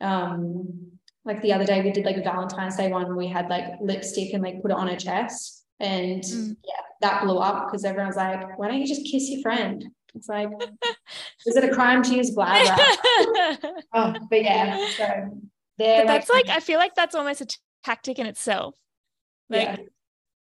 um, 0.00 0.90
like 1.24 1.42
the 1.42 1.52
other 1.52 1.64
day 1.64 1.82
we 1.82 1.90
did 1.90 2.04
like 2.04 2.16
a 2.16 2.22
Valentine's 2.22 2.76
Day 2.76 2.88
one, 2.88 3.16
we 3.16 3.26
had 3.26 3.48
like 3.48 3.64
lipstick 3.80 4.32
and 4.32 4.42
like 4.42 4.62
put 4.62 4.70
it 4.70 4.76
on 4.76 4.88
her 4.88 4.96
chest. 4.96 5.64
And 5.78 6.22
mm. 6.22 6.56
yeah, 6.64 6.82
that 7.00 7.24
blew 7.24 7.38
up 7.38 7.66
because 7.66 7.84
everyone's 7.84 8.16
like, 8.16 8.58
why 8.58 8.68
don't 8.68 8.80
you 8.80 8.86
just 8.86 9.06
kiss 9.10 9.28
your 9.30 9.42
friend? 9.42 9.84
It's 10.14 10.28
like, 10.28 10.48
is 11.46 11.56
it 11.56 11.64
a 11.64 11.72
crime 11.72 12.02
to 12.02 12.14
use 12.14 12.30
Glad 12.30 12.68
oh, 13.94 14.14
but 14.28 14.42
yeah, 14.42 14.86
so 14.96 15.30
but 15.78 16.06
that's 16.06 16.28
like, 16.28 16.46
like 16.46 16.56
I 16.56 16.60
feel 16.60 16.78
like 16.78 16.94
that's 16.94 17.14
almost 17.14 17.40
a 17.40 17.46
t- 17.46 17.56
tactic 17.84 18.18
in 18.18 18.26
itself. 18.26 18.74
Like 19.48 19.62
yeah. 19.62 19.76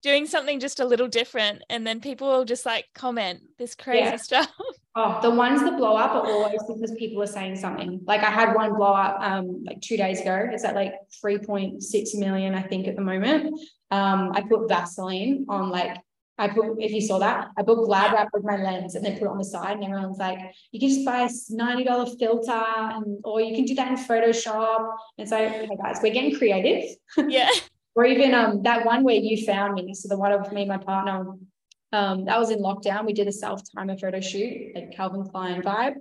doing 0.03 0.27
something 0.27 0.61
just 0.61 0.81
a 0.81 0.85
little 0.85 1.09
different, 1.09 1.63
and 1.69 1.87
then 1.87 2.01
people 2.01 2.29
will 2.29 2.45
just 2.45 2.65
like 2.65 2.87
comment 2.95 3.41
this 3.59 3.75
crazy 3.75 4.05
yeah. 4.05 4.17
stuff. 4.17 4.53
Oh, 4.99 5.21
the 5.21 5.31
ones 5.31 5.61
that 5.61 5.77
blow 5.77 5.95
up 5.95 6.13
are 6.13 6.27
always 6.27 6.59
because 6.67 6.91
people 6.99 7.23
are 7.23 7.27
saying 7.27 7.57
something. 7.57 8.01
Like 8.07 8.23
I 8.23 8.31
had 8.31 8.55
one 8.55 8.73
blow 8.73 8.95
up 8.95 9.19
um 9.21 9.63
like 9.63 9.83
two 9.83 9.99
days 9.99 10.23
ago. 10.23 10.49
It's 10.51 10.65
at 10.65 10.75
like 10.75 10.95
3.6 11.23 12.15
million, 12.15 12.55
I 12.55 12.63
think, 12.63 12.89
at 12.89 12.97
the 12.97 13.03
moment. 13.03 13.61
Um, 13.91 14.33
I 14.35 14.41
put 14.41 14.71
Vaseline 14.71 15.45
on 15.51 15.69
like 15.69 15.99
I 16.39 16.49
put, 16.49 16.67
if 16.79 16.93
you 16.93 17.01
saw 17.01 17.19
that, 17.19 17.49
I 17.57 17.63
put 17.63 17.85
glad 17.85 18.13
wrap 18.13 18.29
with 18.33 18.45
my 18.45 18.57
lens 18.57 18.95
and 18.95 19.05
then 19.05 19.15
put 19.15 19.23
it 19.23 19.29
on 19.29 19.39
the 19.39 19.45
side, 19.45 19.77
and 19.77 19.85
everyone's 19.85 20.19
like, 20.19 20.39
you 20.71 20.81
can 20.81 20.89
just 20.91 21.05
buy 21.05 21.21
a 21.23 21.29
$90 21.29 22.19
filter, 22.19 22.53
and 22.53 23.19
or 23.25 23.41
you 23.41 23.55
can 23.57 23.65
do 23.65 23.75
that 23.77 23.89
in 23.89 23.97
Photoshop. 23.97 24.97
And 25.19 25.29
so, 25.29 25.37
hey 25.37 25.69
guys, 25.83 25.99
we're 26.03 26.13
getting 26.13 26.37
creative. 26.37 26.97
Yeah. 27.29 27.51
or 27.95 28.05
even 28.05 28.35
um 28.35 28.63
that 28.65 28.85
one 28.85 29.03
where 29.05 29.15
you 29.17 29.45
found 29.47 29.75
me. 29.75 29.95
So 29.95 30.09
the 30.09 30.19
one 30.19 30.33
of 30.33 30.53
me 30.53 30.63
and 30.63 30.69
my 30.69 30.77
partner, 30.77 31.33
um, 31.93 32.27
that 32.27 32.39
was 32.39 32.51
in 32.51 32.59
lockdown. 32.59 33.07
We 33.07 33.15
did 33.15 33.29
a 33.29 33.33
self-timer 33.33 33.97
photo 33.97 34.21
shoot, 34.21 34.75
like 34.75 34.93
Calvin 34.93 35.25
Klein 35.25 35.63
vibe 35.63 35.95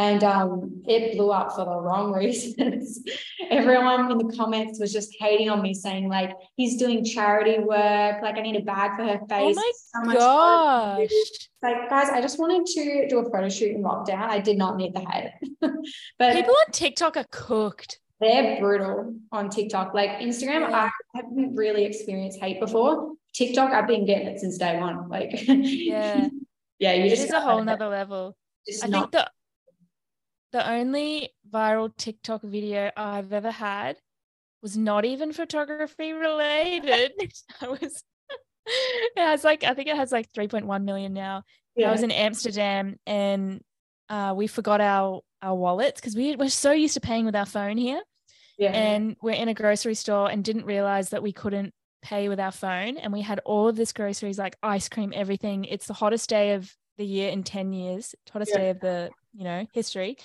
and 0.00 0.24
um, 0.24 0.82
it 0.86 1.14
blew 1.14 1.30
up 1.30 1.52
for 1.52 1.66
the 1.66 1.78
wrong 1.78 2.10
reasons. 2.22 3.02
Everyone 3.50 4.10
in 4.10 4.16
the 4.16 4.34
comments 4.34 4.80
was 4.80 4.94
just 4.94 5.14
hating 5.20 5.50
on 5.50 5.60
me, 5.60 5.74
saying 5.74 6.08
like 6.08 6.32
he's 6.56 6.78
doing 6.78 7.04
charity 7.04 7.58
work, 7.58 8.22
like 8.22 8.36
I 8.36 8.40
need 8.40 8.56
a 8.56 8.62
bag 8.62 8.96
for 8.96 9.04
her 9.04 9.20
face. 9.28 9.58
Oh 9.94 10.04
my 10.04 10.14
gosh! 10.14 11.10
Like 11.62 11.90
guys, 11.90 12.08
I 12.08 12.22
just 12.22 12.38
wanted 12.38 12.64
to 12.64 13.08
do 13.08 13.18
a 13.18 13.24
photo 13.30 13.50
shoot 13.50 13.76
in 13.76 13.82
lockdown. 13.82 14.22
I 14.22 14.38
did 14.38 14.56
not 14.56 14.76
need 14.76 14.94
the 14.94 15.00
hate. 15.00 15.32
but 16.18 16.32
people 16.32 16.54
on 16.54 16.72
TikTok 16.72 17.18
are 17.18 17.26
cooked. 17.30 18.00
They're 18.20 18.58
brutal 18.58 19.14
on 19.32 19.50
TikTok. 19.50 19.92
Like 19.92 20.20
Instagram, 20.20 20.70
yeah. 20.70 20.88
I 21.14 21.18
haven't 21.18 21.54
really 21.56 21.84
experienced 21.84 22.40
hate 22.40 22.58
before. 22.58 23.12
TikTok, 23.34 23.72
I've 23.72 23.86
been 23.86 24.06
getting 24.06 24.28
it 24.28 24.40
since 24.40 24.56
day 24.56 24.80
one. 24.80 25.10
Like 25.10 25.46
yeah, 25.46 26.28
yeah, 26.78 26.94
you 26.94 27.04
it 27.04 27.10
just 27.10 27.24
is 27.24 27.32
a 27.32 27.40
whole 27.40 27.62
nother 27.62 27.88
level. 27.88 28.34
I 28.82 28.86
not- 28.86 29.12
think 29.12 29.12
the 29.12 29.30
the 30.52 30.68
only 30.68 31.30
viral 31.52 31.94
TikTok 31.96 32.42
video 32.42 32.90
I've 32.96 33.32
ever 33.32 33.50
had 33.50 33.96
was 34.62 34.76
not 34.76 35.04
even 35.04 35.32
photography 35.32 36.12
related. 36.12 37.12
I 37.60 37.68
was 37.68 38.04
it 38.66 39.20
has 39.20 39.44
like 39.44 39.64
I 39.64 39.74
think 39.74 39.88
it 39.88 39.96
has 39.96 40.12
like 40.12 40.32
3.1 40.32 40.84
million 40.84 41.12
now. 41.12 41.42
Yeah. 41.76 41.88
I 41.88 41.92
was 41.92 42.02
in 42.02 42.10
Amsterdam 42.10 42.96
and 43.06 43.60
uh, 44.08 44.34
we 44.36 44.46
forgot 44.46 44.80
our 44.80 45.20
our 45.42 45.54
wallets 45.54 46.00
because 46.00 46.14
we 46.14 46.36
were 46.36 46.48
so 46.48 46.72
used 46.72 46.94
to 46.94 47.00
paying 47.00 47.24
with 47.24 47.36
our 47.36 47.46
phone 47.46 47.76
here. 47.76 48.00
Yeah. 48.58 48.72
And 48.72 49.16
we're 49.22 49.30
in 49.32 49.48
a 49.48 49.54
grocery 49.54 49.94
store 49.94 50.30
and 50.30 50.44
didn't 50.44 50.66
realize 50.66 51.10
that 51.10 51.22
we 51.22 51.32
couldn't 51.32 51.72
pay 52.02 52.28
with 52.28 52.38
our 52.38 52.52
phone. 52.52 52.98
And 52.98 53.12
we 53.12 53.22
had 53.22 53.40
all 53.46 53.68
of 53.68 53.76
this 53.76 53.92
groceries 53.92 54.38
like 54.38 54.56
ice 54.62 54.88
cream, 54.88 55.12
everything. 55.14 55.64
It's 55.64 55.86
the 55.86 55.94
hottest 55.94 56.28
day 56.28 56.52
of 56.52 56.70
the 56.98 57.06
year 57.06 57.30
in 57.30 57.42
10 57.42 57.72
years, 57.72 58.14
hottest 58.30 58.52
yeah. 58.52 58.58
day 58.58 58.70
of 58.70 58.80
the 58.80 59.10
you 59.34 59.44
know, 59.44 59.66
history. 59.72 60.16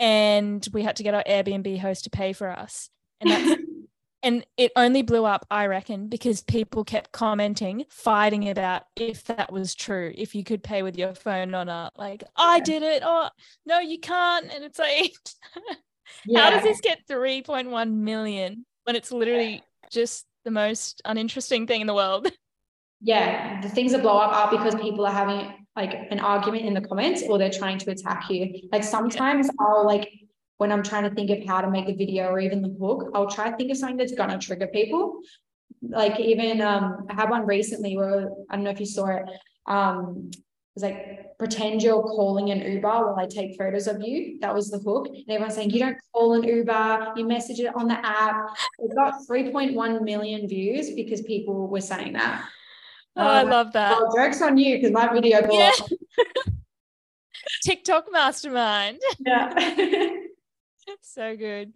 And 0.00 0.66
we 0.72 0.82
had 0.82 0.96
to 0.96 1.02
get 1.02 1.14
our 1.14 1.24
Airbnb 1.24 1.80
host 1.80 2.04
to 2.04 2.10
pay 2.10 2.32
for 2.32 2.50
us. 2.50 2.90
And 3.20 3.30
that's 3.30 3.62
and 4.22 4.44
it 4.56 4.72
only 4.74 5.02
blew 5.02 5.24
up, 5.24 5.46
I 5.50 5.66
reckon, 5.66 6.08
because 6.08 6.42
people 6.42 6.84
kept 6.84 7.12
commenting, 7.12 7.84
fighting 7.88 8.48
about 8.48 8.82
if 8.96 9.24
that 9.24 9.52
was 9.52 9.74
true, 9.74 10.12
if 10.16 10.34
you 10.34 10.42
could 10.42 10.62
pay 10.62 10.82
with 10.82 10.98
your 10.98 11.14
phone 11.14 11.54
or 11.54 11.64
not. 11.64 11.96
Like, 11.96 12.24
I 12.36 12.60
did 12.60 12.82
it. 12.82 13.02
Oh, 13.04 13.30
no, 13.64 13.78
you 13.78 13.98
can't. 13.98 14.52
And 14.52 14.64
it's 14.64 14.78
like, 14.78 15.14
yeah. 16.26 16.40
how 16.44 16.50
does 16.50 16.64
this 16.64 16.80
get 16.80 17.06
3.1 17.08 17.92
million 17.92 18.66
when 18.84 18.96
it's 18.96 19.12
literally 19.12 19.62
just 19.90 20.26
the 20.44 20.50
most 20.50 21.00
uninteresting 21.04 21.66
thing 21.66 21.80
in 21.80 21.86
the 21.86 21.94
world? 21.94 22.28
Yeah, 23.00 23.60
the 23.60 23.68
things 23.68 23.92
that 23.92 24.02
blow 24.02 24.18
up 24.18 24.32
are 24.32 24.58
because 24.58 24.74
people 24.74 25.06
are 25.06 25.12
having 25.12 25.52
like 25.78 26.08
an 26.10 26.18
argument 26.18 26.66
in 26.66 26.74
the 26.74 26.80
comments 26.80 27.22
or 27.28 27.38
they're 27.38 27.58
trying 27.62 27.78
to 27.78 27.92
attack 27.92 28.28
you. 28.28 28.68
Like 28.72 28.82
sometimes 28.82 29.48
I'll 29.60 29.86
like 29.86 30.10
when 30.56 30.72
I'm 30.72 30.82
trying 30.82 31.04
to 31.08 31.14
think 31.14 31.30
of 31.30 31.46
how 31.46 31.60
to 31.60 31.70
make 31.70 31.86
the 31.86 31.94
video 31.94 32.26
or 32.26 32.40
even 32.40 32.62
the 32.62 32.74
hook, 32.80 33.10
I'll 33.14 33.30
try 33.30 33.48
to 33.48 33.56
think 33.56 33.70
of 33.70 33.76
something 33.76 33.96
that's 33.96 34.12
gonna 34.12 34.38
trigger 34.38 34.66
people. 34.66 35.20
Like 35.80 36.18
even 36.18 36.60
um 36.60 37.06
I 37.08 37.14
had 37.14 37.30
one 37.30 37.46
recently 37.46 37.96
where 37.96 38.28
I 38.50 38.56
don't 38.56 38.64
know 38.64 38.70
if 38.70 38.80
you 38.80 38.86
saw 38.86 39.06
it. 39.06 39.22
Um 39.66 40.30
it 40.32 40.74
was 40.74 40.82
like 40.82 41.38
pretend 41.38 41.82
you're 41.84 42.02
calling 42.02 42.50
an 42.50 42.60
Uber 42.60 42.88
while 42.88 43.16
I 43.16 43.26
take 43.26 43.56
photos 43.56 43.86
of 43.86 44.02
you. 44.02 44.38
That 44.40 44.52
was 44.52 44.70
the 44.70 44.78
hook. 44.78 45.06
And 45.06 45.24
everyone's 45.28 45.54
saying 45.54 45.70
you 45.70 45.78
don't 45.78 45.96
call 46.12 46.34
an 46.34 46.42
Uber, 46.42 47.12
you 47.16 47.24
message 47.24 47.60
it 47.60 47.74
on 47.76 47.86
the 47.86 48.04
app. 48.04 48.36
It 48.80 48.94
got 48.96 49.14
3.1 49.30 50.02
million 50.02 50.48
views 50.48 50.90
because 50.90 51.22
people 51.22 51.68
were 51.68 51.80
saying 51.80 52.14
that. 52.14 52.48
Oh, 53.18 53.26
I 53.26 53.40
um, 53.40 53.50
love 53.50 53.72
that. 53.72 53.98
Well, 53.98 54.14
jokes 54.14 54.40
on 54.40 54.56
you 54.56 54.76
because 54.76 54.92
my 54.92 55.12
video 55.12 55.44
blew 55.44 55.58
yeah. 55.58 55.72
TikTok 57.64 58.06
mastermind. 58.12 59.00
Yeah. 59.26 60.10
so 61.02 61.36
good. 61.36 61.72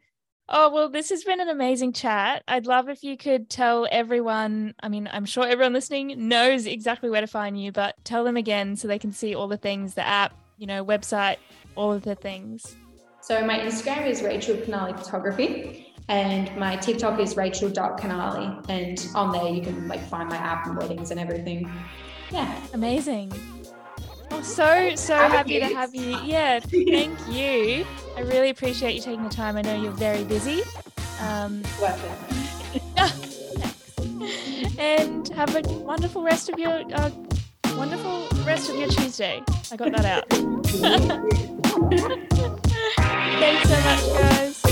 Oh, 0.49 0.73
well, 0.73 0.89
this 0.89 1.11
has 1.11 1.25
been 1.25 1.41
an 1.41 1.49
amazing 1.49 1.93
chat. 1.93 2.45
I'd 2.47 2.67
love 2.67 2.89
if 2.89 3.03
you 3.03 3.17
could 3.17 3.51
tell 3.51 3.89
everyone. 3.91 4.75
I 4.83 4.89
mean, 4.89 5.09
I'm 5.13 5.25
sure 5.25 5.47
everyone 5.47 5.73
listening 5.73 6.29
knows 6.29 6.67
exactly 6.67 7.11
where 7.11 7.21
to 7.21 7.27
find 7.27 7.61
you, 7.61 7.73
but 7.73 7.97
tell 8.05 8.25
them 8.25 8.37
again 8.37 8.77
so 8.77 8.87
they 8.87 8.99
can 8.99 9.13
see 9.13 9.35
all 9.35 9.49
the 9.49 9.57
things 9.57 9.95
the 9.95 10.07
app, 10.07 10.33
you 10.59 10.67
know, 10.67 10.85
website, 10.85 11.37
all 11.75 11.93
of 11.93 12.03
the 12.03 12.15
things. 12.15 12.77
So, 13.21 13.45
my 13.45 13.59
Instagram 13.59 14.07
is 14.07 14.23
Rachel 14.23 14.57
Canale 14.57 14.95
Photography. 14.95 15.92
And 16.09 16.55
my 16.57 16.77
TikTok 16.77 17.19
is 17.21 17.37
rachel.canale. 17.37 18.63
And 18.69 19.09
on 19.15 19.33
there, 19.33 19.49
you 19.49 19.63
can 19.63 19.89
like 19.89 20.07
find 20.09 20.29
my 20.29 20.37
app 20.37 20.67
and 20.67 20.77
weddings 20.77 21.11
and 21.11 21.19
everything. 21.19 21.71
Yeah. 22.31 22.55
Amazing. 22.75 23.33
Oh, 24.31 24.43
so, 24.43 24.95
so 24.97 25.15
happy 25.15 25.59
to 25.61 25.67
have 25.67 25.95
you. 25.95 26.19
Yeah. 26.25 26.61
Thank 26.61 27.19
you. 27.29 27.87
I 28.17 28.21
really 28.21 28.51
appreciate 28.51 28.95
you 28.95 29.01
taking 29.01 29.25
the 29.25 29.31
time. 29.31 29.57
I 29.57 29.63
know 29.63 29.81
you're 29.81 29.93
very 29.93 30.25
busy. 30.25 30.63
Um, 31.21 31.63
and 34.79 35.29
have 35.29 35.55
a 35.55 35.61
wonderful 35.79 36.23
rest 36.23 36.49
of 36.49 36.59
your 36.59 36.83
uh, 36.95 37.11
wonderful 37.77 38.27
rest 38.45 38.71
of 38.71 38.77
your 38.77 38.89
Tuesday. 38.89 39.43
I 39.71 39.77
got 39.77 39.93
that 39.93 40.05
out. 40.05 40.29
Thanks 43.39 43.69
so 43.69 43.81
much, 43.81 44.05
guys. 44.21 44.63